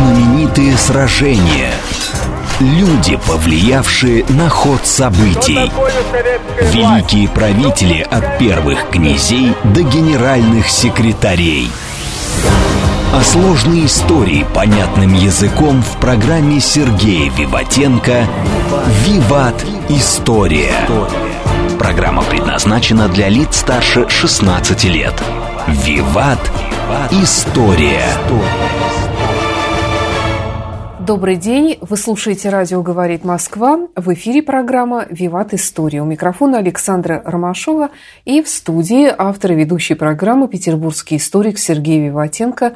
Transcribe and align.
Знаменитые 0.00 0.78
сражения. 0.78 1.72
Люди, 2.58 3.18
повлиявшие 3.26 4.24
на 4.30 4.48
ход 4.48 4.86
событий. 4.86 5.70
Великие 6.72 7.28
правители 7.28 8.00
от 8.10 8.38
первых 8.38 8.88
князей 8.88 9.52
до 9.62 9.82
генеральных 9.82 10.70
секретарей. 10.70 11.70
О 13.12 13.22
сложной 13.22 13.84
истории 13.84 14.46
понятным 14.54 15.12
языком 15.12 15.82
в 15.82 16.00
программе 16.00 16.60
Сергея 16.60 17.30
Виватенко 17.32 18.26
«Виват. 19.04 19.66
История». 19.90 20.72
Программа 21.78 22.22
предназначена 22.22 23.08
для 23.08 23.28
лиц 23.28 23.58
старше 23.58 24.08
16 24.08 24.84
лет. 24.84 25.14
«Виват. 25.68 26.40
История». 27.10 28.06
Добрый 31.10 31.34
день. 31.34 31.76
Вы 31.80 31.96
слушаете 31.96 32.50
«Радио 32.50 32.82
говорит 32.82 33.24
Москва». 33.24 33.88
В 33.96 34.14
эфире 34.14 34.44
программа 34.44 35.08
«Виват 35.10 35.52
История». 35.52 36.02
У 36.02 36.04
микрофона 36.04 36.58
Александра 36.58 37.20
Ромашова 37.24 37.90
и 38.24 38.40
в 38.42 38.48
студии 38.48 39.12
автор 39.18 39.50
и 39.50 39.54
ведущей 39.56 39.94
программы 39.94 40.46
петербургский 40.46 41.16
историк 41.16 41.58
Сергей 41.58 42.00
Виватенко. 42.06 42.74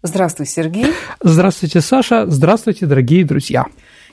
Здравствуй, 0.00 0.46
Сергей. 0.46 0.86
Здравствуйте, 1.20 1.80
Саша. 1.80 2.30
Здравствуйте, 2.30 2.86
дорогие 2.86 3.24
друзья. 3.24 3.64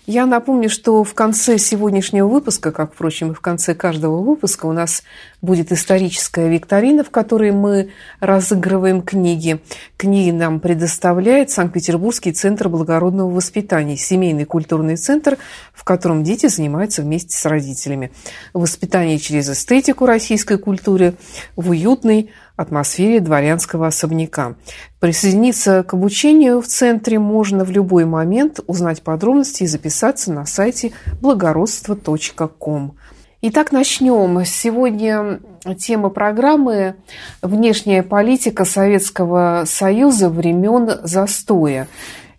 Я 0.07 0.25
напомню, 0.25 0.71
что 0.71 1.03
в 1.03 1.13
конце 1.13 1.59
сегодняшнего 1.59 2.27
выпуска, 2.27 2.71
как, 2.71 2.95
впрочем, 2.95 3.33
и 3.33 3.35
в 3.35 3.41
конце 3.41 3.75
каждого 3.75 4.23
выпуска, 4.23 4.65
у 4.65 4.73
нас 4.73 5.03
будет 5.41 5.71
историческая 5.71 6.49
викторина, 6.49 7.03
в 7.03 7.09
которой 7.09 7.51
мы 7.51 7.91
разыгрываем 8.19 9.01
книги. 9.01 9.61
Книги 9.97 10.31
нам 10.31 10.59
предоставляет 10.59 11.49
Санкт-Петербургский 11.49 12.33
центр 12.33 12.69
благородного 12.69 13.29
воспитания, 13.29 13.97
семейный 13.97 14.45
культурный 14.45 14.97
центр, 14.97 15.37
в 15.73 15.83
котором 15.83 16.23
дети 16.23 16.47
занимаются 16.47 17.01
вместе 17.01 17.37
с 17.37 17.45
родителями. 17.45 18.11
Воспитание 18.53 19.17
через 19.17 19.49
эстетику 19.49 20.05
российской 20.05 20.57
культуры 20.57 21.15
в 21.55 21.69
уютной 21.69 22.31
атмосфере 22.57 23.21
дворянского 23.21 23.87
особняка. 23.87 24.55
Присоединиться 24.99 25.83
к 25.83 25.93
обучению 25.93 26.61
в 26.61 26.67
центре 26.67 27.17
можно 27.17 27.63
в 27.63 27.71
любой 27.71 28.03
момент, 28.03 28.59
узнать 28.67 29.01
подробности 29.01 29.63
и 29.63 29.67
записаться 29.67 30.33
на 30.33 30.45
сайте 30.45 30.91
благородство.ком. 31.21 32.97
Итак, 33.41 33.71
начнем. 33.71 34.43
Сегодня 34.43 35.39
тема 35.77 36.09
программы 36.09 36.95
«Внешняя 37.41 38.03
политика 38.03 38.65
Советского 38.65 39.63
Союза 39.65 40.29
времен 40.29 40.99
застоя». 41.03 41.87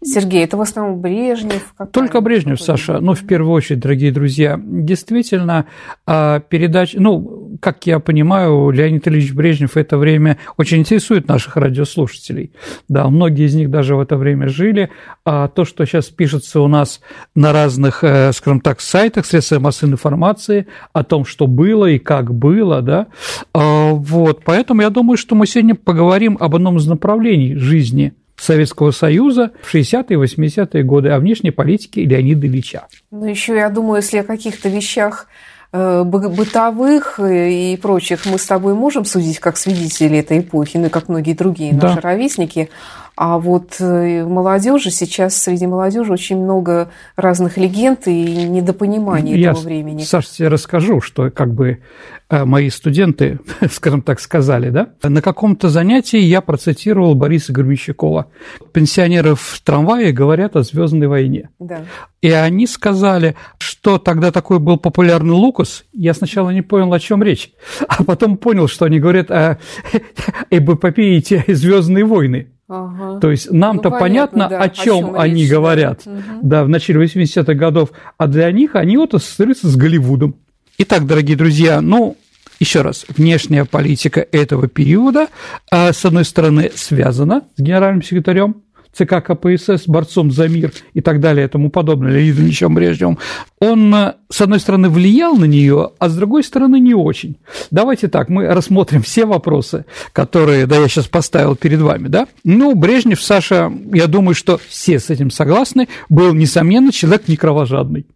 Сергей, 0.03 0.45
это 0.45 0.57
в 0.57 0.63
основном 0.63 1.01
Брежнев? 1.01 1.75
Только 1.93 2.23
Брежнев, 2.23 2.61
Саша. 2.61 3.01
Ну, 3.01 3.15
в 3.15 3.27
первую 3.27 3.53
очередь, 3.53 3.81
дорогие 3.81 4.13
друзья, 4.13 4.59
действительно, 4.59 5.67
а, 6.07 6.41
передача, 6.41 6.99
ну, 6.99 7.59
как 7.61 7.87
я 7.87 7.99
понимаю, 7.99 8.71
Леонид 8.71 9.07
Ильич 9.07 9.33
Брежнев 9.33 9.73
в 9.73 9.77
это 9.77 9.99
время 9.99 10.39
очень 10.57 10.79
интересует 10.79 11.29
наших 11.29 11.57
радиослушателей. 11.57 12.53
Да, 12.89 13.09
многие 13.09 13.45
из 13.45 13.55
них 13.55 13.71
даже 13.71 13.95
в 13.95 14.01
это 14.01 14.17
время 14.17 14.49
жили. 14.49 14.89
А 15.27 15.49
то, 15.49 15.67
что 15.67 15.85
сейчас 15.85 16.07
пишется 16.07 16.61
у 16.63 16.69
нас 16.69 17.03
на 17.35 17.53
разных, 17.53 18.03
э, 18.03 18.33
скажем 18.33 18.61
так, 18.61 18.81
сайтах, 18.81 19.27
средствах 19.27 19.61
массовой 19.61 19.93
информации 19.93 20.67
о 20.95 21.05
том, 21.05 21.27
что 21.27 21.47
было 21.47 21.85
и 21.87 21.99
как 21.99 22.33
было, 22.33 22.81
да, 22.81 23.09
а, 23.53 23.91
вот, 23.93 24.43
поэтому 24.45 24.83
я 24.83 24.91
думаю, 24.91 25.17
что 25.17 25.35
мы 25.35 25.47
сегодня 25.47 25.75
поговорим 25.75 26.37
об 26.41 26.55
одном 26.55 26.79
из 26.79 26.87
направлений 26.87 27.55
жизни 27.57 28.15
Советского 28.41 28.91
Союза 28.91 29.53
в 29.63 29.75
60-е 29.75 30.05
и 30.09 30.15
80-е 30.15 30.83
годы, 30.83 31.11
о 31.11 31.19
внешней 31.19 31.51
политике 31.51 32.05
Леонида 32.05 32.47
Ильича. 32.47 32.87
Ну, 33.11 33.27
еще, 33.27 33.55
я 33.57 33.69
думаю, 33.69 33.97
если 33.97 34.19
о 34.19 34.25
каких-то 34.25 34.69
вещах 34.69 35.27
э, 35.73 36.03
бытовых 36.05 37.21
и 37.21 37.79
прочих 37.81 38.27
мы 38.27 38.39
с 38.39 38.47
тобой 38.47 38.75
можем 38.75 39.05
судить 39.05 39.41
как 39.41 39.57
свидетели 39.57 40.19
этой 40.19 40.41
эпохи, 40.41 40.79
ну 40.79 40.87
и 40.87 40.89
как 40.89 41.09
многие 41.09 41.35
другие 41.35 41.75
наши 41.75 41.97
да. 41.97 42.01
ровесники, 42.01 42.71
а 43.17 43.39
вот 43.39 43.77
э, 43.81 44.25
молодежи 44.25 44.91
сейчас 44.91 45.37
среди 45.37 45.67
молодежи 45.67 46.13
очень 46.13 46.39
много 46.43 46.91
разных 47.17 47.57
легенд 47.57 48.07
и 48.07 48.49
недопонимания 48.49 49.37
Я, 49.37 49.51
этого 49.51 49.65
времени. 49.65 50.03
Саша, 50.03 50.29
тебе 50.33 50.49
расскажу, 50.49 51.01
что 51.01 51.31
как 51.31 51.53
бы 51.53 51.81
э, 52.29 52.45
мои 52.45 52.71
студенты, 52.71 53.41
скажем 53.71 54.03
так, 54.03 54.21
сказали, 54.21 54.71
да? 54.71 54.95
На 55.03 55.21
каком-то 55.23 55.69
занятии 55.69 56.19
я 56.19 56.41
процитировал 56.41 57.15
Бориса 57.15 57.53
Громещакова. 57.53 58.29
Пенсионеры 58.73 59.35
в 59.35 59.61
трамвае 59.65 60.13
говорят 60.13 60.57
о 60.57 60.63
Звездной 60.63 61.09
войне. 61.09 61.51
Да. 61.59 61.85
И 62.23 62.31
они 62.31 62.67
сказали, 62.67 63.35
что 63.59 63.99
тогда 63.99 64.31
такой 64.31 64.59
был 64.59 64.77
популярный 64.77 65.35
Лукас. 65.35 65.85
Я 65.93 66.15
сначала 66.15 66.51
не 66.51 66.63
понял, 66.63 66.93
о 66.93 67.01
чем 67.01 67.23
речь, 67.23 67.53
а 67.89 68.05
потом 68.05 68.37
понял, 68.37 68.69
что 68.69 68.85
они 68.85 69.01
говорят 69.01 69.31
о 69.31 69.59
эпопее 70.51 71.21
Звездные 71.49 72.05
войны. 72.05 72.50
Ага. 72.73 73.19
То 73.19 73.33
есть 73.33 73.51
нам-то 73.51 73.91
ну, 73.91 73.99
понятно, 73.99 74.49
понятно 74.49 74.59
да, 74.59 74.63
о, 74.63 74.69
чем 74.69 74.83
о 74.83 75.09
чем 75.09 75.21
они 75.21 75.43
речь, 75.43 75.51
говорят, 75.51 76.03
да. 76.05 76.23
да, 76.41 76.65
в 76.65 76.69
начале 76.69 77.05
80-х 77.05 77.55
годов, 77.55 77.91
а 78.17 78.29
для 78.29 78.51
них 78.53 78.77
они 78.77 78.97
вот 78.97 79.13
ассоциируются 79.13 79.69
с 79.69 79.75
Голливудом. 79.75 80.37
Итак, 80.79 81.05
дорогие 81.05 81.37
друзья, 81.37 81.81
ну, 81.81 82.17
еще 82.61 82.83
раз, 82.83 83.07
внешняя 83.09 83.65
политика 83.65 84.25
этого 84.31 84.69
периода, 84.69 85.27
а, 85.73 85.93
с 85.93 86.05
одной 86.05 86.25
стороны, 86.25 86.71
связана 86.73 87.43
с 87.57 87.61
генеральным 87.61 88.05
секретарем 88.05 88.63
ЦК 88.93 89.23
КПСС, 89.25 89.87
борцом 89.87 90.31
за 90.31 90.49
мир 90.49 90.73
и 90.95 91.01
так 91.01 91.21
далее 91.21 91.47
и 91.47 91.49
тому 91.49 91.71
подобное, 91.71 92.13
Леонидом 92.13 92.45
Ильичем 92.45 92.75
Брежневым, 92.75 93.19
он, 93.61 93.95
э, 93.95 94.15
с 94.29 94.41
одной 94.41 94.61
стороны, 94.61 94.89
влиял 94.89 95.37
на 95.37 95.45
нее, 95.45 95.91
а 95.99 96.09
с 96.09 96.17
другой 96.17 96.43
стороны, 96.43 96.81
не 96.81 96.95
очень. 96.95 97.37
Давайте 97.71 98.09
так, 98.09 98.29
мы 98.29 98.47
рассмотрим 98.47 99.03
все 99.03 99.27
вопросы, 99.27 99.85
которые, 100.13 100.67
да, 100.67 100.77
я 100.77 100.89
сейчас 100.89 101.07
поставил 101.07 101.57
перед 101.57 101.81
вами, 101.81 102.09
да. 102.09 102.27
Ну, 102.45 102.75
Брежнев, 102.75 103.23
Саша, 103.23 103.73
я 103.93 104.07
думаю, 104.07 104.35
что 104.35 104.59
все 104.69 104.99
с 104.99 105.11
этим 105.11 105.31
согласны, 105.31 105.89
был, 106.09 106.35
несомненно, 106.35 106.93
человек 106.93 107.29
не 107.29 107.37
кровожадный. 107.37 108.07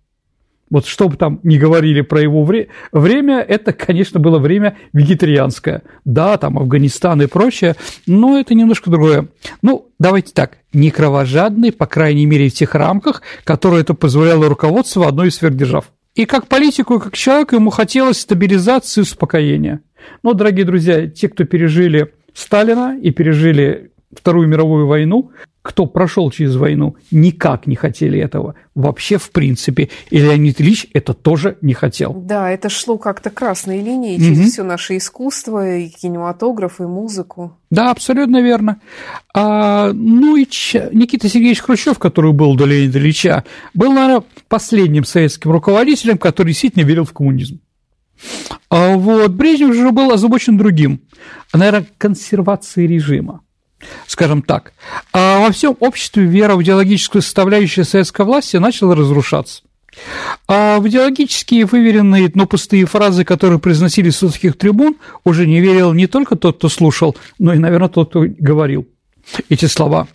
Вот 0.70 0.86
что 0.86 1.08
бы 1.08 1.16
там 1.16 1.41
ни 1.42 1.58
говорили 1.58 2.00
про 2.00 2.20
его 2.20 2.42
вре- 2.42 2.69
время, 2.91 3.41
это, 3.41 3.72
конечно, 3.72 4.19
было 4.19 4.38
время 4.38 4.76
вегетарианское. 4.92 5.82
Да, 6.04 6.36
там 6.38 6.58
Афганистан 6.58 7.22
и 7.22 7.26
прочее, 7.26 7.76
но 8.06 8.38
это 8.38 8.54
немножко 8.54 8.91
другое. 8.91 9.28
Ну, 9.62 9.91
давайте 9.98 10.32
так, 10.32 10.58
не 10.72 10.91
кровожадный, 10.91 11.72
по 11.72 11.86
крайней 11.86 12.26
мере, 12.26 12.48
в 12.48 12.54
тех 12.54 12.74
рамках, 12.74 13.22
которые 13.44 13.82
это 13.82 13.94
позволяло 13.94 14.48
руководство 14.48 15.06
одной 15.06 15.28
из 15.28 15.36
сверхдержав. 15.36 15.92
И 16.14 16.26
как 16.26 16.47
политику, 16.47 16.97
и 16.97 17.00
как 17.00 17.16
человеку 17.16 17.56
ему 17.56 17.70
хотелось 17.70 18.20
стабилизации 18.20 19.00
и 19.00 19.03
успокоения. 19.03 19.80
Но, 20.22 20.32
дорогие 20.32 20.64
друзья, 20.64 21.08
те, 21.08 21.28
кто 21.28 21.44
пережили 21.44 22.12
Сталина 22.32 22.97
и 23.00 23.10
пережили 23.10 23.91
Вторую 24.12 24.48
мировую 24.48 24.86
войну, 24.86 25.32
кто 25.64 25.86
прошел 25.86 26.30
через 26.30 26.56
войну, 26.56 26.97
никак 27.10 27.66
не 27.66 27.75
хотели 27.75 28.20
этого. 28.20 28.54
Вообще, 28.75 29.16
в 29.16 29.30
принципе. 29.30 29.88
И 30.10 30.19
Леонид 30.19 30.60
Ильич 30.60 30.86
это 30.92 31.14
тоже 31.14 31.56
не 31.62 31.72
хотел. 31.72 32.12
Да, 32.12 32.50
это 32.50 32.69
шло 32.69 32.98
как-то 32.98 33.30
красной 33.30 33.80
линией 33.80 34.19
через 34.19 34.41
угу. 34.41 34.47
все 34.48 34.62
наше 34.62 34.98
искусство, 34.98 35.78
и 35.78 35.88
кинематограф, 35.88 36.80
и 36.80 36.82
музыку. 36.82 37.56
Да, 37.70 37.91
абсолютно 37.91 38.42
верно. 38.42 38.82
А, 39.34 39.91
ну 39.94 40.36
и 40.36 40.44
Ч... 40.44 40.91
Никита 40.92 41.30
Сергеевич 41.30 41.62
Хрущев, 41.62 41.98
который 41.98 42.34
был 42.34 42.56
до 42.56 42.66
Леонида 42.66 42.98
Ильича, 42.98 43.44
был, 43.72 43.91
наверное, 43.91 44.22
последним 44.48 45.04
советским 45.04 45.50
руководителем, 45.50 46.19
который 46.19 46.48
действительно 46.48 46.84
верил 46.84 47.06
в 47.06 47.14
коммунизм. 47.14 47.60
А 48.69 48.97
вот 48.97 49.32
Брежнев 49.32 49.74
же 49.74 49.91
был 49.92 50.10
озабочен 50.10 50.58
другим, 50.58 51.00
наверное, 51.54 51.86
консервацией 51.97 52.86
режима 52.86 53.41
скажем 54.06 54.43
так. 54.43 54.72
А 55.12 55.41
во 55.41 55.50
всем 55.53 55.77
обществе 55.81 56.25
вера 56.25 56.57
в 56.57 56.63
идеологическую 56.63 57.22
составляющую 57.22 57.84
советской 57.84 58.25
власти 58.25 58.57
начала 58.57 58.95
разрушаться. 58.95 59.63
А 60.48 60.81
в 60.81 60.89
идеологические 60.89 61.66
выверенные, 61.66 62.31
но 62.34 62.47
пустые 62.47 62.84
фразы, 62.86 63.25
которые 63.25 63.59
произносились 63.59 64.16
с 64.16 64.22
высоких 64.22 64.59
трибун, 64.59 64.97
уже 65.25 65.47
не 65.47 65.60
верил 65.60 65.92
не 65.92 66.07
только 66.07 66.36
тот, 66.36 66.59
кто 66.59 66.69
слушал, 66.69 67.16
но 67.39 67.54
и, 67.54 67.59
наверное, 67.59 67.89
тот, 67.89 68.10
кто 68.10 68.25
говорил 68.27 68.89
эти 69.48 69.66
слова. 69.66 70.09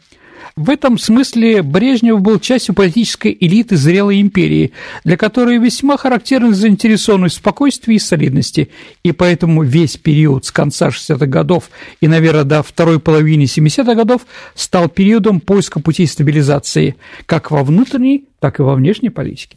В 0.59 0.69
этом 0.69 0.97
смысле 0.97 1.61
Брежнев 1.61 2.19
был 2.19 2.37
частью 2.37 2.75
политической 2.75 3.35
элиты 3.39 3.77
зрелой 3.77 4.19
империи, 4.19 4.73
для 5.05 5.15
которой 5.15 5.57
весьма 5.57 5.95
характерна 5.95 6.53
заинтересованность 6.53 7.35
в 7.35 7.37
спокойствии 7.37 7.95
и 7.95 7.99
солидности, 7.99 8.69
и 9.01 9.13
поэтому 9.13 9.63
весь 9.63 9.95
период 9.95 10.43
с 10.43 10.51
конца 10.51 10.89
60-х 10.89 11.27
годов 11.27 11.69
и, 12.01 12.09
наверное, 12.09 12.43
до 12.43 12.61
второй 12.61 12.99
половины 12.99 13.43
70-х 13.43 13.95
годов 13.95 14.23
стал 14.53 14.89
периодом 14.89 15.39
поиска 15.39 15.79
путей 15.79 16.07
стабилизации 16.07 16.97
как 17.25 17.51
во 17.51 17.63
внутренней, 17.63 18.25
так 18.41 18.59
и 18.59 18.61
во 18.61 18.75
внешней 18.75 19.11
политике. 19.11 19.55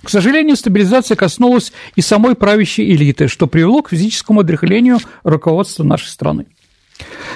К 0.00 0.10
сожалению, 0.10 0.54
стабилизация 0.54 1.16
коснулась 1.16 1.72
и 1.96 2.00
самой 2.02 2.36
правящей 2.36 2.88
элиты, 2.94 3.26
что 3.26 3.48
привело 3.48 3.82
к 3.82 3.90
физическому 3.90 4.42
одряхлению 4.42 5.00
руководства 5.24 5.82
нашей 5.82 6.06
страны. 6.06 6.46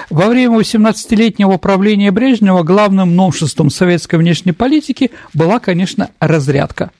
Во 0.09 0.27
время 0.27 0.59
18-летнего 0.59 1.57
правления 1.57 2.11
Брежнева 2.11 2.63
главным 2.63 3.15
новшеством 3.15 3.69
советской 3.69 4.15
внешней 4.15 4.53
политики 4.53 5.11
была, 5.33 5.59
конечно, 5.59 6.09
разрядка. 6.19 6.91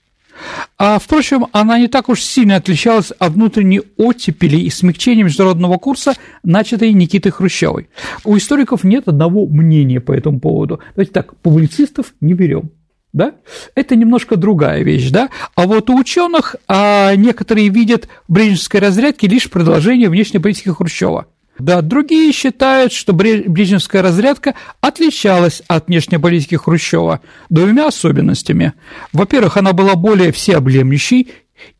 А, 0.77 0.99
впрочем, 0.99 1.47
она 1.51 1.79
не 1.79 1.87
так 1.87 2.07
уж 2.07 2.21
сильно 2.21 2.55
отличалась 2.55 3.11
от 3.11 3.33
внутренней 3.33 3.81
оттепели 3.97 4.57
и 4.57 4.69
смягчения 4.69 5.23
международного 5.23 5.77
курса, 5.77 6.13
начатой 6.43 6.93
Никитой 6.93 7.31
Хрущевой. 7.31 7.89
У 8.23 8.37
историков 8.37 8.83
нет 8.83 9.07
одного 9.07 9.47
мнения 9.47 9.99
по 9.99 10.13
этому 10.13 10.39
поводу. 10.39 10.79
Давайте 10.95 11.11
так, 11.11 11.35
публицистов 11.37 12.13
не 12.21 12.33
берем 12.33 12.71
да? 13.13 13.35
Это 13.75 13.95
немножко 13.95 14.35
другая 14.35 14.83
вещь, 14.83 15.09
да? 15.09 15.29
А 15.55 15.65
вот 15.65 15.89
у 15.89 15.97
ученых 15.97 16.55
а, 16.67 17.15
некоторые 17.15 17.69
видят 17.69 18.07
в 18.27 18.33
брежневской 18.33 18.79
разрядке 18.79 19.27
лишь 19.27 19.49
продолжение 19.49 20.09
внешней 20.09 20.39
политики 20.39 20.69
Хрущева. 20.69 21.25
Да, 21.59 21.81
другие 21.81 22.31
считают, 22.31 22.93
что 22.93 23.13
брежневская 23.13 24.01
разрядка 24.01 24.55
отличалась 24.81 25.61
от 25.67 25.87
внешней 25.87 26.17
политики 26.17 26.55
Хрущева 26.55 27.21
двумя 27.49 27.87
особенностями. 27.87 28.73
Во-первых, 29.11 29.57
она 29.57 29.73
была 29.73 29.95
более 29.95 30.31
всеобъемлющей 30.31 31.31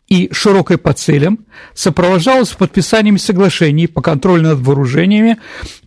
и 0.10 0.30
широкой 0.34 0.78
по 0.78 0.94
целям, 0.94 1.40
сопровождалась 1.74 2.50
подписанием 2.50 3.18
соглашений 3.18 3.88
по 3.88 4.02
контролю 4.02 4.44
над 4.44 4.60
вооружениями, 4.60 5.38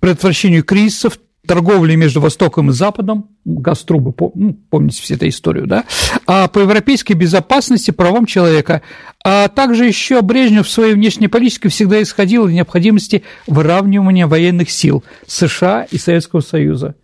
предотвращению 0.01 0.65
кризисов, 0.65 1.19
торговли 1.47 1.97
между 1.97 2.21
Востоком 2.21 2.71
и 2.71 2.73
Западом, 2.73 3.29
Газтрубы, 3.45 4.15
ну, 4.35 4.57
помните 4.71 5.03
всю 5.03 5.15
эту 5.15 5.29
историю, 5.29 5.67
да, 5.67 5.85
а 6.27 6.47
по 6.49 6.61
европейской 6.61 7.15
безопасности, 7.15 7.91
правам 7.91 8.27
человека, 8.27 8.83
а 9.25 9.49
также 9.49 9.87
еще 9.87 10.23
Брежнев 10.23 10.67
в 10.67 10.71
своей 10.71 10.95
внешней 10.95 11.29
политике 11.29 11.69
всегда 11.69 12.01
исходил 12.01 12.47
из 12.47 12.53
необходимости 12.53 13.25
выравнивания 13.47 14.27
военных 14.27 14.71
сил 14.71 15.03
США 15.27 15.87
и 15.91 15.99
Советского 15.99 16.41
Союза 16.41 16.95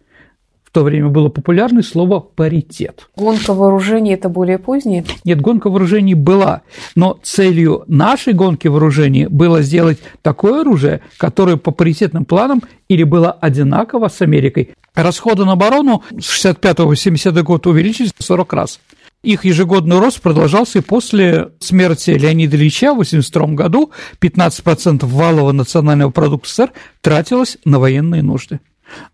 то 0.79 0.85
время 0.85 1.09
было 1.09 1.29
популярное 1.29 1.83
слово 1.83 2.21
«паритет». 2.21 3.09
Гонка 3.17 3.53
вооружений– 3.53 4.13
это 4.15 4.29
более 4.29 4.59
позднее? 4.59 5.05
Нет, 5.25 5.41
гонка 5.41 5.71
вооружений 5.71 6.15
была, 6.15 6.63
но 6.95 7.19
целью 7.21 7.83
нашей 7.89 8.33
гонки 8.33 8.69
вооружений 8.69 9.27
было 9.27 9.61
сделать 9.63 9.99
такое 10.23 10.61
оружие, 10.61 11.01
которое 11.17 11.57
по 11.57 11.73
паритетным 11.73 12.25
планам 12.25 12.63
или 12.89 13.03
было 13.03 13.33
одинаково 13.33 14.07
с 14.07 14.23
Америкой. 14.23 14.71
Расходы 14.95 15.45
на 15.45 15.55
оборону 15.55 16.05
с 16.17 16.31
65 16.31 16.77
по 16.77 16.95
70 16.95 17.43
год 17.43 17.67
увеличились 17.67 18.13
в 18.17 18.23
40 18.23 18.53
раз. 18.53 18.79
Их 19.25 19.45
ежегодный 19.45 19.99
рост 19.99 20.21
продолжался 20.21 20.79
и 20.79 20.83
после 20.83 21.49
смерти 21.59 22.11
Леонида 22.11 22.55
Ильича 22.55 22.95
в 22.95 23.03
1982 23.03 23.47
году 23.57 23.91
15% 24.21 25.05
валового 25.07 25.51
национального 25.51 26.13
продукта 26.13 26.49
СССР 26.49 26.73
тратилось 27.01 27.59
на 27.65 27.81
военные 27.81 28.23
нужды. 28.23 28.61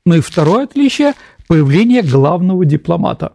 Ну 0.05 0.17
и 0.17 0.21
второе 0.21 0.65
отличие 0.65 1.15
появление 1.49 2.03
главного 2.03 2.65
дипломата. 2.65 3.33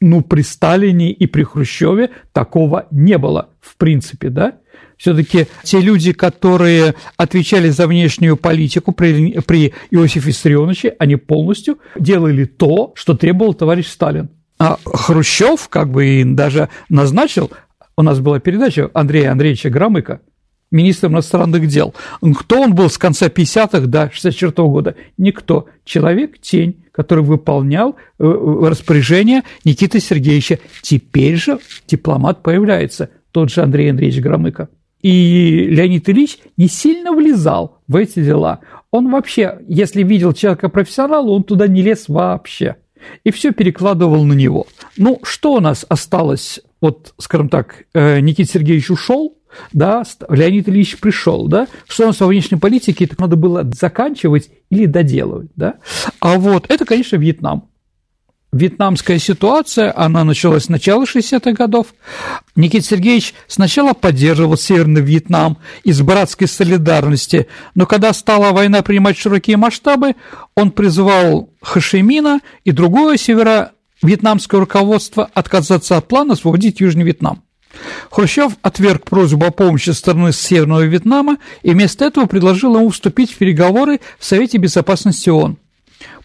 Ну, 0.00 0.22
при 0.22 0.42
Сталине 0.42 1.10
и 1.10 1.26
при 1.26 1.42
Хрущеве 1.42 2.10
такого 2.32 2.86
не 2.90 3.18
было, 3.18 3.50
в 3.60 3.76
принципе, 3.76 4.30
да? 4.30 4.54
Все-таки 4.96 5.46
те 5.62 5.80
люди, 5.80 6.12
которые 6.12 6.94
отвечали 7.16 7.68
за 7.68 7.86
внешнюю 7.86 8.36
политику 8.36 8.92
при, 8.92 9.40
при 9.40 9.72
Иосифе 9.90 10.28
Виссарионовиче, 10.28 10.96
они 10.98 11.16
полностью 11.16 11.78
делали 11.96 12.44
то, 12.44 12.92
что 12.96 13.14
требовал 13.14 13.54
товарищ 13.54 13.86
Сталин. 13.86 14.28
А 14.58 14.76
Хрущев 14.84 15.68
как 15.68 15.90
бы 15.90 16.06
и 16.06 16.24
даже 16.24 16.68
назначил, 16.88 17.50
у 17.96 18.02
нас 18.02 18.18
была 18.18 18.40
передача 18.40 18.90
Андрея 18.92 19.30
Андреевича 19.30 19.70
Громыка, 19.70 20.20
министром 20.70 21.12
иностранных 21.12 21.66
дел. 21.66 21.94
Кто 22.38 22.60
он 22.60 22.74
был 22.74 22.90
с 22.90 22.98
конца 22.98 23.26
50-х 23.26 23.80
до 23.86 24.10
64 24.12 24.52
-го 24.52 24.70
года? 24.70 24.94
Никто. 25.16 25.66
Человек-тень, 25.84 26.84
который 26.92 27.24
выполнял 27.24 27.96
э, 28.18 28.24
э, 28.24 28.68
распоряжение 28.68 29.42
Никиты 29.64 30.00
Сергеевича. 30.00 30.58
Теперь 30.82 31.36
же 31.36 31.58
дипломат 31.86 32.42
появляется, 32.42 33.10
тот 33.32 33.50
же 33.50 33.62
Андрей 33.62 33.90
Андреевич 33.90 34.20
Громыко. 34.20 34.68
И 35.00 35.66
Леонид 35.70 36.08
Ильич 36.08 36.38
не 36.56 36.68
сильно 36.68 37.12
влезал 37.12 37.78
в 37.86 37.96
эти 37.96 38.22
дела. 38.22 38.60
Он 38.90 39.10
вообще, 39.10 39.58
если 39.68 40.02
видел 40.02 40.32
человека 40.32 40.68
профессионала, 40.68 41.28
он 41.28 41.44
туда 41.44 41.68
не 41.68 41.82
лез 41.82 42.06
вообще. 42.08 42.76
И 43.22 43.30
все 43.30 43.52
перекладывал 43.52 44.24
на 44.24 44.32
него. 44.32 44.66
Ну, 44.96 45.20
что 45.22 45.54
у 45.54 45.60
нас 45.60 45.86
осталось? 45.88 46.60
Вот, 46.80 47.14
скажем 47.18 47.48
так, 47.48 47.84
э, 47.94 48.20
Никита 48.20 48.50
Сергеевич 48.50 48.90
ушел, 48.90 49.37
да, 49.72 50.02
Леонид 50.28 50.68
Ильич 50.68 50.98
пришел, 50.98 51.48
да, 51.48 51.68
что 51.86 52.04
у 52.04 52.06
нас 52.08 52.20
во 52.20 52.26
внешней 52.26 52.58
политике 52.58 53.04
это 53.04 53.16
надо 53.18 53.36
было 53.36 53.68
заканчивать 53.74 54.50
или 54.70 54.86
доделывать, 54.86 55.50
да. 55.56 55.74
А 56.20 56.38
вот 56.38 56.66
это, 56.68 56.84
конечно, 56.84 57.16
Вьетнам. 57.16 57.68
Вьетнамская 58.50 59.18
ситуация, 59.18 59.92
она 59.94 60.24
началась 60.24 60.64
с 60.64 60.68
начала 60.70 61.04
60-х 61.04 61.52
годов. 61.52 61.88
Никита 62.56 62.86
Сергеевич 62.86 63.34
сначала 63.46 63.92
поддерживал 63.92 64.56
Северный 64.56 65.02
Вьетнам 65.02 65.58
из 65.84 66.00
братской 66.00 66.48
солидарности, 66.48 67.46
но 67.74 67.84
когда 67.84 68.14
стала 68.14 68.52
война 68.52 68.80
принимать 68.82 69.18
широкие 69.18 69.58
масштабы, 69.58 70.16
он 70.54 70.70
призвал 70.70 71.50
Хашимина 71.60 72.40
и 72.64 72.72
другое 72.72 73.18
северо-вьетнамское 73.18 74.60
руководство 74.60 75.28
отказаться 75.34 75.98
от 75.98 76.08
плана 76.08 76.32
освободить 76.32 76.80
Южный 76.80 77.04
Вьетнам. 77.04 77.42
Хрущев 78.10 78.52
отверг 78.62 79.04
просьбу 79.04 79.46
о 79.46 79.50
помощи 79.50 79.90
стороны 79.90 80.32
Северного 80.32 80.82
Вьетнама 80.82 81.38
и 81.62 81.70
вместо 81.70 82.04
этого 82.04 82.26
предложил 82.26 82.76
ему 82.76 82.88
вступить 82.90 83.32
в 83.32 83.36
переговоры 83.36 84.00
в 84.18 84.24
Совете 84.24 84.58
Безопасности 84.58 85.28
ООН. 85.28 85.58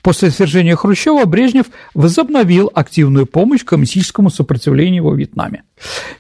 После 0.02 0.32
свержения 0.32 0.76
Хрущева 0.76 1.24
Брежнев 1.26 1.68
возобновил 1.94 2.70
активную 2.74 3.26
помощь 3.26 3.64
коммунистическому 3.64 4.30
сопротивлению 4.30 5.06
во 5.06 5.16
Вьетнаме. 5.16 5.64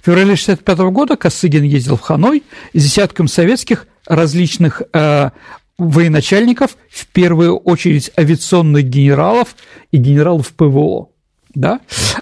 В 0.02 0.06
феврале 0.06 0.34
1965 0.34 0.78
года 0.92 1.16
Косыгин 1.18 1.64
ездил 1.64 1.98
в 1.98 2.02
Ханой 2.02 2.44
с 2.74 2.82
десятком 2.82 3.28
советских 3.28 3.88
различных 4.08 4.82
э, 4.94 5.32
военачальников, 5.78 6.78
в 6.90 7.08
первую 7.08 7.58
очередь 7.58 8.12
авиационных 8.18 8.86
генералов 8.86 9.56
и 9.92 9.98
генералов 9.98 10.54
ПВО 10.54 11.10
да? 11.56 11.80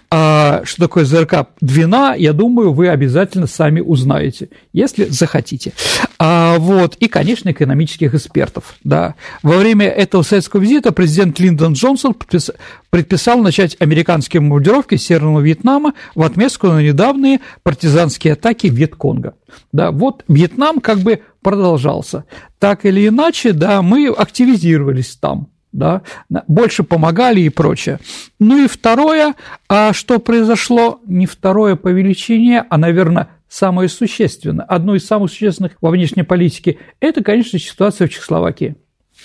А 0.09 0.61
что 0.65 0.83
такое 0.83 1.05
ЗРК 1.05 1.47
Двина, 1.61 2.15
я 2.17 2.33
думаю, 2.33 2.73
вы 2.73 2.89
обязательно 2.89 3.47
сами 3.47 3.79
узнаете, 3.79 4.49
если 4.73 5.05
захотите. 5.05 5.73
А, 6.19 6.57
вот, 6.59 6.95
и, 6.97 7.07
конечно, 7.07 7.49
экономических 7.49 8.13
экспертов, 8.13 8.75
да. 8.83 9.15
Во 9.41 9.57
время 9.57 9.87
этого 9.87 10.23
советского 10.23 10.61
визита 10.61 10.91
президент 10.91 11.39
Линдон 11.39 11.73
Джонсон 11.73 12.15
предписал 12.89 13.39
начать 13.39 13.77
американские 13.79 14.41
бомбардировки 14.41 14.95
Северного 14.95 15.39
Вьетнама 15.39 15.93
в 16.13 16.23
отместку 16.23 16.67
на 16.67 16.81
недавние 16.81 17.39
партизанские 17.63 18.33
атаки 18.33 18.67
Вьетконга. 18.67 19.35
Да, 19.71 19.91
вот 19.91 20.23
Вьетнам 20.27 20.79
как 20.79 20.99
бы 20.99 21.21
продолжался. 21.41 22.25
Так 22.59 22.85
или 22.85 23.07
иначе, 23.07 23.53
да, 23.53 23.81
мы 23.81 24.07
активизировались 24.07 25.15
там, 25.15 25.47
да, 25.71 26.01
больше 26.47 26.83
помогали 26.83 27.41
и 27.41 27.49
прочее. 27.49 27.99
Ну 28.39 28.65
и 28.65 28.67
второе, 28.67 29.35
а 29.69 29.93
что 29.93 30.19
произошло, 30.19 30.99
не 31.05 31.25
второе 31.25 31.75
по 31.75 31.87
величине, 31.89 32.65
а, 32.69 32.77
наверное, 32.77 33.29
самое 33.49 33.89
существенное, 33.89 34.65
одно 34.65 34.95
из 34.95 35.05
самых 35.05 35.31
существенных 35.31 35.73
во 35.81 35.89
внешней 35.91 36.23
политике, 36.23 36.77
это, 36.99 37.23
конечно, 37.23 37.59
ситуация 37.59 38.07
в 38.07 38.11
Чехословакии, 38.11 38.75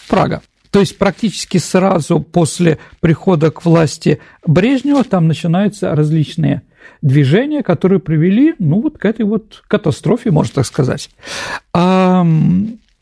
Прага. 0.08 0.42
То 0.70 0.80
есть 0.80 0.98
практически 0.98 1.58
сразу 1.58 2.20
после 2.20 2.78
прихода 3.00 3.50
к 3.50 3.64
власти 3.64 4.20
Брежнева 4.44 5.04
там 5.04 5.26
начинаются 5.26 5.94
различные 5.94 6.62
движения, 7.02 7.62
которые 7.62 7.98
привели, 7.98 8.54
ну, 8.58 8.82
вот 8.82 8.98
к 8.98 9.04
этой 9.04 9.24
вот 9.24 9.62
катастрофе, 9.68 10.30
можно 10.30 10.56
так 10.56 10.66
сказать. 10.66 11.10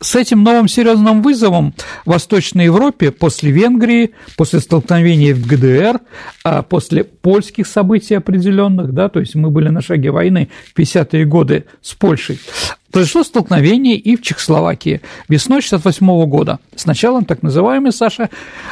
С 0.05 0.15
этим 0.17 0.43
новым 0.43 0.69
серьезным 0.69 1.23
вызовом 1.23 1.73
в 2.05 2.11
Восточной 2.11 2.67
Европе 2.67 3.11
после 3.11 3.51
Венгрии, 3.51 4.11
после 4.37 4.61
столкновения 4.61 5.35
в 5.35 5.47
ГДР, 5.47 5.99
а 6.45 6.61
после 6.63 7.05
польских 7.05 7.67
событий 7.67 8.15
определенных, 8.15 8.93
да, 8.93 9.09
то 9.09 9.19
есть 9.19 9.35
мы 9.35 9.49
были 9.49 9.71
на 9.71 9.81
шаге 9.81 10.11
войны 10.11 10.51
в 10.75 10.79
50-е 10.79 11.25
годы 11.25 11.65
с 11.81 11.95
Польшей, 11.95 12.39
произошло 12.93 13.25
столкновение 13.25 13.97
и 13.97 14.17
в 14.17 14.21
Чехословакии 14.21 15.01
весной 15.31 15.63
68 15.63 16.27
года 16.27 16.59
с 16.77 16.85
началом 16.85 17.25
так 17.25 17.43
называемой, 17.43 17.91
Саша, 17.91 18.29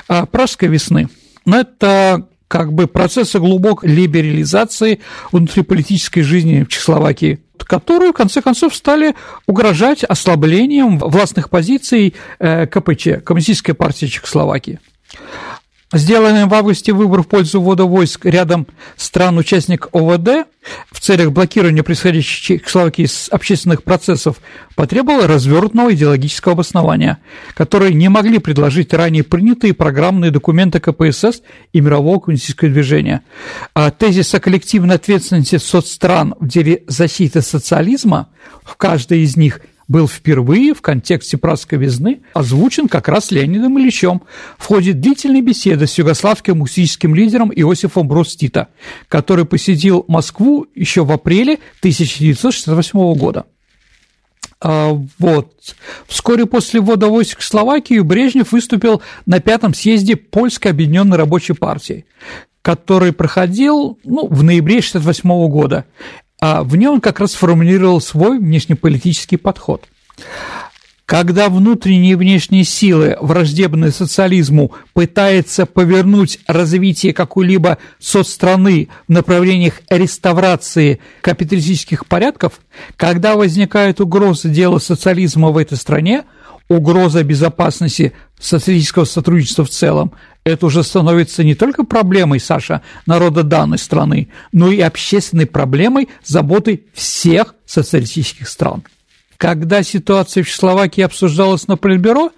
а, 0.08 0.26
пражской 0.26 0.68
весны. 0.68 1.08
Но 1.46 1.60
это 1.60 2.26
как 2.46 2.74
бы 2.74 2.86
процессы 2.86 3.38
глубокой 3.38 3.88
либерализации 3.88 5.00
внутриполитической 5.32 6.20
жизни 6.20 6.64
в 6.64 6.68
Чехословакии 6.68 7.40
которые, 7.64 8.12
в 8.12 8.14
конце 8.14 8.42
концов, 8.42 8.74
стали 8.74 9.14
угрожать 9.46 10.04
ослаблением 10.04 10.98
властных 10.98 11.50
позиций 11.50 12.14
э, 12.38 12.66
КПЧ, 12.66 13.24
Коммунистической 13.24 13.74
партии 13.74 14.06
Чехословакии. 14.06 14.80
Сделанный 15.92 16.46
в 16.46 16.54
августе 16.54 16.94
выбор 16.94 17.22
в 17.22 17.28
пользу 17.28 17.60
ввода 17.60 17.84
войск 17.84 18.24
рядом 18.24 18.66
стран-участник 18.96 19.88
ОВД 19.92 20.48
в 20.90 21.00
целях 21.00 21.32
блокирования 21.32 21.82
происходящих 21.82 22.64
в 22.64 22.70
Словакии 22.70 23.06
общественных 23.30 23.82
процессов 23.82 24.40
потребовал 24.74 25.26
развернутого 25.26 25.92
идеологического 25.92 26.54
обоснования, 26.54 27.18
которые 27.52 27.92
не 27.92 28.08
могли 28.08 28.38
предложить 28.38 28.94
ранее 28.94 29.22
принятые 29.22 29.74
программные 29.74 30.30
документы 30.30 30.80
КПСС 30.80 31.42
и 31.74 31.80
мирового 31.82 32.20
коммунистического 32.20 32.70
движения. 32.70 33.20
А 33.74 33.90
тезис 33.90 34.34
о 34.34 34.40
коллективной 34.40 34.94
ответственности 34.94 35.58
соцстран 35.58 36.34
в 36.40 36.48
деле 36.48 36.84
защиты 36.86 37.42
социализма 37.42 38.28
в 38.62 38.76
каждой 38.76 39.20
из 39.24 39.36
них– 39.36 39.60
был 39.88 40.08
впервые 40.08 40.74
в 40.74 40.80
контексте 40.80 41.36
пражской 41.36 41.78
весны 41.78 42.20
озвучен 42.34 42.88
как 42.88 43.08
раз 43.08 43.30
Леонидом 43.30 43.78
Ильичем 43.78 44.22
в 44.58 44.66
ходе 44.66 44.92
длительной 44.92 45.40
беседы 45.40 45.86
с 45.86 45.98
югославским 45.98 46.58
мусическим 46.58 47.14
лидером 47.14 47.52
Иосифом 47.54 48.08
Брос 48.08 48.36
Тита, 48.36 48.68
который 49.08 49.44
посетил 49.44 50.04
Москву 50.08 50.66
еще 50.74 51.04
в 51.04 51.12
апреле 51.12 51.54
1968 51.80 53.14
года. 53.14 53.46
А, 54.60 54.96
вот. 55.18 55.74
Вскоре 56.06 56.46
после 56.46 56.80
ввода 56.80 57.08
войск 57.08 57.40
в 57.40 57.44
Словакию 57.44 58.04
Брежнев 58.04 58.52
выступил 58.52 59.02
на 59.26 59.40
пятом 59.40 59.74
съезде 59.74 60.14
Польской 60.14 60.70
объединенной 60.70 61.16
рабочей 61.16 61.54
партии, 61.54 62.06
который 62.62 63.12
проходил 63.12 63.98
ну, 64.04 64.28
в 64.28 64.42
ноябре 64.44 64.78
1968 64.78 65.48
года 65.48 65.84
а 66.42 66.64
в 66.64 66.74
нем 66.74 66.94
он 66.94 67.00
как 67.00 67.20
раз 67.20 67.32
сформулировал 67.32 68.00
свой 68.00 68.40
внешнеполитический 68.40 69.38
подход. 69.38 69.84
Когда 71.06 71.48
внутренние 71.48 72.12
и 72.12 72.16
внешние 72.16 72.64
силы, 72.64 73.16
враждебные 73.20 73.92
социализму, 73.92 74.72
пытаются 74.92 75.66
повернуть 75.66 76.40
развитие 76.48 77.12
какой-либо 77.12 77.78
соцстраны 78.00 78.88
в 79.06 79.12
направлениях 79.12 79.82
реставрации 79.88 80.98
капиталистических 81.20 82.06
порядков, 82.06 82.54
когда 82.96 83.36
возникает 83.36 84.00
угроза 84.00 84.48
дела 84.48 84.80
социализма 84.80 85.50
в 85.50 85.58
этой 85.58 85.78
стране, 85.78 86.24
угроза 86.72 87.22
безопасности 87.24 88.12
социалистического 88.38 89.04
сотрудничества 89.04 89.64
в 89.64 89.70
целом, 89.70 90.12
это 90.44 90.66
уже 90.66 90.82
становится 90.82 91.44
не 91.44 91.54
только 91.54 91.84
проблемой, 91.84 92.40
Саша, 92.40 92.82
народа 93.06 93.42
данной 93.42 93.78
страны, 93.78 94.28
но 94.52 94.70
и 94.70 94.80
общественной 94.80 95.46
проблемой, 95.46 96.08
заботой 96.24 96.84
всех 96.92 97.54
социалистических 97.64 98.48
стран. 98.48 98.82
Когда 99.36 99.82
ситуация 99.82 100.44
в 100.44 100.46
Чехословакии 100.46 101.02
обсуждалась 101.02 101.66
на 101.66 101.76
Политбюро, 101.76 102.30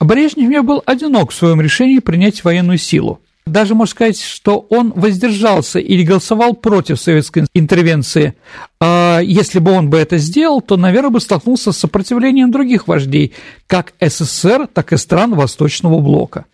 Брежнев 0.00 0.48
не 0.48 0.60
был 0.62 0.82
одинок 0.86 1.30
в 1.30 1.34
своем 1.34 1.60
решении 1.60 2.00
принять 2.00 2.42
военную 2.42 2.78
силу. 2.78 3.20
Даже 3.48 3.74
можно 3.74 3.90
сказать, 3.90 4.20
что 4.20 4.66
он 4.70 4.92
воздержался 4.94 5.78
или 5.78 6.02
голосовал 6.02 6.54
против 6.54 7.00
советской 7.00 7.46
интервенции. 7.54 8.34
А 8.80 9.20
если 9.20 9.58
бы 9.58 9.72
он 9.72 9.90
бы 9.90 9.98
это 9.98 10.18
сделал, 10.18 10.60
то, 10.60 10.76
наверное, 10.76 11.10
бы 11.10 11.20
столкнулся 11.20 11.72
с 11.72 11.78
сопротивлением 11.78 12.50
других 12.50 12.86
вождей, 12.86 13.32
как 13.66 13.94
СССР, 14.00 14.68
так 14.72 14.92
и 14.92 14.96
стран 14.96 15.34
Восточного 15.34 16.00
блока. 16.00 16.44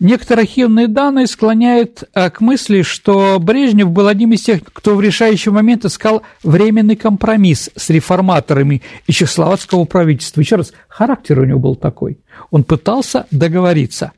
Некоторые 0.00 0.44
архивные 0.44 0.88
данные 0.88 1.26
склоняют 1.26 2.04
а, 2.14 2.30
к 2.30 2.40
мысли, 2.40 2.82
что 2.82 3.38
Брежнев 3.40 3.90
был 3.90 4.06
одним 4.06 4.32
из 4.32 4.42
тех, 4.42 4.60
кто 4.64 4.94
в 4.94 5.00
решающий 5.00 5.50
момент 5.50 5.84
искал 5.84 6.22
временный 6.42 6.96
компромисс 6.96 7.70
с 7.74 7.90
реформаторами 7.90 8.82
и 9.06 9.12
чехословацкого 9.12 9.84
правительства. 9.84 10.40
Еще 10.40 10.56
раз, 10.56 10.72
характер 10.88 11.40
у 11.40 11.44
него 11.44 11.58
был 11.58 11.76
такой. 11.76 12.18
Он 12.50 12.64
пытался 12.64 13.26
договориться. 13.30 14.12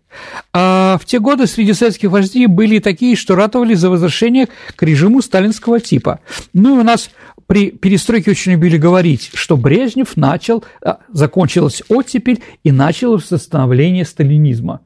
А 0.52 0.98
в 1.00 1.04
те 1.04 1.20
годы 1.20 1.46
среди 1.46 1.72
советских 1.72 2.10
вождей 2.10 2.46
были 2.46 2.78
такие, 2.78 3.16
что 3.16 3.36
ратовали 3.36 3.74
за 3.74 3.90
возвращение 3.90 4.48
к 4.76 4.82
режиму 4.82 5.22
сталинского 5.22 5.80
типа. 5.80 6.20
Ну 6.52 6.76
и 6.76 6.80
у 6.80 6.82
нас 6.82 7.10
при 7.46 7.70
перестройке 7.70 8.30
очень 8.30 8.52
любили 8.52 8.76
говорить, 8.76 9.30
что 9.34 9.56
Брежнев 9.56 10.16
начал, 10.16 10.64
а, 10.84 10.98
закончилась 11.12 11.82
оттепель 11.88 12.42
и 12.62 12.70
началось 12.70 13.24
становление 13.24 14.04
сталинизма. 14.04 14.80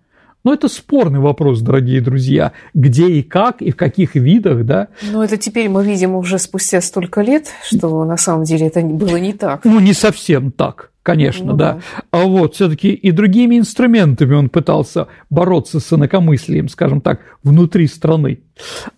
Но 0.44 0.52
это 0.52 0.68
спорный 0.68 1.20
вопрос, 1.20 1.60
дорогие 1.60 2.00
друзья, 2.00 2.52
где 2.74 3.08
и 3.08 3.22
как, 3.22 3.62
и 3.62 3.70
в 3.70 3.76
каких 3.76 4.14
видах, 4.14 4.64
да. 4.64 4.88
Но 5.10 5.24
это 5.24 5.38
теперь 5.38 5.68
мы 5.68 5.84
видим 5.84 6.14
уже 6.14 6.38
спустя 6.38 6.80
столько 6.82 7.22
лет, 7.22 7.48
что 7.64 8.04
на 8.04 8.18
самом 8.18 8.44
деле 8.44 8.66
это 8.66 8.80
было 8.80 9.16
не 9.16 9.32
так. 9.32 9.64
Ну, 9.64 9.80
не 9.80 9.94
совсем 9.94 10.52
так 10.52 10.90
конечно, 11.04 11.52
ну, 11.52 11.56
да. 11.56 11.74
да. 11.74 11.80
А 12.10 12.24
вот 12.24 12.54
все-таки 12.54 12.88
и 12.88 13.12
другими 13.12 13.58
инструментами 13.58 14.34
он 14.34 14.48
пытался 14.48 15.06
бороться 15.30 15.78
с 15.78 15.92
инакомыслием, 15.92 16.68
скажем 16.68 17.00
так, 17.00 17.20
внутри 17.44 17.86
страны. 17.86 18.40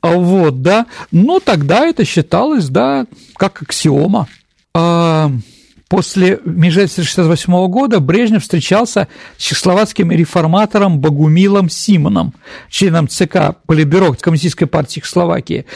А 0.00 0.12
вот, 0.12 0.62
да. 0.62 0.87
Но 1.11 1.41
тогда 1.41 1.85
это 1.85 2.05
считалось, 2.05 2.69
да, 2.69 3.07
как 3.35 3.61
аксиома. 3.61 4.29
А 4.73 5.33
после 5.88 6.40
межевичества 6.45 7.02
1968 7.02 7.69
года 7.69 8.00
Брежнев 8.00 8.43
встречался 8.43 9.09
с 9.37 9.43
чехословацким 9.43 10.11
реформатором 10.11 11.00
Богумилом 11.00 11.71
Симоном, 11.71 12.35
членом 12.69 13.09
ЦК 13.09 13.57
Политбюро 13.66 14.14
Коммунистической 14.21 14.66
партии 14.66 15.00
Чехословакии. 15.00 15.66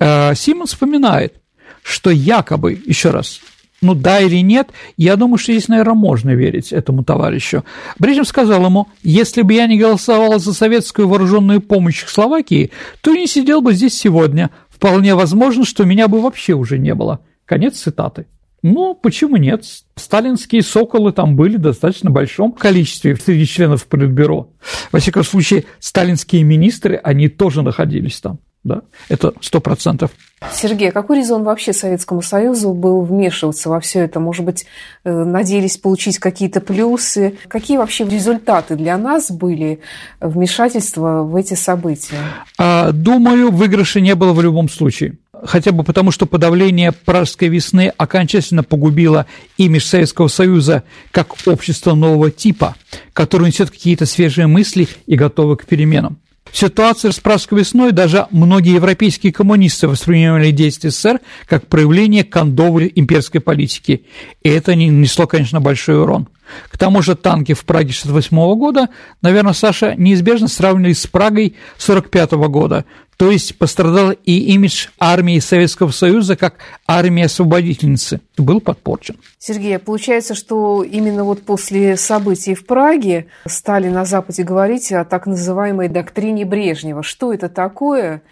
А, 0.00 0.34
Симон 0.34 0.66
вспоминает, 0.66 1.34
что 1.82 2.10
якобы, 2.10 2.80
еще 2.86 3.10
раз, 3.10 3.40
ну 3.80 3.94
да 3.94 4.20
или 4.20 4.42
нет, 4.42 4.70
я 4.96 5.16
думаю, 5.16 5.38
что 5.38 5.52
здесь, 5.52 5.68
наверное, 5.68 5.94
можно 5.94 6.30
верить 6.30 6.72
этому 6.72 7.04
товарищу. 7.04 7.64
Брежнев 7.98 8.26
сказал 8.26 8.64
ему, 8.64 8.88
если 9.02 9.42
бы 9.42 9.52
я 9.52 9.66
не 9.66 9.78
голосовал 9.78 10.38
за 10.40 10.52
советскую 10.52 11.08
вооруженную 11.08 11.60
помощь 11.60 12.04
Словакии, 12.06 12.70
то 13.02 13.14
не 13.14 13.26
сидел 13.26 13.60
бы 13.60 13.74
здесь 13.74 13.94
сегодня. 13.94 14.50
Вполне 14.68 15.14
возможно, 15.14 15.64
что 15.64 15.84
меня 15.84 16.08
бы 16.08 16.20
вообще 16.20 16.54
уже 16.54 16.78
не 16.78 16.94
было. 16.94 17.20
Конец 17.44 17.78
цитаты. 17.78 18.26
Ну, 18.62 18.94
почему 18.94 19.36
нет? 19.36 19.64
Сталинские 19.94 20.62
соколы 20.62 21.12
там 21.12 21.36
были 21.36 21.56
в 21.56 21.60
достаточно 21.60 22.10
большом 22.10 22.52
количестве 22.52 23.16
среди 23.16 23.46
членов 23.46 23.86
Политбюро. 23.86 24.50
Во 24.90 24.98
всяком 24.98 25.22
случае, 25.22 25.64
сталинские 25.78 26.42
министры, 26.42 26.96
они 26.96 27.28
тоже 27.28 27.62
находились 27.62 28.20
там 28.20 28.40
да, 28.64 28.82
это 29.08 29.32
сто 29.40 29.60
процентов. 29.60 30.10
Сергей, 30.52 30.90
а 30.90 30.92
какой 30.92 31.18
резон 31.18 31.42
вообще 31.42 31.72
Советскому 31.72 32.22
Союзу 32.22 32.72
был 32.72 33.02
вмешиваться 33.02 33.68
во 33.68 33.80
все 33.80 34.00
это? 34.00 34.20
Может 34.20 34.44
быть, 34.44 34.66
э, 35.04 35.10
надеялись 35.10 35.78
получить 35.78 36.18
какие-то 36.18 36.60
плюсы? 36.60 37.38
Какие 37.48 37.78
вообще 37.78 38.04
результаты 38.04 38.76
для 38.76 38.96
нас 38.96 39.30
были 39.30 39.80
вмешательства 40.20 41.22
в 41.22 41.34
эти 41.34 41.54
события? 41.54 42.18
А, 42.56 42.92
думаю, 42.92 43.50
выигрыша 43.50 44.00
не 44.00 44.14
было 44.14 44.32
в 44.32 44.40
любом 44.40 44.68
случае. 44.68 45.18
Хотя 45.44 45.72
бы 45.72 45.84
потому, 45.84 46.10
что 46.10 46.26
подавление 46.26 46.92
Пражской 46.92 47.48
весны 47.48 47.92
окончательно 47.96 48.62
погубило 48.62 49.26
имидж 49.56 49.84
Советского 49.84 50.28
Союза 50.28 50.84
как 51.10 51.34
общество 51.46 51.94
нового 51.94 52.30
типа, 52.30 52.76
которое 53.12 53.46
несет 53.46 53.70
какие-то 53.70 54.06
свежие 54.06 54.46
мысли 54.46 54.88
и 55.06 55.16
готовы 55.16 55.56
к 55.56 55.66
переменам. 55.66 56.18
Ситуация 56.52 57.12
с 57.12 57.20
Пражской 57.20 57.58
весной 57.60 57.92
даже 57.92 58.26
многие 58.30 58.74
европейские 58.74 59.32
коммунисты 59.32 59.86
воспринимали 59.86 60.50
действия 60.50 60.90
СССР 60.90 61.20
как 61.46 61.66
проявление 61.66 62.24
кондовой 62.24 62.90
имперской 62.94 63.40
политики, 63.40 64.06
и 64.42 64.48
это 64.48 64.74
не 64.74 64.90
нанесло, 64.90 65.26
конечно, 65.26 65.60
большой 65.60 66.00
урон. 66.00 66.28
К 66.70 66.78
тому 66.78 67.02
же 67.02 67.14
танки 67.14 67.52
в 67.52 67.64
Праге 67.64 67.92
68 67.92 68.36
года, 68.56 68.88
наверное, 69.20 69.52
Саша, 69.52 69.94
неизбежно 69.96 70.48
сравнивали 70.48 70.94
с 70.94 71.06
Прагой 71.06 71.56
45 71.76 72.32
года, 72.32 72.86
то 73.18 73.32
есть 73.32 73.58
пострадал 73.58 74.12
и 74.12 74.38
имидж 74.54 74.86
армии 74.96 75.40
Советского 75.40 75.90
Союза 75.90 76.36
как 76.36 76.54
армии 76.86 77.24
освободительницы 77.24 78.20
был 78.36 78.60
подпорчен. 78.60 79.16
Сергей, 79.38 79.76
а 79.76 79.80
получается, 79.80 80.36
что 80.36 80.84
именно 80.84 81.24
вот 81.24 81.42
после 81.42 81.96
событий 81.96 82.54
в 82.54 82.64
Праге 82.64 83.26
стали 83.44 83.88
на 83.88 84.04
Западе 84.04 84.44
говорить 84.44 84.92
о 84.92 85.04
так 85.04 85.26
называемой 85.26 85.88
доктрине 85.88 86.44
Брежнева. 86.44 87.02
Что 87.02 87.32
это 87.34 87.48
такое? 87.48 88.22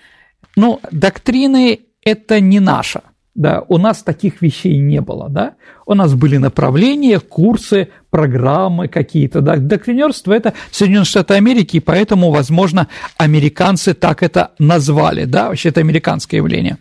Ну, 0.55 0.81
доктрины– 0.93 1.81
это 2.03 2.39
не 2.39 2.61
наша– 2.61 3.03
да, 3.37 3.63
у 3.69 3.77
нас 3.77 4.03
таких 4.03 4.41
вещей 4.41 4.79
не 4.79 5.01
было, 5.01 5.29
да, 5.29 5.55
у 5.85 5.95
нас 5.95 6.15
были 6.15 6.39
направления, 6.39 7.21
курсы, 7.21 7.89
программы 8.11 8.89
какие-то, 8.89 9.43
да, 9.43 9.57
доктринерство– 9.57 10.33
это 10.35 10.55
Соединенные 10.71 11.05
Штаты 11.05 11.35
Америки, 11.35 11.77
и 11.77 11.81
поэтому, 11.81 12.31
возможно, 12.31 12.89
американцы 13.19 13.93
так 13.95 14.23
это 14.23 14.53
назвали, 14.59 15.25
да, 15.25 15.49
вообще 15.49 15.69
это 15.69 15.81
американское 15.81 16.39
явление. 16.39 16.79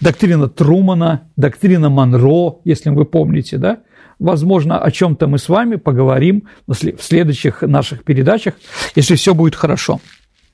Доктрина 0.00 0.48
Трумана, 0.48 1.28
доктрина 1.36 1.90
Монро, 1.90 2.56
если 2.64 2.88
вы 2.88 3.04
помните, 3.04 3.58
да, 3.58 3.80
возможно, 4.18 4.78
о 4.78 4.90
чем-то 4.90 5.26
мы 5.26 5.38
с 5.38 5.48
вами 5.48 5.76
поговорим 5.76 6.44
в 6.66 6.74
следующих 6.74 7.62
наших 7.62 8.02
передачах, 8.02 8.54
если 8.96 9.14
все 9.14 9.34
будет 9.34 9.54
хорошо. 9.54 10.00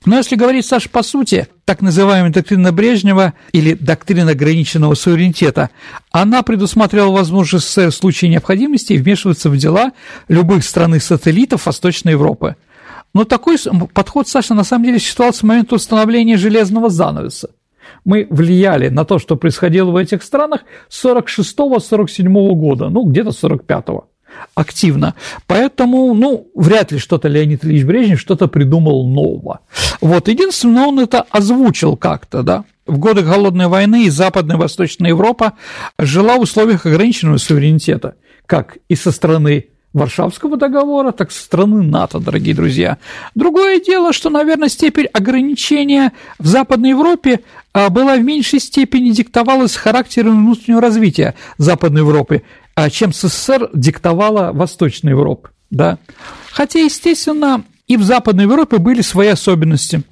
Но 0.04 0.16
если 0.16 0.36
говорить, 0.36 0.66
Саша, 0.66 0.90
по 0.90 1.02
сути, 1.02 1.48
так 1.64 1.80
называемая 1.80 2.30
доктрина 2.30 2.72
Брежнева 2.72 3.32
или 3.52 3.74
доктрина 3.74 4.32
ограниченного 4.32 4.94
суверенитета, 4.94 5.70
она 6.10 6.42
предусматривала 6.42 7.12
возможность 7.12 7.66
СССР 7.68 7.90
в 7.90 7.94
случае 7.94 8.30
необходимости 8.30 8.92
вмешиваться 8.94 9.48
в 9.48 9.56
дела 9.56 9.92
любых 10.28 10.64
стран-сателлитов 10.64 11.64
Восточной 11.64 12.12
Европы. 12.12 12.56
Но 13.14 13.24
такой 13.24 13.56
подход, 13.94 14.28
Саша, 14.28 14.54
на 14.54 14.64
самом 14.64 14.84
деле 14.84 14.98
существовал 14.98 15.32
с 15.32 15.42
момента 15.42 15.76
установления 15.76 16.36
железного 16.36 16.90
занавеса. 16.90 17.50
Мы 18.04 18.26
влияли 18.28 18.88
на 18.88 19.04
то, 19.04 19.18
что 19.18 19.36
происходило 19.36 19.90
в 19.90 19.96
этих 19.96 20.22
странах 20.22 20.62
с 20.88 21.02
46-47 21.04 22.26
года, 22.54 22.90
ну, 22.90 23.04
где-то 23.04 23.30
45-го 23.30 24.08
активно. 24.54 25.14
Поэтому, 25.46 26.14
ну, 26.14 26.48
вряд 26.54 26.92
ли 26.92 26.98
что-то 26.98 27.28
Леонид 27.28 27.64
Ильич 27.64 27.84
Брежнев 27.84 28.20
что-то 28.20 28.48
придумал 28.48 29.06
нового. 29.06 29.60
Вот, 30.00 30.28
единственное, 30.28 30.86
он 30.86 31.00
это 31.00 31.24
озвучил 31.30 31.96
как-то, 31.96 32.42
да. 32.42 32.64
В 32.86 32.98
годы 32.98 33.22
Голодной 33.22 33.68
войны 33.68 34.04
и 34.04 34.10
Западная 34.10 34.56
и 34.56 34.58
Восточная 34.58 35.10
Европа 35.10 35.54
жила 35.98 36.36
в 36.36 36.42
условиях 36.42 36.84
ограниченного 36.84 37.38
суверенитета, 37.38 38.16
как 38.46 38.78
и 38.88 38.94
со 38.94 39.10
стороны 39.10 39.68
Варшавского 39.94 40.56
договора, 40.56 41.12
так 41.12 41.30
со 41.30 41.42
стороны 41.42 41.82
НАТО, 41.82 42.18
дорогие 42.18 42.54
друзья. 42.54 42.98
Другое 43.36 43.80
дело, 43.80 44.12
что, 44.12 44.28
наверное, 44.28 44.68
степень 44.68 45.06
ограничения 45.06 46.12
в 46.38 46.46
Западной 46.46 46.90
Европе 46.90 47.40
а, 47.72 47.88
была 47.90 48.16
в 48.16 48.22
меньшей 48.22 48.58
степени 48.58 49.10
диктовалась 49.10 49.76
характером 49.76 50.44
внутреннего 50.44 50.80
развития 50.80 51.34
Западной 51.58 52.00
Европы, 52.02 52.42
а 52.74 52.90
чем 52.90 53.12
СССР 53.12 53.70
диктовала 53.72 54.50
Восточная 54.52 55.12
Европа. 55.12 55.50
Да? 55.70 55.98
Хотя, 56.50 56.80
естественно, 56.80 57.64
и 57.86 57.96
в 57.96 58.02
Западной 58.02 58.44
Европе 58.44 58.78
были 58.78 59.00
свои 59.00 59.28
особенности. 59.28 60.02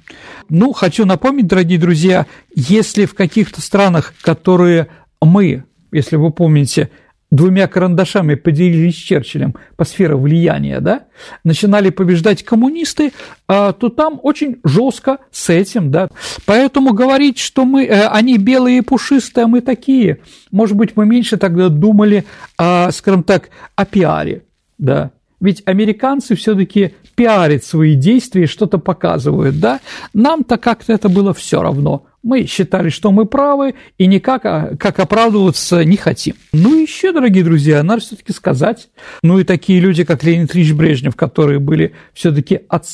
Ну, 0.47 0.71
хочу 0.71 1.05
напомнить, 1.05 1.47
дорогие 1.47 1.77
друзья, 1.77 2.25
если 2.55 3.05
в 3.05 3.15
каких-то 3.15 3.61
странах, 3.61 4.13
которые 4.21 4.87
мы, 5.21 5.65
если 5.91 6.15
вы 6.15 6.31
помните, 6.31 6.89
двумя 7.35 7.67
карандашами 7.67 8.35
поделились 8.35 8.95
с 8.95 8.99
Черчиллем 8.99 9.55
по 9.75 9.83
сфере 9.85 10.15
влияния, 10.15 10.79
да, 10.79 11.03
начинали 11.43 11.89
побеждать 11.89 12.43
коммунисты, 12.43 13.11
а, 13.47 13.73
то 13.73 13.89
там 13.89 14.19
очень 14.23 14.59
жестко 14.63 15.17
с 15.31 15.49
этим, 15.49 15.91
да. 15.91 16.09
Поэтому 16.45 16.93
говорить, 16.93 17.39
что 17.39 17.65
мы, 17.65 17.85
э, 17.85 18.07
они 18.07 18.37
белые 18.37 18.79
и 18.79 18.81
пушистые, 18.81 19.45
а 19.45 19.47
мы 19.47 19.61
такие, 19.61 20.19
может 20.51 20.75
быть, 20.75 20.95
мы 20.95 21.05
меньше 21.05 21.37
тогда 21.37 21.69
думали, 21.69 22.25
скажем 22.55 23.23
так, 23.23 23.49
о 23.75 23.85
пиаре, 23.85 24.43
да. 24.77 25.11
Ведь 25.43 25.61
американцы 25.65 26.35
все-таки 26.35 26.93
пиарят 27.15 27.65
свои 27.65 27.95
действия, 27.95 28.47
что-то 28.47 28.77
показывают, 28.77 29.59
да? 29.59 29.81
Нам-то 30.13 30.57
как-то 30.57 30.93
это 30.93 31.09
было 31.09 31.33
все 31.33 31.61
равно. 31.61 32.05
Мы 32.23 32.45
считали, 32.45 32.89
что 32.89 33.11
мы 33.11 33.25
правы, 33.25 33.75
и 33.97 34.07
никак 34.07 34.45
а, 34.45 34.75
как 34.79 34.99
оправдываться 34.99 35.83
не 35.83 35.97
хотим. 35.97 36.35
Ну 36.53 36.75
и 36.75 36.81
еще, 36.81 37.11
дорогие 37.11 37.43
друзья, 37.43 37.83
надо 37.83 38.01
все-таки 38.01 38.31
сказать, 38.31 38.89
ну 39.21 39.39
и 39.39 39.43
такие 39.43 39.79
люди, 39.79 40.03
как 40.03 40.23
Леонид 40.23 40.55
Ильич 40.55 40.73
Брежнев, 40.73 41.15
которые 41.15 41.59
были 41.59 41.93
все-таки 42.13 42.61
от 42.69 42.85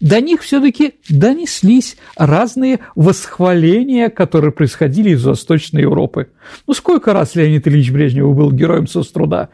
до 0.00 0.20
них 0.20 0.42
все-таки 0.42 0.94
донеслись 1.08 1.96
разные 2.16 2.80
восхваления, 2.94 4.10
которые 4.10 4.52
происходили 4.52 5.10
из 5.10 5.24
Восточной 5.24 5.82
Европы. 5.82 6.28
Ну 6.66 6.74
сколько 6.74 7.12
раз 7.12 7.34
Леонид 7.34 7.66
Ильич 7.66 7.90
Брежнев 7.90 8.34
был 8.34 8.52
героем 8.52 8.86
соцтруда? 8.86 9.48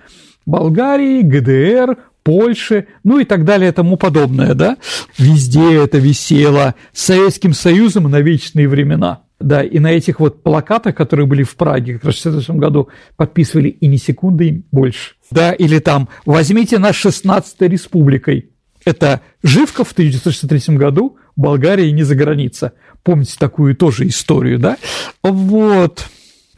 Болгарии, 0.46 1.22
ГДР, 1.22 1.96
Польши, 2.24 2.88
ну 3.04 3.20
и 3.20 3.24
так 3.24 3.44
далее 3.44 3.70
и 3.70 3.72
тому 3.72 3.96
подобное, 3.96 4.54
да. 4.54 4.78
Везде 5.18 5.76
это 5.76 5.98
висело 5.98 6.74
с 6.92 7.04
Советским 7.04 7.52
Союзом 7.52 8.10
на 8.10 8.20
вечные 8.20 8.68
времена. 8.68 9.20
Да, 9.40 9.62
и 9.62 9.78
на 9.78 9.92
этих 9.92 10.20
вот 10.20 10.42
плакатах, 10.42 10.94
которые 10.94 11.26
были 11.26 11.42
в 11.42 11.54
Праге 11.56 11.94
как 11.94 12.04
раз 12.04 12.16
в 12.16 12.20
1966 12.20 12.58
году, 12.58 12.88
подписывали 13.16 13.68
и 13.68 13.86
ни 13.86 13.96
секунды 13.96 14.62
больше. 14.72 15.16
Да, 15.30 15.52
или 15.52 15.80
там 15.80 16.08
«Возьмите 16.24 16.78
нас 16.78 16.96
16-й 16.96 17.68
республикой». 17.68 18.50
Это 18.86 19.20
Живка 19.42 19.84
в 19.84 19.92
1963 19.92 20.76
году, 20.76 21.18
Болгария 21.36 21.90
не 21.92 22.04
за 22.04 22.14
граница. 22.14 22.72
Помните 23.02 23.34
такую 23.38 23.76
тоже 23.76 24.06
историю, 24.06 24.58
да? 24.58 24.76
Вот. 25.22 26.06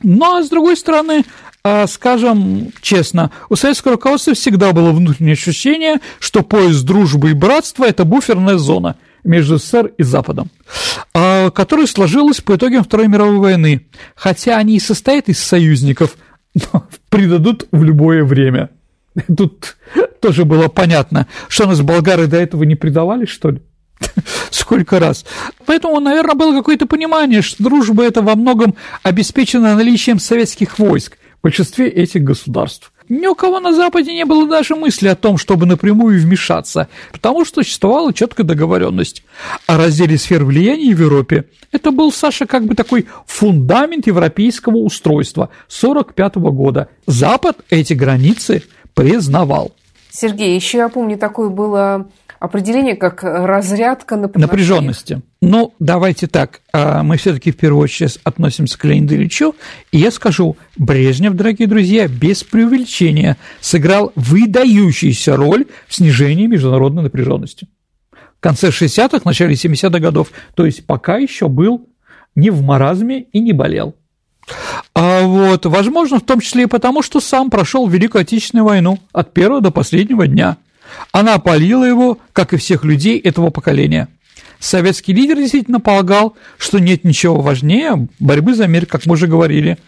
Ну, 0.02 0.36
а 0.36 0.42
с 0.42 0.48
другой 0.48 0.76
стороны, 0.76 1.24
скажем 1.88 2.70
честно, 2.80 3.30
у 3.48 3.56
советского 3.56 3.94
руководства 3.94 4.34
всегда 4.34 4.72
было 4.72 4.92
внутреннее 4.92 5.32
ощущение, 5.32 5.98
что 6.20 6.42
пояс 6.42 6.82
дружбы 6.82 7.30
и 7.30 7.34
братства– 7.34 7.84
это 7.88 8.04
буферная 8.04 8.56
зона 8.56 8.96
между 9.24 9.58
СССР 9.58 9.92
и 9.98 10.02
Западом, 10.02 10.50
а, 11.12 11.50
которая 11.50 11.86
сложилась 11.86 12.40
по 12.40 12.54
итогам 12.54 12.84
Второй 12.84 13.08
мировой 13.08 13.38
войны. 13.38 13.86
Хотя 14.14 14.56
они 14.56 14.76
и 14.76 14.80
состоят 14.80 15.28
из 15.28 15.40
союзников, 15.40 16.16
но 16.54 16.86
предадут 17.08 17.66
в 17.72 17.82
любое 17.82 18.24
время. 18.24 18.70
Тут 19.34 19.76
тоже 20.20 20.44
было 20.44 20.68
понятно, 20.68 21.26
что 21.48 21.66
нас 21.66 21.80
болгары 21.80 22.26
до 22.26 22.36
этого 22.36 22.64
не 22.64 22.74
предавали, 22.74 23.24
что 23.24 23.50
ли? 23.50 23.62
Сколько 24.50 25.00
раз. 25.00 25.24
Поэтому, 25.64 26.00
наверное, 26.00 26.34
было 26.34 26.56
какое-то 26.56 26.86
понимание, 26.86 27.42
что 27.42 27.64
дружба 27.64 28.04
это 28.04 28.22
во 28.22 28.34
многом 28.34 28.74
обеспечена 29.02 29.74
наличием 29.74 30.18
советских 30.18 30.78
войск, 30.78 31.18
большинстве 31.46 31.88
этих 31.88 32.24
государств. 32.24 32.92
Ни 33.08 33.28
у 33.28 33.36
кого 33.36 33.60
на 33.60 33.72
Западе 33.72 34.12
не 34.12 34.24
было 34.24 34.48
даже 34.48 34.74
мысли 34.74 35.06
о 35.06 35.14
том, 35.14 35.38
чтобы 35.38 35.64
напрямую 35.64 36.20
вмешаться, 36.20 36.88
потому 37.12 37.44
что 37.44 37.62
существовала 37.62 38.12
четкая 38.12 38.44
договоренность 38.44 39.22
о 39.68 39.76
разделе 39.76 40.18
сфер 40.18 40.44
влияния 40.44 40.92
в 40.92 41.00
Европе. 41.00 41.44
Это 41.70 41.92
был, 41.92 42.10
Саша, 42.10 42.46
как 42.46 42.64
бы 42.64 42.74
такой 42.74 43.06
фундамент 43.26 44.08
европейского 44.08 44.78
устройства 44.78 45.50
1945 45.68 46.34
года. 46.52 46.88
Запад 47.06 47.58
эти 47.70 47.92
границы 47.92 48.64
признавал. 48.94 49.70
Сергей, 50.10 50.56
еще 50.56 50.78
я 50.78 50.88
помню, 50.88 51.16
такое 51.16 51.48
было 51.48 52.08
определение 52.46 52.96
как 52.96 53.22
разрядка 53.22 54.16
напряженности. 54.16 55.20
Ну, 55.42 55.74
давайте 55.78 56.26
так, 56.26 56.60
а, 56.72 57.02
мы 57.02 57.18
все-таки 57.18 57.52
в 57.52 57.56
первую 57.56 57.82
очередь 57.82 58.18
относимся 58.24 58.78
к 58.78 58.84
Леониду 58.84 59.14
Ильичу, 59.14 59.54
и 59.92 59.98
я 59.98 60.10
скажу, 60.10 60.56
Брежнев, 60.76 61.34
дорогие 61.34 61.68
друзья, 61.68 62.08
без 62.08 62.42
преувеличения 62.42 63.36
сыграл 63.60 64.12
выдающуюся 64.14 65.36
роль 65.36 65.66
в 65.86 65.94
снижении 65.94 66.46
международной 66.46 67.04
напряженности. 67.04 67.68
В 68.10 68.40
конце 68.40 68.68
60-х, 68.68 69.20
начале 69.24 69.54
70-х 69.54 69.98
годов, 69.98 70.32
то 70.54 70.64
есть 70.64 70.86
пока 70.86 71.18
еще 71.18 71.48
был 71.48 71.88
не 72.34 72.50
в 72.50 72.62
маразме 72.62 73.22
и 73.32 73.40
не 73.40 73.52
болел. 73.52 73.94
А 74.94 75.22
вот, 75.22 75.66
возможно, 75.66 76.18
в 76.18 76.22
том 76.24 76.40
числе 76.40 76.64
и 76.64 76.66
потому, 76.66 77.02
что 77.02 77.20
сам 77.20 77.50
прошел 77.50 77.86
Великую 77.88 78.22
Отечественную 78.22 78.64
войну 78.64 78.98
от 79.12 79.32
первого 79.32 79.60
до 79.60 79.70
последнего 79.70 80.26
дня– 80.26 80.56
она 81.12 81.34
опалила 81.34 81.84
его, 81.84 82.18
как 82.32 82.52
и 82.52 82.56
всех 82.56 82.84
людей 82.84 83.18
этого 83.18 83.50
поколения. 83.50 84.08
Советский 84.58 85.12
лидер 85.12 85.36
действительно 85.36 85.80
полагал, 85.80 86.36
что 86.58 86.78
нет 86.78 87.04
ничего 87.04 87.40
важнее 87.40 88.08
борьбы 88.18 88.54
за 88.54 88.66
мир, 88.66 88.86
как 88.86 89.06
мы 89.06 89.14
уже 89.14 89.26
говорили. 89.26 89.78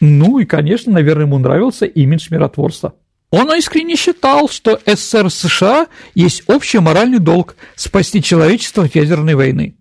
Ну 0.00 0.38
и, 0.38 0.44
конечно, 0.44 0.92
наверное, 0.92 1.26
ему 1.26 1.38
нравился 1.38 1.86
имидж 1.86 2.28
миротворца. 2.30 2.94
Он 3.30 3.52
искренне 3.54 3.96
считал, 3.96 4.48
что 4.48 4.80
СССР 4.86 5.30
США 5.30 5.86
есть 6.14 6.44
общий 6.46 6.78
моральный 6.78 7.18
долг 7.18 7.56
спасти 7.74 8.22
человечество 8.22 8.84
от 8.84 8.94
ядерной 8.94 9.34
войны. 9.34 9.76